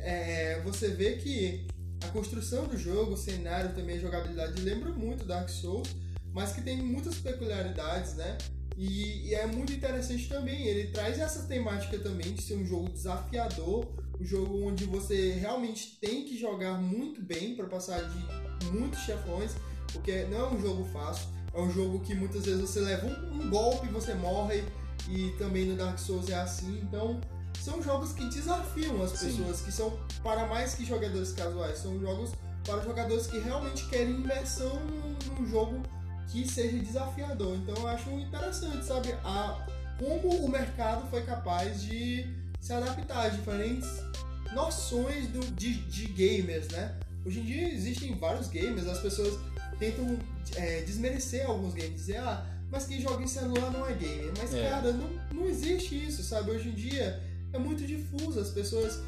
é, 0.00 0.60
você 0.64 0.88
vê 0.88 1.16
que 1.16 1.66
a 2.04 2.08
construção 2.08 2.66
do 2.66 2.76
jogo, 2.76 3.12
o 3.12 3.16
cenário 3.16 3.74
também, 3.74 3.96
a 3.96 4.00
jogabilidade 4.00 4.60
lembra 4.60 4.90
muito 4.90 5.24
Dark 5.24 5.48
Souls, 5.48 5.88
mas 6.32 6.52
que 6.52 6.62
tem 6.62 6.78
muitas 6.78 7.16
peculiaridades, 7.16 8.14
né? 8.14 8.38
E, 8.76 9.28
e, 9.28 9.34
é 9.34 9.46
muito 9.46 9.72
interessante 9.72 10.28
também. 10.28 10.66
Ele 10.66 10.88
traz 10.88 11.18
essa 11.18 11.42
temática 11.42 11.98
também 11.98 12.32
de 12.32 12.42
ser 12.42 12.56
um 12.56 12.66
jogo 12.66 12.88
desafiador, 12.88 13.86
um 14.22 14.24
jogo 14.24 14.68
onde 14.68 14.84
você 14.84 15.32
realmente 15.32 15.98
tem 16.00 16.24
que 16.24 16.38
jogar 16.38 16.74
muito 16.80 17.20
bem 17.20 17.56
para 17.56 17.66
passar 17.66 18.00
de 18.00 18.68
muitos 18.68 19.00
chefões, 19.00 19.52
porque 19.92 20.24
não 20.24 20.38
é 20.38 20.48
um 20.50 20.60
jogo 20.60 20.84
fácil. 20.92 21.26
É 21.52 21.60
um 21.60 21.70
jogo 21.70 22.00
que 22.00 22.14
muitas 22.14 22.46
vezes 22.46 22.60
você 22.60 22.80
leva 22.80 23.06
um, 23.06 23.42
um 23.42 23.50
golpe 23.50 23.86
e 23.86 23.90
você 23.90 24.14
morre, 24.14 24.64
e 25.08 25.30
também 25.38 25.66
no 25.66 25.76
Dark 25.76 25.98
Souls 25.98 26.30
é 26.30 26.34
assim. 26.34 26.80
Então, 26.82 27.20
são 27.60 27.82
jogos 27.82 28.12
que 28.12 28.24
desafiam 28.26 29.02
as 29.02 29.12
pessoas, 29.12 29.58
Sim. 29.58 29.64
que 29.64 29.72
são 29.72 29.98
para 30.22 30.46
mais 30.46 30.74
que 30.74 30.84
jogadores 30.84 31.32
casuais, 31.32 31.78
são 31.78 32.00
jogos 32.00 32.32
para 32.64 32.80
jogadores 32.80 33.26
que 33.26 33.38
realmente 33.40 33.84
querem 33.88 34.14
imersão 34.14 34.72
num, 34.86 35.34
num 35.34 35.46
jogo 35.46 35.82
que 36.28 36.48
seja 36.48 36.78
desafiador. 36.78 37.56
Então 37.56 37.74
eu 37.76 37.88
acho 37.88 38.08
interessante, 38.10 38.86
sabe, 38.86 39.12
a, 39.24 39.66
como 39.98 40.44
o 40.44 40.48
mercado 40.48 41.10
foi 41.10 41.22
capaz 41.22 41.82
de 41.82 42.24
se 42.60 42.72
adaptar 42.72 43.26
a 43.26 43.28
diferentes 43.28 44.11
noções 44.54 45.26
do, 45.28 45.40
de, 45.54 45.74
de 45.74 46.06
gamers, 46.06 46.68
né? 46.68 46.94
Hoje 47.24 47.40
em 47.40 47.44
dia 47.44 47.72
existem 47.72 48.14
vários 48.16 48.48
gamers, 48.48 48.86
as 48.86 49.00
pessoas 49.00 49.38
tentam 49.78 50.18
é, 50.56 50.82
desmerecer 50.82 51.46
alguns 51.46 51.74
games, 51.74 51.94
dizer, 51.94 52.18
ah, 52.18 52.44
mas 52.70 52.86
quem 52.86 53.00
joga 53.00 53.22
em 53.22 53.26
celular 53.26 53.70
não 53.70 53.86
é 53.86 53.92
gamer. 53.94 54.32
Mas, 54.38 54.54
é. 54.54 54.68
cara, 54.68 54.92
não, 54.92 55.08
não 55.32 55.46
existe 55.46 55.94
isso, 56.06 56.22
sabe? 56.22 56.50
Hoje 56.50 56.68
em 56.68 56.74
dia 56.74 57.22
é 57.52 57.58
muito 57.58 57.86
difuso, 57.86 58.40
as 58.40 58.50
pessoas. 58.50 59.00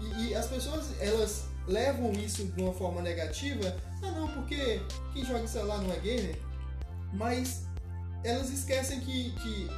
E, 0.00 0.28
e, 0.28 0.34
as 0.34 0.46
pessoas, 0.46 0.86
elas 1.00 1.44
levam 1.66 2.12
isso 2.12 2.44
de 2.44 2.62
uma 2.62 2.72
forma 2.72 3.02
negativa. 3.02 3.76
Ah, 4.02 4.10
não, 4.12 4.28
porque 4.28 4.80
quem 5.12 5.24
joga 5.24 5.40
em 5.40 5.46
celular 5.46 5.80
não 5.82 5.92
é 5.92 5.98
gamer 5.98 6.36
mas 7.14 7.62
elas 8.22 8.50
esquecem 8.50 9.00
que, 9.00 9.30
que 9.32 9.68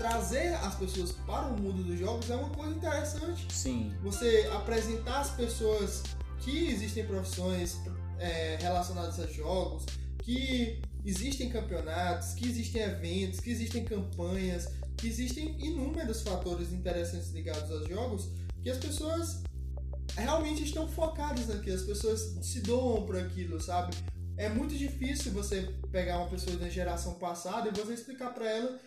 trazer 0.00 0.54
as 0.54 0.74
pessoas 0.76 1.12
para 1.12 1.48
o 1.48 1.60
mundo 1.60 1.84
dos 1.84 1.98
jogos 1.98 2.30
é 2.30 2.34
uma 2.34 2.48
coisa 2.48 2.74
interessante. 2.74 3.46
Sim. 3.52 3.92
Você 4.02 4.48
apresentar 4.50 5.20
as 5.20 5.30
pessoas 5.32 6.02
que 6.38 6.70
existem 6.70 7.04
profissões 7.06 7.76
é, 8.18 8.56
relacionadas 8.62 9.20
a 9.20 9.26
jogos, 9.26 9.84
que 10.22 10.80
existem 11.04 11.50
campeonatos, 11.50 12.32
que 12.32 12.48
existem 12.48 12.80
eventos, 12.80 13.40
que 13.40 13.50
existem 13.50 13.84
campanhas, 13.84 14.68
que 14.96 15.06
existem 15.06 15.54
inúmeros 15.62 16.22
fatores 16.22 16.72
interessantes 16.72 17.30
ligados 17.32 17.70
aos 17.70 17.86
jogos 17.86 18.30
que 18.62 18.70
as 18.70 18.78
pessoas 18.78 19.42
realmente 20.16 20.64
estão 20.64 20.88
focadas 20.88 21.46
naquilo, 21.46 21.76
as 21.76 21.82
pessoas 21.82 22.38
se 22.40 22.62
doam 22.62 23.04
para 23.04 23.20
aquilo, 23.20 23.60
sabe? 23.60 23.94
É 24.40 24.48
muito 24.48 24.74
difícil 24.74 25.32
você 25.32 25.68
pegar 25.92 26.16
uma 26.16 26.28
pessoa 26.28 26.56
da 26.56 26.66
geração 26.66 27.14
passada 27.14 27.68
e 27.68 27.78
você 27.78 27.92
explicar 27.92 28.32
para 28.32 28.50
ela 28.50 28.80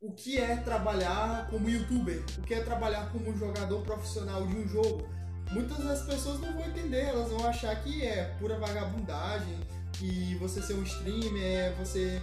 o 0.00 0.12
que 0.12 0.38
é 0.38 0.54
trabalhar 0.54 1.48
como 1.50 1.68
youtuber, 1.68 2.22
o 2.38 2.42
que 2.42 2.54
é 2.54 2.60
trabalhar 2.60 3.10
como 3.10 3.36
jogador 3.36 3.82
profissional 3.82 4.46
de 4.46 4.54
um 4.54 4.68
jogo. 4.68 5.08
Muitas 5.50 5.78
das 5.78 6.02
pessoas 6.02 6.40
não 6.40 6.52
vão 6.52 6.64
entender, 6.64 7.06
elas 7.06 7.28
vão 7.28 7.44
achar 7.44 7.74
que 7.82 8.06
é 8.06 8.36
pura 8.38 8.56
vagabundagem, 8.60 9.58
que 9.94 10.36
você 10.36 10.62
ser 10.62 10.74
um 10.74 10.84
streamer 10.84 11.42
é 11.42 11.70
você 11.72 12.22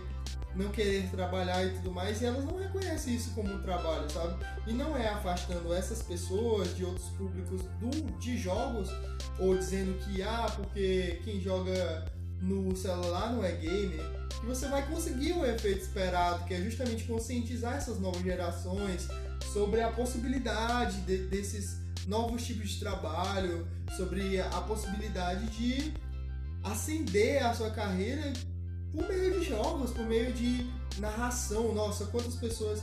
não 0.55 0.69
querer 0.69 1.09
trabalhar 1.11 1.65
e 1.65 1.71
tudo 1.71 1.91
mais, 1.91 2.21
e 2.21 2.25
elas 2.25 2.45
não 2.45 2.57
reconhecem 2.57 3.15
isso 3.15 3.31
como 3.35 3.53
um 3.53 3.61
trabalho, 3.61 4.09
sabe? 4.09 4.43
E 4.65 4.71
não 4.71 4.95
é 4.95 5.09
afastando 5.09 5.73
essas 5.73 6.01
pessoas 6.01 6.73
de 6.75 6.85
outros 6.85 7.09
públicos 7.09 7.63
do, 7.81 7.89
de 8.17 8.37
jogos, 8.37 8.89
ou 9.37 9.57
dizendo 9.57 9.93
que, 10.05 10.23
ah, 10.23 10.49
porque 10.55 11.19
quem 11.25 11.41
joga 11.41 12.16
no 12.41 12.75
celular 12.75 13.33
não 13.33 13.43
é 13.43 13.51
gamer, 13.51 14.05
que 14.39 14.45
você 14.45 14.67
vai 14.67 14.87
conseguir 14.87 15.33
o 15.33 15.45
efeito 15.45 15.81
esperado, 15.81 16.45
que 16.45 16.53
é 16.53 16.61
justamente 16.61 17.03
conscientizar 17.05 17.75
essas 17.75 17.99
novas 17.99 18.21
gerações 18.21 19.07
sobre 19.51 19.81
a 19.81 19.89
possibilidade 19.91 21.01
de, 21.01 21.17
desses 21.27 21.79
novos 22.07 22.45
tipos 22.45 22.69
de 22.69 22.79
trabalho, 22.79 23.67
sobre 23.95 24.39
a 24.39 24.61
possibilidade 24.61 25.45
de 25.57 25.93
ascender 26.63 27.45
a 27.45 27.53
sua 27.53 27.71
carreira 27.71 28.33
por 28.91 29.07
meio 29.07 29.39
de 29.39 29.45
jogos, 29.45 29.91
por 29.91 30.05
meio 30.05 30.31
de 30.33 30.69
narração. 30.99 31.73
Nossa, 31.73 32.05
quantas 32.05 32.35
pessoas 32.35 32.81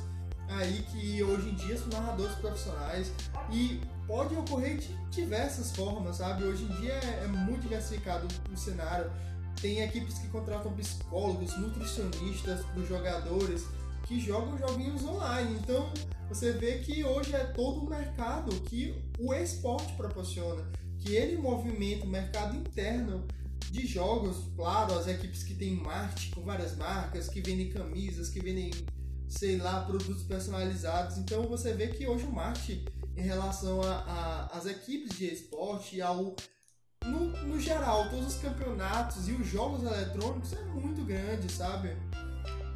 aí 0.49 0.85
que 0.91 1.23
hoje 1.23 1.49
em 1.49 1.55
dia 1.55 1.77
são 1.77 1.89
narradores 1.89 2.35
profissionais 2.37 3.13
e 3.51 3.81
pode 4.07 4.35
ocorrer 4.35 4.77
de 4.77 4.95
diversas 5.11 5.75
formas, 5.75 6.17
sabe? 6.17 6.45
Hoje 6.45 6.65
em 6.65 6.81
dia 6.81 6.93
é, 6.93 7.25
é 7.25 7.29
muito 7.29 7.63
diversificado 7.63 8.29
o 8.53 8.57
cenário 8.57 9.11
tem 9.61 9.81
equipes 9.81 10.19
que 10.19 10.29
contratam 10.29 10.73
psicólogos, 10.73 11.57
nutricionistas 11.59 12.65
para 12.65 12.81
os 12.81 12.89
jogadores 12.89 13.65
que 14.07 14.21
jogam 14.21 14.59
joguinhos 14.59 15.05
online. 15.05 15.59
Então 15.63 15.93
você 16.29 16.53
vê 16.53 16.79
que 16.79 17.05
hoje 17.05 17.35
é 17.35 17.45
todo 17.45 17.81
o 17.81 17.89
mercado 17.89 18.51
que 18.63 18.95
o 19.19 19.33
esporte 19.35 19.93
proporciona, 19.95 20.65
que 20.99 21.15
ele 21.15 21.37
movimenta 21.37 22.05
o 22.05 22.09
mercado 22.09 22.57
interno 22.57 23.27
de 23.71 23.87
jogos, 23.87 24.37
claro, 24.55 24.95
as 24.95 25.07
equipes 25.09 25.43
que 25.43 25.55
têm 25.55 25.75
marketing 25.75 26.31
com 26.31 26.43
várias 26.43 26.77
marcas, 26.77 27.29
que 27.29 27.41
vendem 27.41 27.71
camisas, 27.71 28.29
que 28.29 28.41
vendem, 28.41 28.71
sei 29.29 29.57
lá, 29.57 29.85
produtos 29.85 30.23
personalizados. 30.23 31.19
Então 31.19 31.43
você 31.49 31.73
vê 31.73 31.89
que 31.89 32.07
hoje 32.07 32.25
o 32.25 32.33
marketing 32.33 32.85
em 33.17 33.23
relação 33.23 33.81
às 34.53 34.67
equipes 34.67 35.17
de 35.17 35.27
esporte, 35.27 36.01
ao 36.01 36.35
no, 37.05 37.27
no 37.47 37.61
geral, 37.61 38.09
todos 38.09 38.35
os 38.35 38.41
campeonatos 38.41 39.29
e 39.29 39.33
os 39.33 39.47
jogos 39.47 39.83
eletrônicos 39.85 40.53
é 40.53 40.63
muito 40.63 41.05
grande, 41.05 41.51
sabe? 41.53 41.91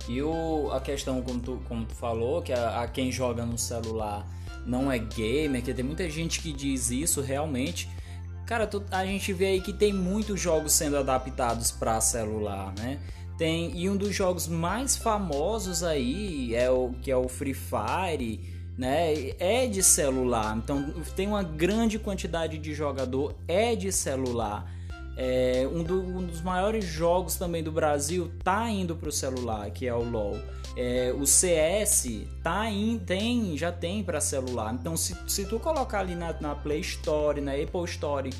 E 0.08 0.22
o, 0.22 0.70
a 0.72 0.80
questão, 0.80 1.20
como 1.22 1.40
tu, 1.40 1.62
como 1.68 1.84
tu 1.84 1.94
falou, 1.94 2.42
que 2.42 2.52
a, 2.52 2.82
a 2.82 2.88
quem 2.88 3.12
joga 3.12 3.44
no 3.44 3.58
celular 3.58 4.26
não 4.64 4.90
é 4.90 4.98
gamer, 4.98 5.62
que 5.62 5.72
tem 5.72 5.84
muita 5.84 6.08
gente 6.08 6.40
que 6.40 6.52
diz 6.52 6.90
isso 6.90 7.20
realmente. 7.20 7.88
Cara, 8.46 8.66
tu, 8.66 8.82
a 8.90 9.04
gente 9.04 9.32
vê 9.32 9.46
aí 9.46 9.60
que 9.60 9.72
tem 9.72 9.92
muitos 9.92 10.40
jogos 10.40 10.72
sendo 10.72 10.96
adaptados 10.96 11.70
para 11.70 12.00
celular, 12.00 12.72
né? 12.78 12.98
Tem, 13.36 13.76
e 13.78 13.88
um 13.88 13.96
dos 13.96 14.14
jogos 14.14 14.48
mais 14.48 14.96
famosos 14.96 15.82
aí 15.82 16.54
é 16.54 16.68
o 16.70 16.92
que 17.00 17.10
é 17.10 17.16
o 17.16 17.28
Free 17.28 17.54
Fire 17.54 18.57
né, 18.78 19.32
é 19.40 19.66
de 19.66 19.82
celular. 19.82 20.56
Então 20.56 20.94
tem 21.16 21.26
uma 21.26 21.42
grande 21.42 21.98
quantidade 21.98 22.56
de 22.56 22.72
jogador 22.72 23.34
é 23.48 23.74
de 23.74 23.90
celular. 23.90 24.72
É, 25.20 25.68
um, 25.72 25.82
do, 25.82 26.00
um, 26.00 26.24
dos 26.24 26.40
maiores 26.40 26.84
jogos 26.84 27.34
também 27.34 27.60
do 27.60 27.72
Brasil 27.72 28.30
tá 28.44 28.70
indo 28.70 28.94
para 28.94 29.08
o 29.08 29.12
celular, 29.12 29.68
que 29.72 29.84
é 29.84 29.92
o 29.92 30.08
LoL. 30.08 30.38
É, 30.76 31.12
o 31.12 31.26
CS 31.26 32.06
tá 32.40 32.70
in, 32.70 33.00
tem, 33.00 33.58
já 33.58 33.72
tem 33.72 34.04
para 34.04 34.20
celular. 34.20 34.72
Então, 34.72 34.96
se, 34.96 35.16
se 35.26 35.44
tu 35.44 35.58
colocar 35.58 35.98
ali 35.98 36.14
na, 36.14 36.32
na 36.40 36.54
Play 36.54 36.78
Store, 36.78 37.40
na 37.40 37.54
Apple 37.54 37.84
Store 37.86 38.30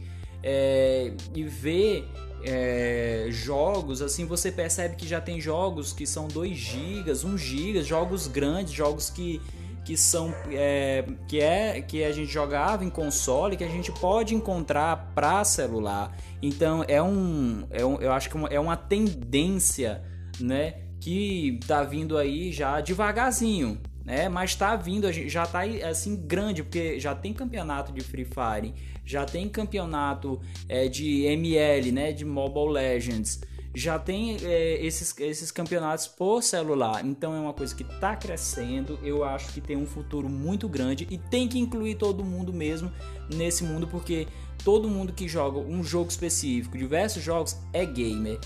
é, 0.41 1.13
e 1.35 1.43
ver 1.43 2.09
é, 2.45 3.27
jogos, 3.29 4.01
assim 4.01 4.25
você 4.25 4.53
percebe 4.53 4.95
que 4.95 5.09
já 5.09 5.21
tem 5.21 5.41
jogos 5.41 5.93
que 5.93 6.07
são 6.07 6.29
2 6.29 6.57
GB, 6.57 7.11
1 7.11 7.37
GB, 7.37 7.83
jogos 7.83 8.29
grandes, 8.29 8.73
jogos 8.73 9.11
que 9.11 9.41
que 9.89 9.97
são 9.97 10.35
é, 10.51 11.03
que 11.27 11.41
é 11.41 11.81
que 11.81 12.05
a 12.05 12.13
gente 12.13 12.31
jogava 12.31 12.85
em 12.85 12.91
console 12.91 13.57
que 13.57 13.65
a 13.65 13.69
gente 13.69 13.91
pode 13.91 14.35
encontrar 14.35 15.15
para 15.15 15.43
celular. 15.45 16.15
Então 16.43 16.85
é 16.87 17.03
um, 17.03 17.67
é 17.71 17.87
um 17.87 17.99
eu 17.99 18.13
acho 18.13 18.29
que 18.29 18.37
é 18.51 18.61
uma 18.61 18.77
tendência 18.77 20.03
né 20.39 20.75
que 21.01 21.59
tá 21.67 21.85
vindo 21.85 22.19
aí 22.19 22.53
já 22.53 22.83
devagarzinho 22.83 23.81
né? 24.05 24.29
Mas 24.29 24.55
tá 24.55 24.77
vindo 24.77 25.11
já 25.11 25.47
tá 25.47 25.61
assim 25.89 26.17
grande 26.17 26.63
porque 26.63 27.01
já 27.01 27.15
tem 27.15 27.33
campeonato 27.33 27.91
de 27.91 28.03
Free 28.03 28.27
Fire 28.27 28.75
já 29.07 29.25
tem 29.25 29.49
campeonato 29.49 30.39
é, 30.69 30.87
de 30.87 31.23
ML 31.23 31.93
né 31.93 32.13
de 32.13 32.27
Mobile 32.27 32.75
Legends 32.75 33.41
já 33.79 33.99
tem 33.99 34.37
é, 34.43 34.85
esses, 34.85 35.15
esses 35.21 35.51
campeonatos 35.51 36.09
por 36.09 36.43
celular. 36.43 37.05
Então 37.05 37.35
é 37.35 37.41
uma 37.41 37.53
coisa 37.53 37.75
que 37.75 37.85
está 37.85 38.17
crescendo. 38.17 38.99
Eu 39.03 39.25
acho 39.25 39.53
que 39.53 39.61
tem 39.61 39.77
um 39.77 39.87
futuro 39.87 40.29
muito 40.29 40.69
grande 40.69 41.07
e 41.11 41.17
tem 41.17 41.47
que 41.47 41.59
incluir 41.59 41.95
todo 41.95 42.25
mundo 42.25 42.53
mesmo 42.53 42.93
nesse 43.35 43.63
mundo, 43.63 43.87
porque 43.87 44.27
todo 44.65 44.89
mundo 44.89 45.13
que 45.13 45.29
joga 45.29 45.59
um 45.59 45.83
jogo 45.85 46.11
específico, 46.11 46.77
diversos 46.77 47.23
jogos, 47.23 47.57
é 47.73 47.87
gamer. 47.87 48.39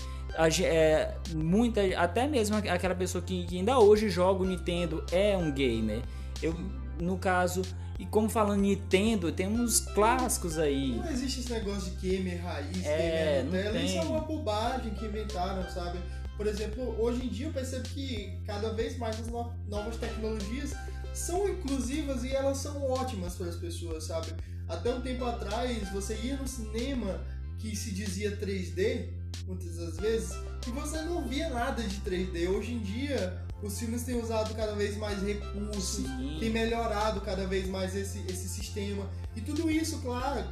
É, 0.63 1.15
muita, 1.35 1.81
até 1.97 2.27
mesmo 2.27 2.55
aquela 2.55 2.95
pessoa 2.95 3.21
que, 3.23 3.45
que 3.45 3.57
ainda 3.57 3.77
hoje 3.79 4.09
joga 4.09 4.43
o 4.43 4.45
Nintendo 4.45 5.03
é 5.11 5.37
um 5.37 5.51
gamer. 5.51 6.01
Eu, 6.41 6.55
no 6.99 7.17
caso, 7.17 7.61
e 7.99 8.05
como 8.05 8.29
falando 8.29 8.61
Nintendo, 8.61 9.31
tem 9.31 9.47
uns 9.47 9.79
clássicos 9.79 10.57
aí. 10.57 10.97
Não 10.97 11.09
existe 11.09 11.41
esse 11.41 11.51
negócio 11.51 11.91
de 11.91 12.09
gamer 12.09 12.43
raiz, 12.43 12.85
é, 12.85 13.43
gamer 13.43 13.45
Nutella. 13.45 13.85
Isso 13.85 13.97
é 13.97 14.01
uma 14.01 14.21
bobagem 14.21 14.93
que 14.93 15.05
inventaram, 15.05 15.69
sabe? 15.69 15.99
Por 16.35 16.47
exemplo, 16.47 16.99
hoje 16.99 17.25
em 17.25 17.29
dia 17.29 17.47
eu 17.47 17.53
percebo 17.53 17.83
que 17.89 18.39
cada 18.45 18.73
vez 18.73 18.97
mais 18.97 19.19
as 19.19 19.27
novas 19.27 19.97
tecnologias 19.97 20.73
são 21.13 21.47
inclusivas 21.47 22.23
e 22.23 22.33
elas 22.33 22.57
são 22.57 22.89
ótimas 22.89 23.35
para 23.35 23.47
as 23.47 23.55
pessoas, 23.55 24.05
sabe? 24.05 24.33
Até 24.67 24.93
um 24.93 25.01
tempo 25.01 25.25
atrás, 25.25 25.89
você 25.91 26.15
ia 26.23 26.35
no 26.37 26.47
cinema 26.47 27.21
que 27.59 27.75
se 27.75 27.91
dizia 27.91 28.35
3D, 28.37 29.09
muitas 29.45 29.77
das 29.77 29.97
vezes, 29.97 30.35
e 30.67 30.71
você 30.71 31.01
não 31.03 31.27
via 31.27 31.49
nada 31.49 31.83
de 31.83 31.97
3D. 32.01 32.49
Hoje 32.49 32.73
em 32.73 32.79
dia, 32.79 33.42
os 33.63 33.79
filmes 33.79 34.03
têm 34.03 34.21
usado 34.21 34.53
cada 34.53 34.75
vez 34.75 34.97
mais 34.97 35.21
recursos, 35.23 36.05
Sim. 36.05 36.37
têm 36.39 36.49
melhorado 36.49 37.21
cada 37.21 37.47
vez 37.47 37.67
mais 37.67 37.95
esse, 37.95 38.19
esse 38.27 38.49
sistema. 38.49 39.09
E 39.35 39.41
tudo 39.41 39.71
isso, 39.71 39.99
claro, 39.99 40.43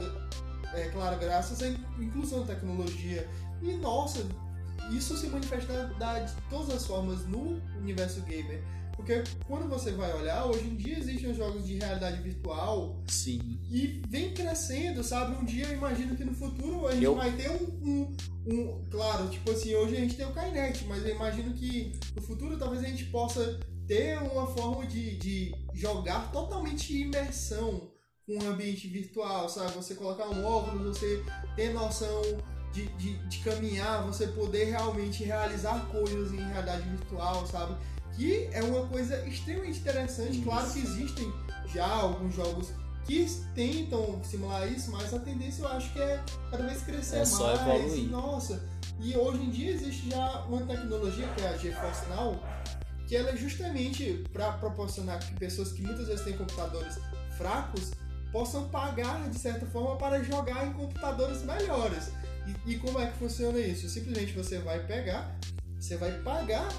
é 0.74 0.88
claro, 0.90 1.20
graças 1.20 1.62
à 1.62 1.68
inclusão 2.02 2.46
da 2.46 2.56
tecnologia. 2.56 3.30
E 3.62 3.74
nossa, 3.74 4.26
isso 4.90 5.18
se 5.18 5.28
manifesta 5.28 5.88
de 5.88 6.50
todas 6.50 6.74
as 6.74 6.86
formas 6.86 7.28
no 7.28 7.62
universo 7.78 8.22
gamer. 8.22 8.64
Porque 8.96 9.24
quando 9.48 9.68
você 9.68 9.92
vai 9.92 10.14
olhar, 10.14 10.46
hoje 10.46 10.68
em 10.68 10.76
dia 10.76 11.00
existem 11.00 11.34
jogos 11.34 11.66
de 11.66 11.78
realidade 11.78 12.22
virtual. 12.22 13.02
Sim. 13.08 13.60
E 13.70 14.02
vem 14.08 14.34
crescendo, 14.34 15.04
sabe? 15.04 15.36
Um 15.36 15.46
dia 15.46 15.66
eu 15.66 15.74
imagino 15.74 16.16
que 16.16 16.24
no 16.24 16.34
futuro 16.34 16.88
a 16.88 16.92
gente 16.92 17.04
eu... 17.04 17.16
vai 17.16 17.32
ter 17.32 17.50
um, 17.50 17.66
um, 17.84 18.16
um, 18.48 18.86
Claro, 18.90 19.30
tipo 19.30 19.52
assim, 19.52 19.74
hoje 19.74 19.96
a 19.96 20.00
gente 20.00 20.16
tem 20.16 20.26
o 20.26 20.34
Kinect, 20.34 20.86
mas 20.86 21.06
eu 21.06 21.16
imagino 21.16 21.54
que 21.54 21.94
no 22.16 22.22
futuro 22.22 22.58
talvez 22.58 22.84
a 22.84 22.88
gente 22.88 23.06
possa 23.06 23.60
ter 23.88 24.18
uma 24.22 24.48
forma 24.48 24.86
de, 24.86 25.18
de 25.18 25.56
jogar 25.74 26.32
totalmente 26.32 26.98
imersão 26.98 27.92
com 28.26 28.38
um 28.38 28.50
ambiente 28.50 28.88
virtual, 28.88 29.50
sabe? 29.50 29.74
Você 29.74 29.96
colocar 29.96 30.30
um 30.30 30.46
óculos, 30.46 30.98
você 30.98 31.24
ter 31.56 31.74
noção 31.74 32.22
de, 32.72 32.88
de, 32.96 33.18
de, 33.28 33.40
caminhar, 33.40 34.06
você 34.06 34.28
poder 34.28 34.66
realmente 34.66 35.24
realizar 35.24 35.86
coisas 35.88 36.32
em 36.32 36.38
realidade 36.38 36.88
virtual, 36.90 37.46
sabe? 37.46 37.76
Que 38.16 38.50
é 38.52 38.62
uma 38.64 38.88
coisa 38.88 39.26
extremamente 39.26 39.80
interessante. 39.80 40.38
Isso. 40.38 40.44
Claro 40.44 40.72
que 40.72 40.80
existem 40.80 41.34
já 41.74 41.88
alguns 41.88 42.36
jogos 42.36 42.72
que 43.06 43.26
tentam 43.56 44.24
simular 44.24 44.68
isso, 44.72 44.92
mas 44.92 45.14
a 45.14 45.20
tendência 45.20 45.64
eu 45.64 45.68
acho 45.70 45.92
que 45.92 46.00
é 46.00 46.24
cada 46.50 46.66
vez 46.68 46.84
crescer 46.84 47.16
é 47.16 47.20
mais. 47.20 47.30
Só 47.30 47.54
evoluir. 47.54 48.10
Nossa, 48.10 48.64
e 49.00 49.16
hoje 49.18 49.44
em 49.44 49.50
dia 49.50 49.72
existe 49.72 50.10
já 50.10 50.44
uma 50.44 50.62
tecnologia 50.66 51.28
que 51.30 51.42
é 51.42 51.50
a 51.50 51.58
GeForce 51.58 52.08
Now, 52.10 52.40
que 53.08 53.16
ela 53.16 53.32
é 53.32 53.36
justamente 53.36 54.24
para 54.32 54.52
proporcionar 54.54 55.20
que 55.20 55.34
pessoas 55.36 55.72
que 55.72 55.82
muitas 55.82 56.08
vezes 56.08 56.24
têm 56.24 56.38
computadores 56.38 56.98
fracos 57.38 57.92
possam 58.32 58.70
pagar 58.70 59.30
de 59.30 59.38
certa 59.38 59.66
forma 59.66 59.98
para 59.98 60.24
jogar 60.24 60.66
em 60.68 60.74
computadores 60.74 61.42
melhores. 61.44 62.12
E, 62.66 62.72
e 62.72 62.78
como 62.78 63.00
é 63.00 63.08
que 63.08 63.18
funciona 63.18 63.60
isso? 63.60 63.90
Simplesmente 63.90 64.34
você 64.34 64.60
vai 64.60 64.86
pegar, 64.86 65.38
você 65.78 65.98
vai 65.98 66.12
pagar 66.22 66.70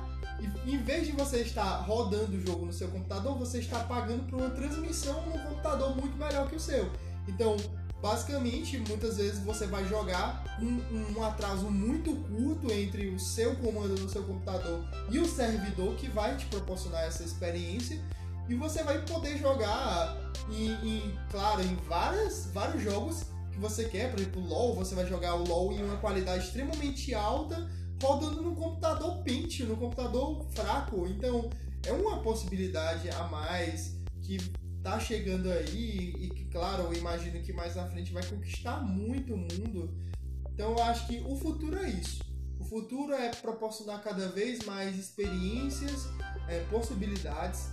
em 0.66 0.78
vez 0.78 1.06
de 1.06 1.12
você 1.12 1.38
estar 1.38 1.76
rodando 1.82 2.36
o 2.36 2.40
jogo 2.40 2.66
no 2.66 2.72
seu 2.72 2.88
computador, 2.88 3.36
você 3.38 3.58
está 3.58 3.80
pagando 3.80 4.24
por 4.24 4.38
uma 4.40 4.50
transmissão 4.50 5.24
num 5.26 5.38
computador 5.38 5.96
muito 5.96 6.16
melhor 6.16 6.48
que 6.48 6.56
o 6.56 6.60
seu. 6.60 6.90
Então, 7.28 7.56
basicamente, 8.00 8.78
muitas 8.78 9.16
vezes 9.16 9.38
você 9.40 9.66
vai 9.66 9.86
jogar 9.86 10.44
um, 10.60 11.16
um 11.16 11.24
atraso 11.24 11.70
muito 11.70 12.14
curto 12.14 12.72
entre 12.72 13.08
o 13.08 13.18
seu 13.18 13.54
comando 13.56 14.00
no 14.00 14.08
seu 14.08 14.24
computador 14.24 14.84
e 15.10 15.18
o 15.18 15.26
servidor 15.26 15.94
que 15.94 16.08
vai 16.08 16.36
te 16.36 16.46
proporcionar 16.46 17.04
essa 17.04 17.22
experiência. 17.22 18.00
E 18.48 18.54
você 18.54 18.82
vai 18.82 19.00
poder 19.02 19.38
jogar 19.38 20.18
em, 20.50 20.72
em 20.86 21.18
claro, 21.30 21.62
em 21.62 21.76
várias, 21.88 22.46
vários 22.52 22.82
jogos 22.82 23.24
que 23.52 23.58
você 23.58 23.84
quer. 23.84 24.10
Por 24.10 24.18
exemplo, 24.18 24.42
LoL, 24.42 24.74
você 24.74 24.94
vai 24.94 25.06
jogar 25.06 25.36
o 25.36 25.46
LoL 25.46 25.72
em 25.72 25.84
uma 25.84 25.96
qualidade 25.98 26.46
extremamente 26.46 27.14
alta 27.14 27.70
rodando 28.02 28.42
no 28.42 28.54
computador 28.56 29.22
pente, 29.22 29.62
no 29.62 29.76
computador 29.76 30.44
fraco. 30.50 31.06
Então, 31.06 31.48
é 31.86 31.92
uma 31.92 32.20
possibilidade 32.20 33.08
a 33.10 33.24
mais 33.28 33.96
que 34.20 34.38
tá 34.82 34.98
chegando 34.98 35.50
aí 35.50 36.12
e 36.18 36.28
que, 36.30 36.44
claro, 36.46 36.82
eu 36.82 36.94
imagino 36.94 37.40
que 37.40 37.52
mais 37.52 37.76
na 37.76 37.86
frente 37.86 38.12
vai 38.12 38.24
conquistar 38.24 38.82
muito 38.82 39.34
o 39.34 39.36
mundo. 39.36 39.94
Então, 40.52 40.72
eu 40.72 40.82
acho 40.82 41.06
que 41.06 41.20
o 41.20 41.36
futuro 41.36 41.78
é 41.78 41.88
isso. 41.88 42.22
O 42.58 42.64
futuro 42.64 43.12
é 43.12 43.30
proporcionar 43.30 44.02
cada 44.02 44.28
vez 44.28 44.64
mais 44.64 44.98
experiências, 44.98 46.08
é, 46.48 46.60
possibilidades 46.70 47.70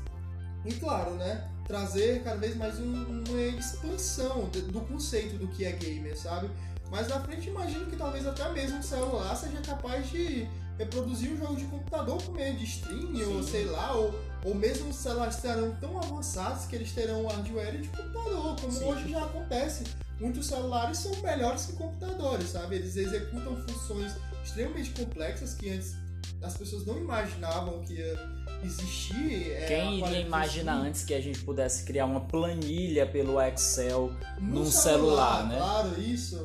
e, 0.65 0.73
claro, 0.73 1.15
né, 1.15 1.49
trazer 1.69 2.23
cada 2.23 2.37
vez 2.37 2.57
mais 2.57 2.79
um, 2.79 3.23
uma 3.29 3.41
expansão 3.41 4.49
do 4.49 4.81
conceito 4.81 5.37
do 5.37 5.47
que 5.49 5.63
é 5.63 5.71
gamer, 5.71 6.17
sabe? 6.17 6.49
Mas 6.89 7.07
na 7.07 7.19
frente 7.21 7.47
imagino 7.47 7.85
que 7.85 7.95
talvez 7.95 8.25
até 8.25 8.51
mesmo 8.51 8.79
o 8.79 8.83
celular 8.83 9.35
seja 9.35 9.61
capaz 9.61 10.09
de 10.09 10.47
reproduzir 10.79 11.31
um 11.31 11.37
jogo 11.37 11.55
de 11.55 11.65
computador 11.65 12.19
por 12.23 12.33
meio 12.33 12.55
de 12.55 12.63
streaming, 12.63 13.21
ou 13.21 13.43
sei 13.43 13.65
lá, 13.65 13.93
ou, 13.93 14.19
ou 14.43 14.55
mesmo 14.55 14.89
os 14.89 14.95
celulares 14.95 15.35
serão 15.35 15.75
tão 15.75 15.95
avançados 15.99 16.65
que 16.65 16.75
eles 16.75 16.91
terão 16.91 17.27
hardware 17.27 17.79
de 17.79 17.87
computador, 17.89 18.55
como 18.59 18.73
Sim. 18.73 18.85
hoje 18.85 19.11
já 19.11 19.23
acontece. 19.23 19.83
Muitos 20.19 20.47
celulares 20.47 20.97
são 20.97 21.15
melhores 21.21 21.67
que 21.67 21.73
computadores, 21.73 22.49
sabe? 22.49 22.77
Eles 22.77 22.97
executam 22.97 23.55
funções 23.67 24.13
extremamente 24.43 24.89
complexas 24.89 25.53
que 25.53 25.69
antes 25.69 25.95
as 26.41 26.57
pessoas 26.57 26.83
não 26.83 26.97
imaginavam 26.97 27.83
que 27.83 27.93
ia 27.93 28.17
existir. 28.63 29.51
É, 29.51 29.65
Quem 29.67 29.99
iria 29.99 30.19
imaginar 30.19 30.75
antes 30.75 31.03
que 31.03 31.13
a 31.13 31.21
gente 31.21 31.39
pudesse 31.39 31.83
criar 31.83 32.05
uma 32.05 32.21
planilha 32.21 33.05
pelo 33.05 33.41
Excel 33.41 34.11
no 34.39 34.59
num 34.59 34.65
celular, 34.65 35.41
celular, 35.41 35.47
né? 35.47 35.57
Claro, 35.57 36.01
isso 36.01 36.41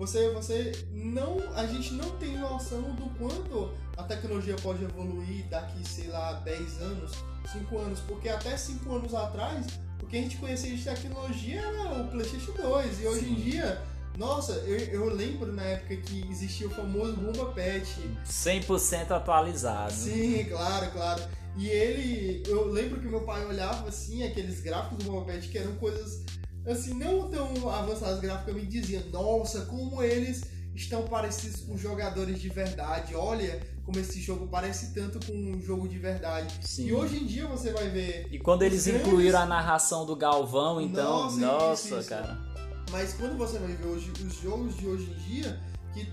você, 0.00 0.30
você 0.30 0.72
não. 0.90 1.36
A 1.54 1.66
gente 1.66 1.92
não 1.92 2.08
tem 2.16 2.38
noção 2.38 2.80
do 2.94 3.10
quanto 3.18 3.70
a 3.98 4.02
tecnologia 4.02 4.56
pode 4.56 4.82
evoluir 4.82 5.44
daqui, 5.50 5.86
sei 5.86 6.08
lá, 6.08 6.32
10 6.40 6.80
anos, 6.80 7.12
5 7.52 7.78
anos, 7.78 8.00
porque 8.08 8.30
até 8.30 8.56
5 8.56 8.94
anos 8.94 9.14
atrás, 9.14 9.66
o 10.02 10.06
que 10.06 10.16
a 10.16 10.22
gente 10.22 10.38
conhecia 10.38 10.74
de 10.74 10.82
tecnologia 10.82 11.60
era 11.60 12.02
o 12.02 12.08
PlayStation 12.08 12.52
2, 12.52 13.02
e 13.02 13.06
hoje 13.06 13.26
Sim. 13.26 13.32
em 13.32 13.34
dia. 13.34 13.82
Nossa, 14.16 14.52
eu, 14.66 14.78
eu 14.78 15.14
lembro 15.14 15.52
na 15.52 15.62
época 15.62 15.96
que 15.96 16.26
existia 16.30 16.66
o 16.66 16.70
famoso 16.70 17.16
Bomba 17.16 17.52
Pet. 17.52 17.86
100% 18.26 19.10
atualizado. 19.10 19.92
Sim, 19.92 20.44
claro, 20.48 20.90
claro. 20.92 21.22
E 21.56 21.68
ele, 21.68 22.42
eu 22.46 22.66
lembro 22.68 23.00
que 23.00 23.06
meu 23.06 23.22
pai 23.22 23.44
olhava 23.44 23.88
assim, 23.88 24.22
aqueles 24.22 24.60
gráficos 24.60 25.04
do 25.04 25.20
Pet 25.22 25.48
que 25.48 25.58
eram 25.58 25.74
coisas 25.76 26.24
assim, 26.66 26.94
não 26.94 27.28
tão 27.28 27.68
avançados 27.68 28.20
graficamente, 28.20 28.66
dizia, 28.66 29.04
nossa, 29.12 29.62
como 29.62 30.02
eles 30.02 30.42
estão 30.74 31.02
parecidos 31.02 31.62
com 31.62 31.76
jogadores 31.76 32.40
de 32.40 32.48
verdade. 32.48 33.14
Olha 33.14 33.60
como 33.84 33.98
esse 33.98 34.20
jogo 34.20 34.46
parece 34.46 34.94
tanto 34.94 35.24
com 35.26 35.32
um 35.32 35.60
jogo 35.60 35.88
de 35.88 35.98
verdade. 35.98 36.54
Sim. 36.66 36.86
E 36.86 36.92
hoje 36.92 37.16
em 37.18 37.26
dia 37.26 37.46
você 37.46 37.72
vai 37.72 37.88
ver. 37.88 38.28
E 38.30 38.38
quando 38.38 38.62
eles 38.62 38.86
grandes... 38.86 39.06
incluíram 39.06 39.40
a 39.40 39.46
narração 39.46 40.06
do 40.06 40.14
Galvão, 40.14 40.80
então, 40.80 41.24
nossa, 41.24 41.40
nossa 41.40 41.86
isso, 41.86 41.98
isso. 41.98 42.08
cara. 42.08 42.38
Mas 42.90 43.14
quando 43.14 43.36
você 43.36 43.58
vai 43.58 43.72
ver 43.72 43.86
hoje, 43.86 44.12
os 44.24 44.40
jogos 44.40 44.76
de 44.76 44.86
hoje 44.86 45.10
em 45.10 45.14
dia, 45.28 45.60
que 45.92 46.08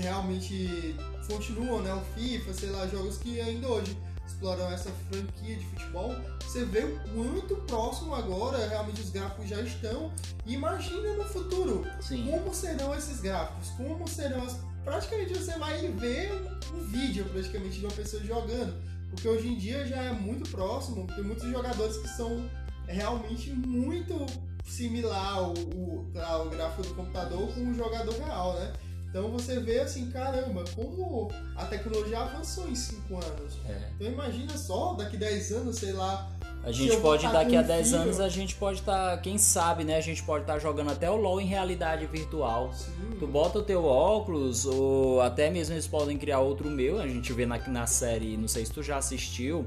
realmente 0.00 0.96
continuam, 1.28 1.82
né? 1.82 1.92
O 1.94 2.00
FIFA, 2.14 2.54
sei 2.54 2.70
lá, 2.70 2.86
jogos 2.86 3.18
que 3.18 3.40
ainda 3.40 3.68
hoje 3.68 3.96
exploram 4.26 4.70
essa 4.70 4.90
franquia 5.10 5.56
de 5.56 5.64
futebol, 5.66 6.14
você 6.40 6.64
vê 6.64 6.80
o 6.80 6.98
quanto 7.14 7.56
próximo 7.66 8.14
agora 8.14 8.66
realmente 8.68 9.00
os 9.00 9.10
gráficos 9.10 9.48
já 9.48 9.60
estão. 9.60 10.12
E 10.46 10.54
imagina 10.54 11.14
no 11.14 11.24
futuro 11.24 11.86
Sim. 12.00 12.28
como 12.30 12.54
serão 12.54 12.94
esses 12.94 13.20
gráficos, 13.20 13.68
como 13.70 14.08
serão 14.08 14.42
as. 14.44 14.58
Praticamente 14.84 15.34
você 15.34 15.56
vai 15.58 15.86
ver 15.92 16.32
um 16.74 16.84
vídeo 16.84 17.24
praticamente 17.26 17.78
de 17.78 17.86
uma 17.86 17.94
pessoa 17.94 18.22
jogando. 18.24 18.74
Porque 19.10 19.28
hoje 19.28 19.46
em 19.46 19.58
dia 19.58 19.86
já 19.86 20.02
é 20.02 20.12
muito 20.12 20.48
próximo, 20.50 21.06
tem 21.06 21.22
muitos 21.22 21.48
jogadores 21.50 21.98
que 21.98 22.08
são 22.08 22.48
realmente 22.86 23.50
muito 23.50 24.26
similar 24.64 25.34
ao, 25.34 26.48
gráfico 26.48 26.82
do 26.82 26.94
computador 26.94 27.52
com 27.52 27.70
o 27.70 27.74
jogador 27.74 28.14
real, 28.14 28.54
né? 28.54 28.72
Então 29.12 29.30
você 29.30 29.60
vê 29.60 29.78
assim, 29.80 30.10
caramba, 30.10 30.64
como 30.74 31.30
a 31.54 31.66
tecnologia 31.66 32.18
avançou 32.18 32.66
em 32.66 32.74
5 32.74 33.14
anos. 33.16 33.58
É. 33.68 33.90
Então 33.94 34.10
imagina 34.10 34.56
só, 34.56 34.94
daqui 34.94 35.18
10 35.18 35.52
anos, 35.52 35.76
sei 35.76 35.92
lá. 35.92 36.30
A 36.64 36.72
gente 36.72 36.96
pode, 36.96 37.24
tá 37.24 37.32
daqui 37.32 37.54
a 37.54 37.60
um 37.60 37.62
10 37.62 37.88
filho- 37.88 38.00
anos, 38.00 38.20
a 38.20 38.28
gente 38.30 38.54
pode 38.54 38.78
estar, 38.78 39.20
quem 39.20 39.36
sabe, 39.36 39.84
né? 39.84 39.96
A 39.98 40.00
gente 40.00 40.22
pode 40.22 40.44
estar 40.44 40.58
jogando 40.58 40.92
até 40.92 41.10
o 41.10 41.16
LoL 41.16 41.42
em 41.42 41.46
realidade 41.46 42.06
virtual. 42.06 42.72
Sim, 42.72 43.16
Tu 43.18 43.26
bota 43.26 43.58
o 43.58 43.62
teu 43.62 43.84
óculos, 43.84 44.64
ou 44.64 45.20
até 45.20 45.50
mesmo 45.50 45.74
eles 45.74 45.86
podem 45.86 46.16
criar 46.16 46.38
outro 46.40 46.70
meu, 46.70 46.98
a 46.98 47.06
gente 47.06 47.30
vê 47.34 47.44
na, 47.44 47.58
na 47.68 47.86
série, 47.86 48.36
não 48.38 48.48
sei 48.48 48.64
se 48.64 48.72
tu 48.72 48.82
já 48.82 48.96
assistiu, 48.96 49.66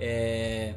é, 0.00 0.74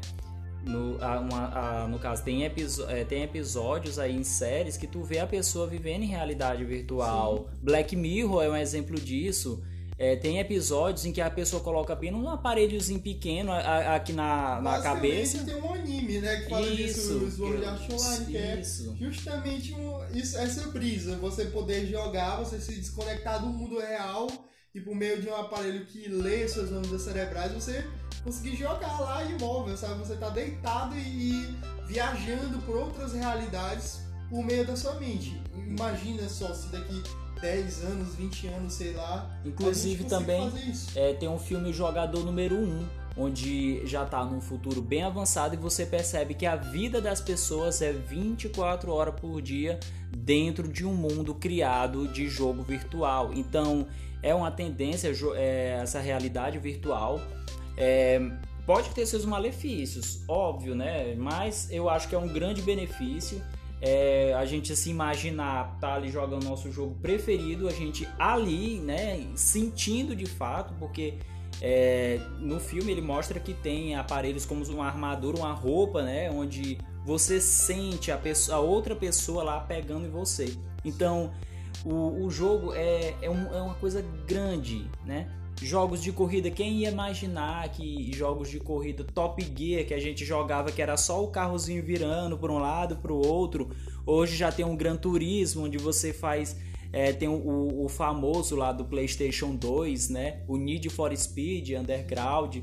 no, 0.66 0.98
a- 1.04 1.20
uma- 1.20 1.84
a- 1.84 1.88
no 1.88 2.00
caso, 2.00 2.24
tem, 2.24 2.44
episo- 2.44 2.86
é, 2.90 3.04
tem 3.06 3.24
episódios 3.24 4.00
aí 4.00 4.16
em 4.16 4.24
séries 4.24 4.76
que 4.78 4.88
tu 4.88 5.04
vê 5.04 5.20
a 5.20 5.28
pessoa 5.28 5.68
vivendo 5.68 6.04
em 6.04 6.08
realidade 6.08 6.64
virtual. 6.66 7.50
Black 7.62 7.96
Mirror 7.96 8.44
é 8.44 8.50
um 8.50 8.56
exemplo 8.58 9.00
disso. 9.00 9.64
É, 9.98 10.14
tem 10.18 10.40
episódios 10.40 11.06
em 11.06 11.14
que 11.14 11.22
a 11.22 11.30
pessoa 11.30 11.64
coloca 11.64 11.94
apenas 11.94 12.20
um 12.20 12.28
aparelhozinho 12.28 13.00
pequeno 13.00 13.50
a- 13.54 13.60
a- 13.60 13.96
aqui 13.96 14.12
na, 14.12 14.60
na 14.62 14.82
cabeça. 14.82 15.42
tem 15.46 15.56
um 15.56 15.74
anime, 15.74 16.20
né, 16.20 16.42
que 16.42 16.50
fala 16.50 16.70
disso, 16.70 17.00
Isso, 17.00 17.18
o 17.26 17.32
Sword 17.32 17.62
eu- 17.64 17.70
Art 17.70 17.90
Online, 17.90 18.26
que 18.26 18.36
é 18.38 18.62
justamente 19.00 19.74
um, 19.74 20.04
isso, 20.14 20.38
essa 20.38 20.68
brisa, 20.68 21.16
você 21.16 21.46
poder 21.46 21.86
jogar, 21.88 22.38
você 22.44 22.60
se 22.60 22.76
desconectar 22.76 23.40
do 23.40 23.48
mundo 23.48 23.80
real 23.80 24.28
e 24.74 24.82
por 24.82 24.94
meio 24.94 25.22
de 25.22 25.30
um 25.30 25.36
aparelho 25.36 25.86
que 25.86 26.10
lê 26.10 26.46
suas 26.50 26.74
ondas 26.74 27.02
cerebrais, 27.02 27.54
você 27.54 27.86
conseguir 28.26 28.56
jogar 28.56 29.00
lá 29.00 29.24
imóvel, 29.24 29.78
sabe? 29.78 30.00
Você 30.00 30.16
tá 30.16 30.30
deitado 30.30 30.98
e 30.98 31.56
viajando 31.86 32.58
por 32.64 32.76
outras 32.76 33.14
realidades 33.14 34.02
por 34.30 34.44
meio 34.44 34.66
da 34.66 34.76
sua 34.76 34.96
mente. 34.96 35.40
Imagina 35.56 36.28
só 36.28 36.52
se 36.52 36.68
daqui 36.70 37.04
10 37.40 37.84
anos, 37.84 38.16
20 38.16 38.48
anos, 38.48 38.74
sei 38.74 38.94
lá, 38.94 39.30
Inclusive 39.46 40.06
também. 40.06 40.52
É, 40.96 41.14
tem 41.14 41.30
um 41.30 41.38
filme 41.38 41.72
Jogador 41.72 42.26
Número 42.26 42.56
1, 42.56 42.88
onde 43.16 43.86
já 43.86 44.04
tá 44.04 44.26
num 44.26 44.42
futuro 44.42 44.82
bem 44.82 45.04
avançado 45.04 45.54
e 45.54 45.58
você 45.58 45.86
percebe 45.86 46.34
que 46.34 46.48
a 46.48 46.56
vida 46.56 47.00
das 47.00 47.22
pessoas 47.22 47.80
é 47.84 47.92
24 47.92 48.92
horas 48.92 49.14
por 49.20 49.40
dia 49.40 49.80
dentro 50.18 50.68
de 50.68 50.84
um 50.84 50.96
mundo 50.96 51.36
criado 51.36 52.08
de 52.08 52.28
jogo 52.28 52.64
virtual. 52.64 53.32
Então 53.36 53.86
é 54.24 54.34
uma 54.34 54.50
tendência 54.50 55.12
é, 55.36 55.78
essa 55.80 56.00
realidade 56.00 56.58
virtual. 56.58 57.22
É, 57.78 58.22
pode 58.66 58.90
ter 58.90 59.06
seus 59.06 59.26
malefícios, 59.26 60.24
óbvio, 60.28 60.76
né? 60.76 61.16
Mas 61.16 61.70
eu 61.72 61.90
acho 61.90 62.08
que 62.08 62.16
é 62.16 62.18
um 62.18 62.28
grande 62.28 62.62
benefício. 62.62 63.42
É, 63.82 64.34
a 64.34 64.46
gente 64.46 64.76
se 64.76 64.90
imaginar 64.90 65.78
tá 65.80 65.94
ali 65.96 66.10
jogando 66.10 66.44
nosso 66.46 66.72
jogo 66.72 66.96
preferido, 67.02 67.68
a 67.68 67.72
gente 67.72 68.08
ali, 68.18 68.80
né, 68.80 69.28
sentindo 69.36 70.16
de 70.16 70.26
fato, 70.26 70.74
porque 70.80 71.16
é, 71.62 72.20
no 72.40 72.60
filme 72.60 72.92
ele 72.92 73.02
mostra 73.02 73.40
que 73.40 73.54
tem 73.54 73.96
aparelhos 73.96 74.46
como 74.46 74.64
uma 74.72 74.86
armadura, 74.88 75.38
uma 75.38 75.52
roupa, 75.52 76.02
né, 76.02 76.32
onde 76.32 76.78
você 77.06 77.40
sente 77.40 78.12
a, 78.12 78.18
pessoa, 78.18 78.58
a 78.58 78.60
outra 78.62 78.96
pessoa 78.96 79.44
lá 79.44 79.60
pegando 79.60 80.08
em 80.08 80.10
você. 80.10 80.58
Então 80.84 81.32
o, 81.84 82.26
o 82.26 82.32
jogo 82.32 82.74
é, 82.74 83.14
é, 83.22 83.30
um- 83.30 83.54
é 83.54 83.62
uma 83.62 83.76
coisa 83.76 84.04
grande, 84.26 84.90
né? 85.06 85.28
Jogos 85.62 86.02
de 86.04 86.12
corrida, 86.12 86.52
quem 86.52 86.80
ia 86.80 86.90
imaginar 86.92 87.68
que 87.70 88.12
jogos 88.14 88.50
de 88.50 88.60
corrida 88.60 89.04
Top 89.04 89.42
Gear 89.42 89.86
que 89.86 89.94
a 89.94 90.00
gente 90.00 90.24
jogava 90.26 90.72
que 90.72 90.82
era 90.82 90.98
só 90.98 91.24
o 91.24 91.30
carrozinho 91.30 91.82
virando 91.84 92.38
para 92.38 92.52
um 92.52 92.60
lado 92.60 92.98
para 92.98 93.12
o 93.12 93.26
outro, 93.26 93.70
hoje 94.06 94.36
já 94.36 94.52
tem 94.52 94.66
um 94.66 94.76
Gran 94.76 94.96
Turismo 94.98 95.64
onde 95.66 95.78
você 95.78 96.12
faz 96.14 96.56
é, 96.94 97.12
tem 97.12 97.28
o, 97.28 97.84
o- 97.84 97.90
famoso 97.90 98.56
lá 98.56 98.72
do 98.72 98.86
PlayStation 98.86 99.56
2, 99.56 100.10
né? 100.10 100.44
O 100.48 100.56
Need 100.56 100.90
for 100.90 101.16
Speed, 101.18 101.72
Underground, 101.72 102.58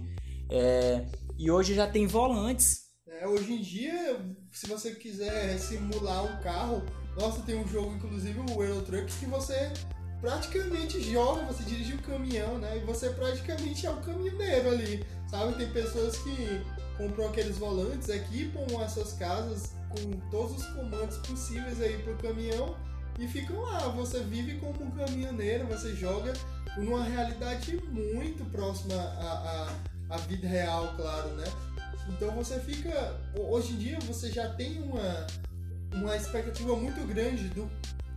é, 0.48 1.04
e 1.38 1.50
hoje 1.50 1.74
já 1.74 1.86
tem 1.86 2.06
volantes. 2.06 2.82
É, 3.06 3.26
hoje 3.26 3.52
em 3.52 3.60
dia, 3.60 4.20
se 4.50 4.66
você 4.66 4.94
quiser 4.94 5.58
simular 5.58 6.24
um 6.24 6.40
carro, 6.40 6.82
nossa, 7.18 7.42
tem 7.42 7.56
um 7.58 7.66
jogo, 7.68 7.92
inclusive 7.94 8.40
o 8.56 8.62
Euro 8.62 8.80
Truck, 8.82 9.12
que 9.18 9.26
você 9.26 9.70
praticamente 10.22 11.02
joga, 11.02 11.42
você 11.42 11.64
dirige 11.64 11.94
um 11.94 11.98
caminhão, 11.98 12.56
né? 12.56 12.78
E 12.78 12.80
você 12.86 13.10
praticamente 13.10 13.84
é 13.84 13.90
o 13.90 13.96
caminhoneiro 13.96 14.70
ali, 14.70 15.04
sabe? 15.28 15.54
Tem 15.54 15.68
pessoas 15.70 16.16
que 16.18 16.62
compram 16.96 17.26
aqueles 17.26 17.58
volantes, 17.58 18.08
equipam 18.08 18.64
as 18.80 18.92
suas 18.92 19.14
casas 19.14 19.72
com 19.90 20.12
todos 20.30 20.58
os 20.58 20.66
comandos 20.66 21.18
possíveis 21.18 21.80
aí 21.80 21.98
pro 21.98 22.16
caminhão 22.18 22.76
e 23.18 23.26
ficam 23.26 23.60
lá. 23.62 23.80
Você 23.88 24.20
vive 24.20 24.58
como 24.60 24.84
um 24.84 24.90
caminhoneiro, 24.92 25.66
você 25.66 25.92
joga 25.96 26.32
numa 26.76 27.02
realidade 27.02 27.76
muito 27.90 28.48
próxima 28.52 28.94
à, 28.94 29.74
à, 30.08 30.14
à 30.14 30.16
vida 30.18 30.46
real, 30.46 30.94
claro, 30.96 31.30
né? 31.30 31.44
Então 32.08 32.30
você 32.30 32.60
fica. 32.60 33.20
Hoje 33.36 33.72
em 33.72 33.76
dia 33.76 33.98
você 34.06 34.30
já 34.30 34.48
tem 34.50 34.80
uma, 34.82 35.26
uma 35.92 36.16
expectativa 36.16 36.76
muito 36.76 37.04
grande 37.08 37.48
do 37.48 37.68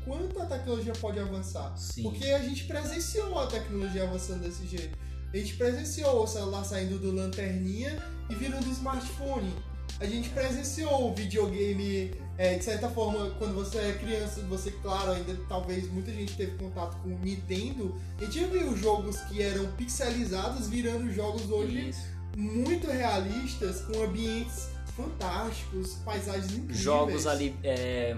quanto 0.06 0.40
a 0.40 0.46
tecnologia 0.46 0.94
pode 0.94 1.20
avançar. 1.20 1.76
Sim. 1.78 2.04
Porque 2.04 2.28
a 2.30 2.40
gente 2.40 2.64
presenciou 2.66 3.38
a 3.40 3.48
tecnologia 3.48 4.04
avançando 4.04 4.42
desse 4.42 4.66
jeito. 4.68 4.98
A 5.34 5.38
gente 5.38 5.56
presenciou 5.56 6.24
o 6.24 6.28
celular 6.28 6.64
saindo 6.64 6.98
do 6.98 7.12
lanterninha 7.12 8.02
e 8.30 8.36
virando 8.36 8.70
smartphone. 8.70 9.52
A 10.00 10.06
gente 10.06 10.30
presenciou 10.30 11.10
o 11.10 11.16
videogame, 11.16 12.14
é, 12.38 12.56
de 12.58 12.64
certa 12.64 12.90
forma, 12.90 13.30
quando 13.38 13.54
você 13.54 13.78
é 13.78 13.94
criança, 13.94 14.42
você, 14.42 14.72
claro, 14.72 15.12
ainda 15.12 15.38
talvez 15.48 15.90
muita 15.92 16.12
gente 16.12 16.36
teve 16.36 16.58
contato 16.58 16.98
com 17.02 17.10
o 17.10 17.20
Nintendo. 17.20 17.96
A 18.20 18.26
gente 18.26 18.46
viu 18.46 18.76
jogos 18.78 19.20
que 19.22 19.42
eram 19.42 19.66
pixelizados 19.74 20.68
virando 20.68 21.12
jogos 21.12 21.50
hoje 21.50 21.90
Isso. 21.90 22.06
muito 22.36 22.88
realistas, 22.88 23.82
com 23.82 24.04
ambientes 24.04 24.70
fantásticos, 24.96 25.96
paisagens 26.06 26.52
incríveis. 26.54 26.80
jogos 26.80 27.28
ali 27.28 27.56
é, 27.64 28.18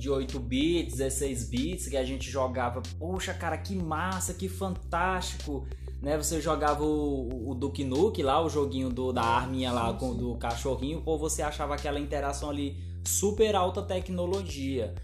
de 0.00 0.10
8 0.10 0.40
bits, 0.40 0.96
16 0.96 1.48
bits 1.50 1.88
que 1.88 1.96
a 1.96 2.04
gente 2.04 2.28
jogava. 2.30 2.82
Poxa, 2.98 3.32
cara, 3.34 3.56
que 3.58 3.76
massa, 3.76 4.32
que 4.34 4.48
fantástico. 4.48 5.66
Né, 6.02 6.16
você 6.16 6.40
jogava 6.40 6.82
o, 6.82 7.50
o 7.50 7.54
Duke 7.54 7.84
Nukem 7.84 8.24
lá, 8.24 8.42
o 8.42 8.48
joguinho 8.48 8.88
do, 8.88 9.12
da 9.12 9.22
arminha 9.22 9.70
lá 9.70 9.92
Sim, 9.92 9.98
com 9.98 10.12
sim. 10.12 10.18
do 10.18 10.34
cachorrinho, 10.36 11.02
ou 11.04 11.18
você 11.18 11.42
achava 11.42 11.74
aquela 11.74 12.00
interação 12.00 12.48
ali 12.48 12.78
super 13.04 13.54
alta 13.54 13.82
tecnologia. 13.82 14.94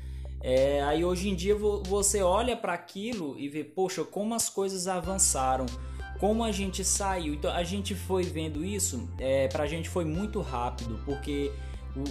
É, 0.40 0.82
aí 0.82 1.04
hoje 1.04 1.28
em 1.28 1.34
dia 1.34 1.54
vo- 1.54 1.82
você 1.82 2.22
olha 2.22 2.56
para 2.56 2.72
aquilo 2.72 3.38
e 3.38 3.46
vê, 3.46 3.62
poxa, 3.62 4.04
como 4.04 4.34
as 4.34 4.48
coisas 4.48 4.86
avançaram, 4.86 5.66
como 6.18 6.42
a 6.42 6.50
gente 6.50 6.82
saiu. 6.82 7.34
Então 7.34 7.50
a 7.52 7.62
gente 7.62 7.94
foi 7.94 8.22
vendo 8.22 8.64
isso, 8.64 9.06
é, 9.18 9.48
pra 9.48 9.66
gente 9.66 9.90
foi 9.90 10.04
muito 10.06 10.40
rápido, 10.40 10.98
porque 11.04 11.52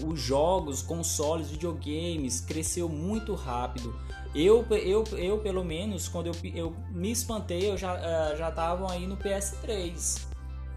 os 0.06 0.20
jogos, 0.20 0.82
consoles, 0.82 1.50
videogames 1.50 2.42
cresceu 2.42 2.90
muito 2.90 3.34
rápido. 3.34 3.96
Eu, 4.34 4.66
eu, 4.72 5.04
eu 5.18 5.38
pelo 5.40 5.64
menos, 5.64 6.08
quando 6.08 6.28
eu, 6.28 6.36
eu 6.54 6.76
me 6.92 7.12
espantei, 7.12 7.70
eu 7.70 7.78
já 7.78 7.98
eh, 7.98 8.36
já 8.38 8.50
estavam 8.50 8.90
aí 8.90 9.08
no 9.08 9.16
PS3. 9.16 10.26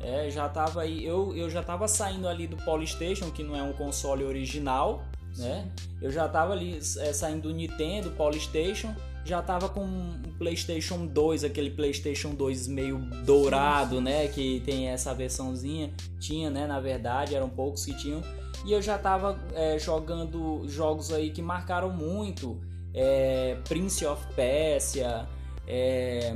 É, 0.00 0.30
já 0.30 0.48
tava 0.48 0.82
aí, 0.82 1.04
eu, 1.04 1.34
eu 1.36 1.50
já 1.50 1.62
tava 1.62 1.88
saindo 1.88 2.28
ali 2.28 2.46
do 2.46 2.56
Polystation, 2.58 3.30
que 3.32 3.42
não 3.42 3.56
é 3.56 3.62
um 3.62 3.72
console 3.72 4.24
original, 4.24 5.02
né? 5.36 5.68
Eu 6.00 6.10
já 6.10 6.28
tava 6.28 6.52
ali 6.52 6.76
é, 6.76 7.12
saindo 7.12 7.48
do 7.48 7.54
Nintendo, 7.54 8.10
Polystation, 8.12 8.94
já 9.24 9.42
tava 9.42 9.68
com 9.68 9.84
um 9.84 10.22
PlayStation 10.38 11.06
2, 11.06 11.44
aquele 11.44 11.70
PlayStation 11.70 12.30
2 12.30 12.68
meio 12.68 12.98
dourado, 13.26 14.00
né? 14.00 14.26
Que 14.28 14.60
tem 14.64 14.88
essa 14.88 15.12
versãozinha. 15.12 15.92
Tinha, 16.18 16.48
né? 16.48 16.66
Na 16.66 16.80
verdade, 16.80 17.34
eram 17.34 17.48
poucos 17.48 17.84
que 17.84 17.92
tinham. 17.94 18.22
E 18.64 18.72
eu 18.72 18.82
já 18.82 18.98
tava 18.98 19.38
é, 19.54 19.78
jogando 19.78 20.66
jogos 20.68 21.12
aí 21.12 21.30
que 21.30 21.42
marcaram 21.42 21.90
muito. 21.90 22.60
É, 22.94 23.56
Prince 23.68 24.04
of 24.04 24.26
Persia, 24.34 25.28
é, 25.66 26.34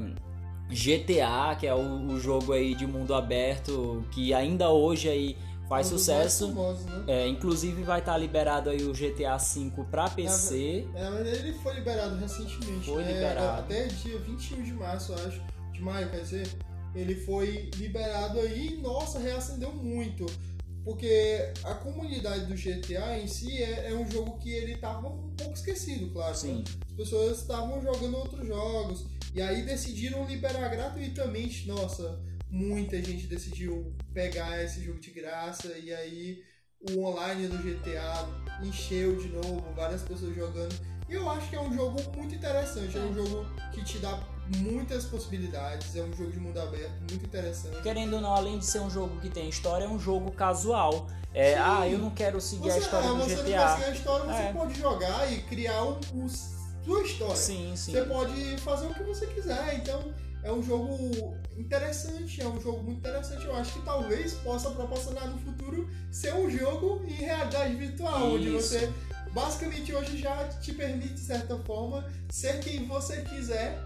GTA, 0.69 1.57
que 1.59 1.67
é 1.67 1.75
o, 1.75 2.07
o 2.07 2.21
jogo 2.21 2.53
aí 2.53 2.75
de 2.75 2.87
mundo 2.87 3.15
aberto 3.15 4.05
que 4.11 4.33
ainda 4.33 4.71
hoje 4.71 5.09
aí 5.09 5.37
faz 5.69 5.87
Um 5.87 5.97
sucesso. 5.97 6.49
famosos, 6.49 6.85
né? 6.85 7.05
É, 7.07 7.29
inclusive 7.29 7.83
vai 7.83 8.01
estar 8.01 8.17
liberado 8.19 8.69
aí 8.69 8.83
o 8.83 8.93
GTA 8.93 9.39
V 9.39 9.85
pra 9.91 10.09
PC. 10.11 10.87
É, 10.95 11.11
mas 11.11 11.27
ele 11.27 11.53
foi 11.55 11.75
liberado 11.75 12.17
recentemente. 12.17 12.91
Foi 12.91 13.03
né? 13.03 13.13
liberado. 13.15 13.61
Até 13.61 13.87
dia 13.87 14.19
21 14.19 14.63
de 14.63 14.73
março, 14.75 15.13
eu 15.13 15.27
acho. 15.27 15.41
De 15.73 15.81
maio, 15.81 16.11
quer 16.11 16.21
dizer. 16.21 16.49
Ele 16.95 17.15
foi 17.15 17.71
liberado 17.77 18.39
aí 18.39 18.75
e, 18.75 18.83
nossa, 18.83 19.19
reacendeu 19.19 19.73
muito. 19.73 20.27
Porque 20.85 21.53
a 21.63 21.75
comunidade 21.75 22.47
do 22.47 22.55
GTA 22.55 23.19
em 23.19 23.29
si 23.29 23.63
é, 23.63 23.91
é 23.91 23.95
um 23.95 24.11
jogo 24.11 24.39
que 24.39 24.51
ele 24.51 24.77
tava 24.77 25.09
um 25.09 25.31
pouco 25.37 25.55
esquecido, 25.55 26.11
claro. 26.13 26.35
Sim. 26.35 26.65
As 26.91 26.97
pessoas 26.97 27.39
estavam 27.39 27.81
jogando 27.81 28.17
outros 28.17 28.47
jogos. 28.47 29.07
E 29.35 29.41
aí 29.41 29.63
decidiram 29.63 30.27
liberar 30.27 30.69
gratuitamente. 30.69 31.69
Nossa, 31.69 32.21
muita 32.51 33.03
gente 33.03 33.27
decidiu 33.27 33.95
pegar 34.13 34.63
esse 34.63 34.83
jogo 34.83 34.99
de 34.99 35.11
graça. 35.11 35.69
E 35.79 35.95
aí 35.95 36.43
o 36.91 37.05
online 37.05 37.47
do 37.47 37.59
GTA 37.59 38.29
encheu 38.63 39.17
de 39.17 39.29
novo, 39.29 39.73
várias 39.75 40.03
pessoas 40.03 40.35
jogando. 40.35 40.75
E 41.09 41.15
eu 41.15 41.29
acho 41.31 41.49
que 41.49 41.57
é 41.57 41.61
um 41.61 41.73
jogo 41.73 41.99
muito 42.17 42.35
interessante. 42.35 42.99
É 42.99 43.01
um 43.01 43.15
jogo 43.15 43.47
que 43.73 43.85
te 43.85 43.99
dá 43.99 44.17
muitas 44.59 45.05
possibilidades. 45.05 45.95
É 45.97 46.03
um 46.03 46.13
jogo 46.15 46.31
de 46.33 46.39
mundo 46.41 46.61
aberto, 46.61 46.93
muito 47.11 47.25
interessante. 47.25 47.81
Querendo 47.83 48.15
ou 48.15 48.21
não, 48.21 48.35
além 48.35 48.59
de 48.59 48.65
ser 48.67 48.81
um 48.81 48.91
jogo 48.91 49.21
que 49.21 49.29
tem 49.31 49.49
história, 49.49 49.85
é 49.85 49.89
um 49.89 49.99
jogo 49.99 50.31
casual. 50.31 51.07
É, 51.35 51.55
Sim. 51.55 51.61
ah, 51.65 51.89
eu 51.89 51.99
não 51.99 52.11
quero 52.11 52.41
seguir 52.41 52.71
a 52.71 52.77
história 52.79 53.09
ah, 53.09 53.13
do 53.13 53.19
você 53.25 53.37
não 53.37 53.43
GTA. 53.45 53.63
consegue 53.69 53.85
a 53.85 53.95
história, 53.95 54.25
você 54.27 54.43
É. 54.43 54.53
pode 54.53 54.79
jogar 54.79 55.33
e 55.33 55.43
criar 55.43 55.83
o, 55.85 55.99
o- 56.15 56.29
sua 56.29 57.03
história. 57.03 57.37
Sim, 57.37 57.73
sim. 57.77 57.93
Você 57.93 58.03
pode 58.03 58.57
fazer 58.59 58.87
o 58.89 58.95
que 58.95 59.03
você 59.03 59.27
quiser, 59.29 59.77
então 59.77 60.13
é 60.43 60.53
um 60.53 60.63
jogo 60.63 60.99
interessante, 61.57 62.41
é 62.43 62.47
um 62.47 62.61
jogo 62.61 62.83
muito 62.83 62.99
interessante. 62.99 63.45
Eu 63.47 63.55
acho 63.57 63.73
que 63.73 63.81
talvez 63.83 64.35
possa 64.35 64.71
proporcionar 64.71 65.29
no 65.29 65.39
futuro 65.39 65.89
ser 66.11 66.35
um 66.35 66.51
jogo 66.51 67.03
em 67.07 67.13
realidade 67.15 67.75
virtual, 67.77 68.33
onde 68.35 68.55
Isso. 68.55 68.69
você 68.71 68.93
basicamente 69.33 69.95
hoje 69.95 70.19
já 70.19 70.49
te 70.61 70.73
permite, 70.75 71.15
de 71.15 71.21
certa 71.21 71.57
forma, 71.61 72.05
ser 72.31 72.61
quem 72.61 72.85
você 72.87 73.23
quiser 73.23 73.79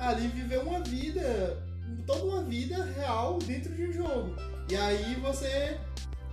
ali 0.00 0.26
viver 0.28 0.58
uma 0.62 0.80
vida, 0.80 1.62
toda 2.06 2.24
uma 2.24 2.42
vida 2.42 2.82
real 2.96 3.38
dentro 3.38 3.72
de 3.74 3.86
um 3.86 3.92
jogo. 3.92 4.34
E 4.68 4.74
aí 4.76 5.14
você 5.16 5.76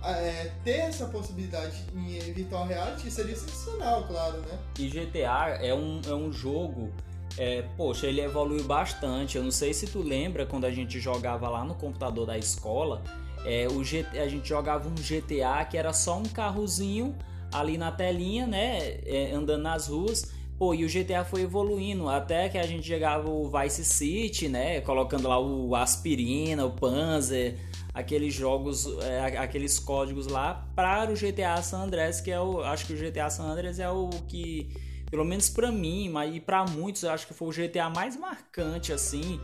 é, 0.02 0.50
ter 0.64 0.78
essa 0.78 1.06
possibilidade 1.06 1.84
em 1.94 2.32
virtual 2.32 2.66
reality 2.66 3.10
seria 3.10 3.36
sensacional, 3.36 4.06
claro, 4.06 4.38
né? 4.40 4.58
E 4.78 4.88
GTA 4.88 5.58
é 5.60 5.74
um, 5.74 6.00
é 6.06 6.14
um 6.14 6.32
jogo. 6.32 6.90
é, 7.36 7.62
poxa, 7.76 8.06
ele 8.06 8.20
evoluiu 8.20 8.64
bastante. 8.64 9.36
Eu 9.36 9.42
não 9.44 9.50
sei 9.50 9.74
se 9.74 9.86
tu 9.86 10.00
lembra 10.02 10.46
quando 10.46 10.64
a 10.64 10.70
gente 10.70 10.98
jogava 10.98 11.48
lá 11.48 11.64
no 11.64 11.74
computador 11.74 12.26
da 12.26 12.38
escola. 12.38 13.02
é, 13.44 13.66
o 13.68 13.84
G- 13.84 14.06
a 14.14 14.26
gente 14.28 14.48
jogava 14.48 14.88
um 14.88 14.94
GTA 14.94 15.64
que 15.68 15.76
era 15.76 15.92
só 15.92 16.16
um 16.18 16.24
carrozinho 16.24 17.14
ali 17.52 17.76
na 17.78 17.90
telinha, 17.92 18.46
né? 18.46 18.98
é, 19.06 19.32
andando 19.32 19.62
nas 19.62 19.88
ruas. 19.88 20.32
Pô, 20.58 20.74
e 20.74 20.84
o 20.84 20.88
GTA 20.88 21.24
foi 21.24 21.42
evoluindo 21.42 22.08
até 22.08 22.48
que 22.48 22.58
a 22.58 22.66
gente 22.66 22.84
chegava 22.84 23.30
o 23.30 23.48
Vice 23.48 23.84
City, 23.84 24.48
né? 24.48 24.80
Colocando 24.80 25.28
lá 25.28 25.38
o 25.38 25.72
Aspirina, 25.76 26.66
o 26.66 26.72
Panzer, 26.72 27.56
aqueles 27.94 28.34
jogos, 28.34 28.86
é, 29.04 29.38
aqueles 29.38 29.78
códigos 29.78 30.26
lá 30.26 30.66
para 30.74 31.08
o 31.10 31.14
GTA 31.14 31.62
San 31.62 31.82
Andreas, 31.84 32.20
que 32.20 32.32
é 32.32 32.40
o, 32.40 32.60
acho 32.62 32.86
que 32.86 32.92
o 32.92 32.96
GTA 32.96 33.30
San 33.30 33.44
Andreas 33.44 33.78
é 33.78 33.88
o 33.88 34.10
que, 34.26 34.68
pelo 35.08 35.24
menos 35.24 35.48
para 35.48 35.70
mim, 35.70 36.08
mas 36.08 36.34
e 36.34 36.40
para 36.40 36.64
muitos, 36.64 37.04
acho 37.04 37.28
que 37.28 37.34
foi 37.34 37.48
o 37.48 37.52
GTA 37.52 37.88
mais 37.88 38.16
marcante 38.16 38.92
assim, 38.92 39.40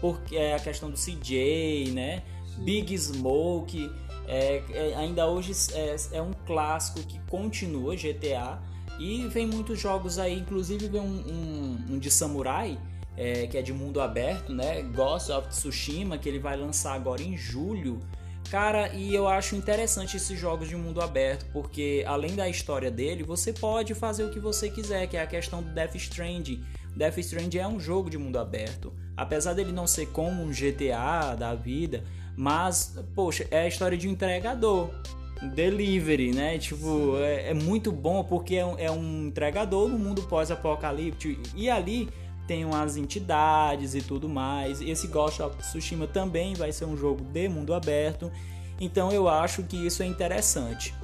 porque 0.00 0.36
é 0.36 0.56
a 0.56 0.58
questão 0.58 0.90
do 0.90 0.96
CJ, 0.96 1.92
né? 1.92 2.24
Big 2.58 2.96
Smoke, 2.98 3.88
é, 4.26 4.64
é, 4.70 4.94
ainda 4.96 5.28
hoje 5.28 5.52
é, 5.74 5.94
é 6.16 6.22
um 6.22 6.32
clássico 6.44 7.06
que 7.06 7.20
continua 7.30 7.94
GTA 7.94 8.60
e 8.98 9.26
vem 9.28 9.46
muitos 9.46 9.78
jogos 9.78 10.18
aí, 10.18 10.38
inclusive 10.38 10.88
vem 10.88 11.00
um, 11.00 11.04
um- 11.04 11.94
um 11.94 11.98
de 11.98 12.10
samurai 12.10 12.78
é, 13.16 13.46
que 13.46 13.56
é 13.56 13.62
de 13.62 13.72
mundo 13.72 14.00
aberto, 14.00 14.52
né? 14.52 14.82
Ghost 14.82 15.32
of 15.32 15.48
Tsushima 15.48 16.18
que 16.18 16.28
ele 16.28 16.38
vai 16.38 16.56
lançar 16.56 16.92
agora 16.92 17.22
em 17.22 17.36
julho. 17.36 18.00
Cara, 18.50 18.92
e 18.94 19.12
eu 19.14 19.26
acho 19.26 19.56
interessante 19.56 20.16
esses 20.16 20.38
jogos 20.38 20.68
de 20.68 20.76
mundo 20.76 21.00
aberto, 21.00 21.46
porque 21.52 22.04
além 22.06 22.36
da 22.36 22.48
história 22.48 22.90
dele, 22.90 23.24
você 23.24 23.52
pode 23.52 23.92
fazer 23.94 24.24
o 24.24 24.30
que 24.30 24.38
você 24.38 24.70
quiser, 24.70 25.06
que 25.08 25.16
é 25.16 25.22
a 25.22 25.26
questão 25.26 25.62
do 25.62 25.70
Death 25.70 25.96
Stranding. 25.96 26.62
Death 26.94 27.18
Stranding 27.18 27.58
é 27.58 27.66
um 27.66 27.80
jogo 27.80 28.08
de 28.08 28.16
mundo 28.18 28.38
aberto. 28.38 28.92
Apesar 29.16 29.54
dele 29.54 29.72
não 29.72 29.86
ser 29.86 30.06
como 30.12 30.42
um 30.42 30.50
GTA 30.52 31.34
da 31.36 31.54
vida, 31.54 32.04
mas, 32.36 32.96
poxa, 33.14 33.48
é 33.50 33.60
a 33.62 33.66
história 33.68 33.96
de 33.98 34.06
um 34.06 34.12
entregador. 34.12 34.90
Delivery, 35.42 36.32
né? 36.32 36.58
Tipo, 36.58 37.16
é, 37.18 37.50
é 37.50 37.54
muito 37.54 37.92
bom 37.92 38.24
porque 38.24 38.56
é 38.56 38.66
um, 38.66 38.78
é 38.78 38.90
um 38.90 39.26
entregador 39.26 39.88
no 39.88 39.98
mundo 39.98 40.22
pós-apocalíptico. 40.22 41.40
E 41.54 41.68
ali 41.68 42.08
tem 42.46 42.64
umas 42.64 42.96
entidades 42.96 43.94
e 43.94 44.00
tudo 44.00 44.28
mais. 44.28 44.80
Esse 44.80 45.06
Ghost 45.08 45.42
of 45.42 45.56
Tsushima 45.56 46.06
também 46.06 46.54
vai 46.54 46.72
ser 46.72 46.84
um 46.84 46.96
jogo 46.96 47.24
de 47.24 47.48
mundo 47.48 47.74
aberto. 47.74 48.30
Então 48.80 49.10
eu 49.10 49.28
acho 49.28 49.62
que 49.62 49.76
isso 49.76 50.02
é 50.02 50.06
interessante. 50.06 50.94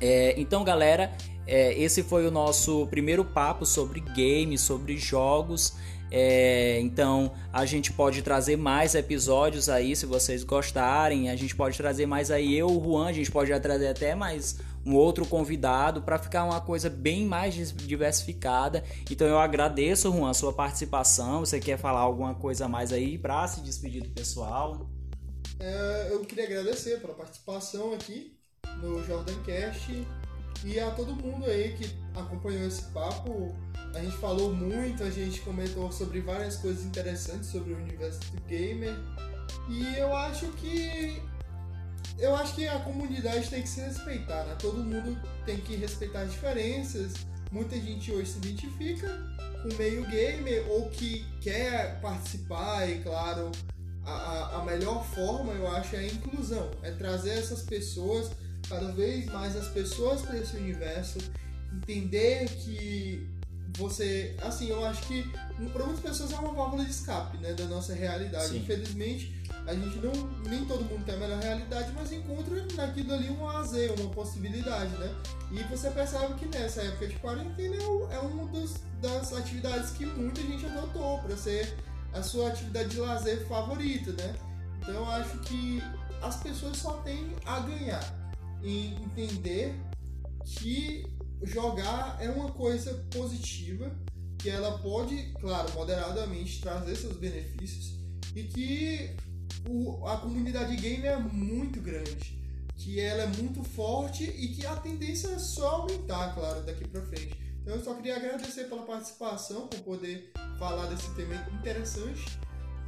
É, 0.00 0.34
então, 0.40 0.64
galera, 0.64 1.12
é, 1.46 1.72
esse 1.74 2.02
foi 2.02 2.26
o 2.26 2.30
nosso 2.30 2.86
primeiro 2.88 3.24
papo 3.24 3.64
sobre 3.64 4.00
games, 4.00 4.60
sobre 4.60 4.96
jogos. 4.96 5.74
É, 6.14 6.78
então, 6.80 7.32
a 7.50 7.64
gente 7.64 7.90
pode 7.90 8.20
trazer 8.20 8.54
mais 8.54 8.94
episódios 8.94 9.70
aí, 9.70 9.96
se 9.96 10.04
vocês 10.04 10.44
gostarem. 10.44 11.30
A 11.30 11.36
gente 11.36 11.56
pode 11.56 11.74
trazer 11.78 12.04
mais 12.04 12.30
aí 12.30 12.54
eu, 12.54 12.66
o 12.66 12.84
Juan, 12.84 13.08
a 13.08 13.12
gente 13.14 13.30
pode 13.30 13.58
trazer 13.60 13.88
até 13.88 14.14
mais 14.14 14.58
um 14.84 14.94
outro 14.94 15.24
convidado 15.24 16.02
para 16.02 16.18
ficar 16.18 16.44
uma 16.44 16.60
coisa 16.60 16.90
bem 16.90 17.24
mais 17.24 17.54
diversificada. 17.72 18.84
Então, 19.10 19.26
eu 19.26 19.38
agradeço, 19.38 20.12
Juan, 20.12 20.28
a 20.28 20.34
sua 20.34 20.52
participação. 20.52 21.40
Você 21.40 21.58
quer 21.58 21.78
falar 21.78 22.00
alguma 22.00 22.34
coisa 22.34 22.68
mais 22.68 22.92
aí 22.92 23.16
para 23.16 23.48
se 23.48 23.62
despedir 23.62 24.02
do 24.02 24.10
pessoal? 24.10 24.90
É, 25.58 26.08
eu 26.10 26.20
queria 26.20 26.44
agradecer 26.44 27.00
pela 27.00 27.14
participação 27.14 27.94
aqui 27.94 28.36
no 28.82 29.02
Jordancast 29.06 29.90
e 30.64 30.78
a 30.80 30.90
todo 30.90 31.14
mundo 31.14 31.44
aí 31.46 31.72
que 31.74 31.90
acompanhou 32.14 32.66
esse 32.66 32.82
papo. 32.92 33.54
A 33.94 34.00
gente 34.00 34.16
falou 34.16 34.54
muito, 34.54 35.02
a 35.04 35.10
gente 35.10 35.40
comentou 35.40 35.92
sobre 35.92 36.20
várias 36.20 36.56
coisas 36.56 36.84
interessantes 36.84 37.50
sobre 37.50 37.74
o 37.74 37.76
universo 37.76 38.20
do 38.32 38.40
gamer 38.46 38.94
e 39.68 39.96
eu 39.98 40.16
acho 40.16 40.46
que 40.52 41.20
eu 42.18 42.34
acho 42.36 42.54
que 42.54 42.66
a 42.68 42.78
comunidade 42.80 43.48
tem 43.48 43.62
que 43.62 43.68
se 43.68 43.80
respeitar, 43.80 44.44
né? 44.44 44.56
Todo 44.60 44.78
mundo 44.82 45.18
tem 45.44 45.56
que 45.58 45.74
respeitar 45.76 46.20
as 46.22 46.30
diferenças. 46.32 47.12
Muita 47.50 47.76
gente 47.76 48.10
hoje 48.12 48.30
se 48.32 48.38
identifica 48.38 49.08
com 49.62 49.68
o 49.68 49.78
meio 49.78 50.06
gamer 50.06 50.64
ou 50.70 50.88
que 50.88 51.26
quer 51.40 52.00
participar 52.00 52.88
e 52.88 53.02
claro 53.02 53.50
a, 54.04 54.56
a- 54.58 54.64
melhor 54.64 55.04
forma, 55.04 55.52
eu 55.52 55.68
acho, 55.68 55.96
é 55.96 56.00
a 56.00 56.06
inclusão. 56.06 56.70
É 56.82 56.90
trazer 56.92 57.30
essas 57.30 57.62
pessoas, 57.62 58.30
cada 58.68 58.92
vez 58.92 59.26
mais 59.26 59.56
as 59.56 59.68
pessoas 59.68 60.22
para 60.22 60.38
esse 60.38 60.56
universo, 60.56 61.18
entender 61.72 62.48
que 62.48 63.28
você. 63.76 64.36
Assim, 64.42 64.68
eu 64.68 64.84
acho 64.84 65.02
que 65.06 65.30
para 65.72 65.84
muitas 65.84 66.02
pessoas 66.02 66.32
é 66.32 66.36
uma 66.36 66.52
válvula 66.52 66.84
de 66.84 66.90
escape 66.90 67.38
né, 67.38 67.52
da 67.54 67.64
nossa 67.64 67.94
realidade. 67.94 68.48
Sim. 68.48 68.58
Infelizmente, 68.58 69.42
a 69.66 69.74
gente 69.74 69.96
não. 69.98 70.12
Nem 70.48 70.64
todo 70.64 70.84
mundo 70.84 71.04
tem 71.04 71.14
a 71.14 71.18
melhor 71.18 71.40
realidade, 71.40 71.92
mas 71.94 72.12
encontra 72.12 72.66
naquilo 72.74 73.14
ali 73.14 73.30
um 73.30 73.48
azer, 73.48 73.92
uma 73.98 74.10
possibilidade, 74.10 74.90
né? 74.96 75.14
E 75.50 75.62
você 75.64 75.90
percebe 75.90 76.34
que 76.34 76.46
nessa 76.46 76.82
época 76.82 77.08
de 77.08 77.14
quarentena 77.16 77.76
é 77.76 78.14
é 78.14 78.18
uma 78.18 78.46
das, 78.48 78.74
das 79.00 79.32
atividades 79.32 79.90
que 79.90 80.06
muita 80.06 80.40
gente 80.42 80.66
adotou 80.66 81.18
para 81.20 81.36
ser 81.36 81.76
a 82.12 82.22
sua 82.22 82.48
atividade 82.48 82.90
de 82.90 83.00
lazer 83.00 83.46
favorita, 83.46 84.12
né? 84.12 84.34
Então 84.80 84.94
eu 84.94 85.06
acho 85.06 85.38
que 85.40 85.82
as 86.20 86.36
pessoas 86.36 86.76
só 86.76 86.92
têm 86.98 87.34
a 87.44 87.60
ganhar 87.60 88.21
em 88.62 88.94
entender 89.04 89.74
que 90.44 91.04
jogar 91.42 92.18
é 92.20 92.28
uma 92.30 92.50
coisa 92.52 92.94
positiva, 93.10 93.90
que 94.38 94.48
ela 94.50 94.78
pode, 94.78 95.32
claro, 95.40 95.72
moderadamente 95.74 96.60
trazer 96.60 96.96
seus 96.96 97.16
benefícios 97.16 97.98
e 98.34 98.42
que 98.44 99.16
o- 99.68 100.06
a 100.06 100.16
comunidade 100.18 100.74
gamer 100.76 101.12
é 101.12 101.18
muito 101.18 101.80
grande, 101.80 102.40
que 102.76 102.98
ela 103.00 103.22
é 103.22 103.26
muito 103.26 103.62
forte 103.62 104.24
e 104.24 104.48
que 104.48 104.66
a 104.66 104.74
tendência 104.76 105.28
é 105.28 105.38
só 105.38 105.82
aumentar, 105.82 106.34
claro, 106.34 106.62
daqui 106.62 106.86
pra 106.88 107.02
frente. 107.02 107.36
Então 107.62 107.74
eu 107.76 107.84
só 107.84 107.94
queria 107.94 108.16
agradecer 108.16 108.64
pela 108.64 108.82
participação, 108.82 109.68
por 109.68 109.78
poder 109.80 110.32
falar 110.58 110.86
desse 110.86 111.08
tema 111.14 111.34
interessante 111.58 112.38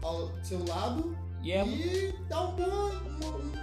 ao 0.03 0.45
seu 0.45 0.65
lado 0.67 1.17
E 1.45 1.53
é 1.53 1.63
e 1.63 2.15
um 2.33 2.51
boa- 2.53 3.03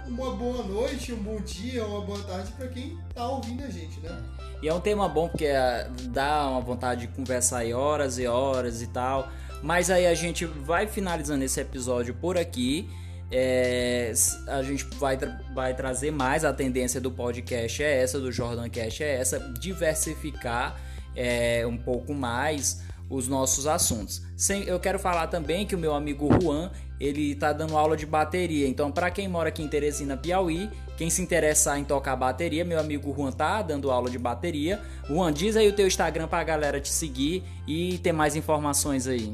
uma, 0.06 0.26
uma 0.26 0.36
boa 0.36 0.62
noite, 0.62 1.12
um 1.12 1.16
bom 1.16 1.40
dia, 1.40 1.84
uma 1.84 2.00
boa 2.00 2.22
tarde 2.22 2.52
pra 2.52 2.68
quem 2.68 2.96
tá 3.12 3.26
ouvindo 3.28 3.64
a 3.64 3.68
gente, 3.68 3.98
né? 3.98 4.22
E 4.62 4.68
é 4.68 4.72
um 4.72 4.80
tema 4.80 5.08
bom 5.08 5.28
porque 5.28 5.48
ah, 5.48 5.90
dá 6.04 6.48
uma 6.48 6.60
vontade 6.60 7.08
de 7.08 7.08
conversar 7.08 7.58
aí 7.58 7.74
horas 7.74 8.18
e 8.18 8.26
horas 8.26 8.80
e 8.80 8.86
tal. 8.86 9.28
Mas 9.60 9.90
aí 9.90 10.06
a 10.06 10.14
gente 10.14 10.44
vai 10.44 10.86
finalizando 10.86 11.42
esse 11.42 11.60
episódio 11.60 12.14
por 12.14 12.38
aqui. 12.38 12.88
É, 13.32 14.12
a 14.46 14.62
gente 14.62 14.84
vai, 14.98 15.16
tra 15.16 15.40
vai 15.52 15.74
trazer 15.74 16.12
mais 16.12 16.44
a 16.44 16.52
tendência 16.52 17.00
do 17.00 17.10
podcast 17.10 17.82
é 17.82 18.02
essa, 18.02 18.20
do 18.20 18.30
Jordan 18.30 18.68
Cash 18.68 19.00
é 19.00 19.16
essa, 19.16 19.40
diversificar 19.58 20.78
é, 21.16 21.66
um 21.66 21.78
pouco 21.78 22.14
mais 22.14 22.82
os 23.08 23.28
nossos 23.28 23.66
assuntos. 23.66 24.22
Sem, 24.36 24.64
eu 24.64 24.78
quero 24.78 24.98
falar 24.98 25.26
também 25.26 25.66
que 25.66 25.74
o 25.74 25.78
meu 25.78 25.94
amigo 25.94 26.28
Juan, 26.40 26.70
ele 27.02 27.34
tá 27.34 27.52
dando 27.52 27.76
aula 27.76 27.96
de 27.96 28.06
bateria. 28.06 28.68
Então, 28.68 28.92
para 28.92 29.10
quem 29.10 29.26
mora 29.26 29.48
aqui 29.48 29.60
em 29.60 29.66
Teresina, 29.66 30.16
Piauí, 30.16 30.70
quem 30.96 31.10
se 31.10 31.20
interessar 31.20 31.76
em 31.76 31.84
tocar 31.84 32.14
bateria, 32.14 32.64
meu 32.64 32.78
amigo 32.78 33.12
Juan 33.12 33.32
tá 33.32 33.60
dando 33.60 33.90
aula 33.90 34.08
de 34.08 34.20
bateria. 34.20 34.80
Juan, 35.08 35.32
diz 35.32 35.56
aí 35.56 35.68
o 35.68 35.72
teu 35.72 35.88
Instagram 35.88 36.28
pra 36.28 36.44
galera 36.44 36.80
te 36.80 36.90
seguir 36.90 37.42
e 37.66 37.98
ter 37.98 38.12
mais 38.12 38.36
informações 38.36 39.08
aí. 39.08 39.32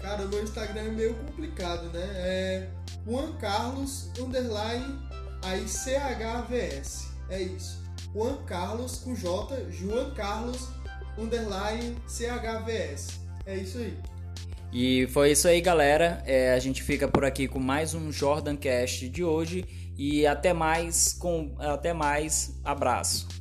Cara, 0.00 0.24
meu 0.24 0.42
Instagram 0.42 0.80
é 0.80 0.90
meio 0.90 1.14
complicado, 1.14 1.90
né? 1.92 2.08
É 2.14 2.68
Juan 3.06 3.32
Carlos 3.32 4.10
underline 4.18 4.98
aí 5.44 5.68
CHVS. 5.68 7.08
É 7.28 7.42
isso. 7.42 7.82
Juan 8.14 8.38
Carlos 8.46 9.00
com 9.00 9.14
J, 9.14 9.70
Juan 9.70 10.14
Carlos 10.14 10.68
underline 11.18 11.98
CHVS. 12.08 13.20
É 13.44 13.56
isso 13.58 13.76
aí. 13.76 13.98
E 14.72 15.06
foi 15.08 15.32
isso 15.32 15.48
aí, 15.48 15.60
galera. 15.60 16.22
É, 16.26 16.52
a 16.52 16.58
gente 16.58 16.82
fica 16.82 17.08
por 17.08 17.24
aqui 17.24 17.48
com 17.48 17.58
mais 17.58 17.94
um 17.94 18.12
Jordan 18.12 18.56
Cast 18.56 19.08
de 19.08 19.24
hoje. 19.24 19.64
E 19.96 20.26
até 20.26 20.52
mais 20.52 21.12
com 21.12 21.54
até 21.58 21.92
mais. 21.92 22.60
Abraço. 22.64 23.37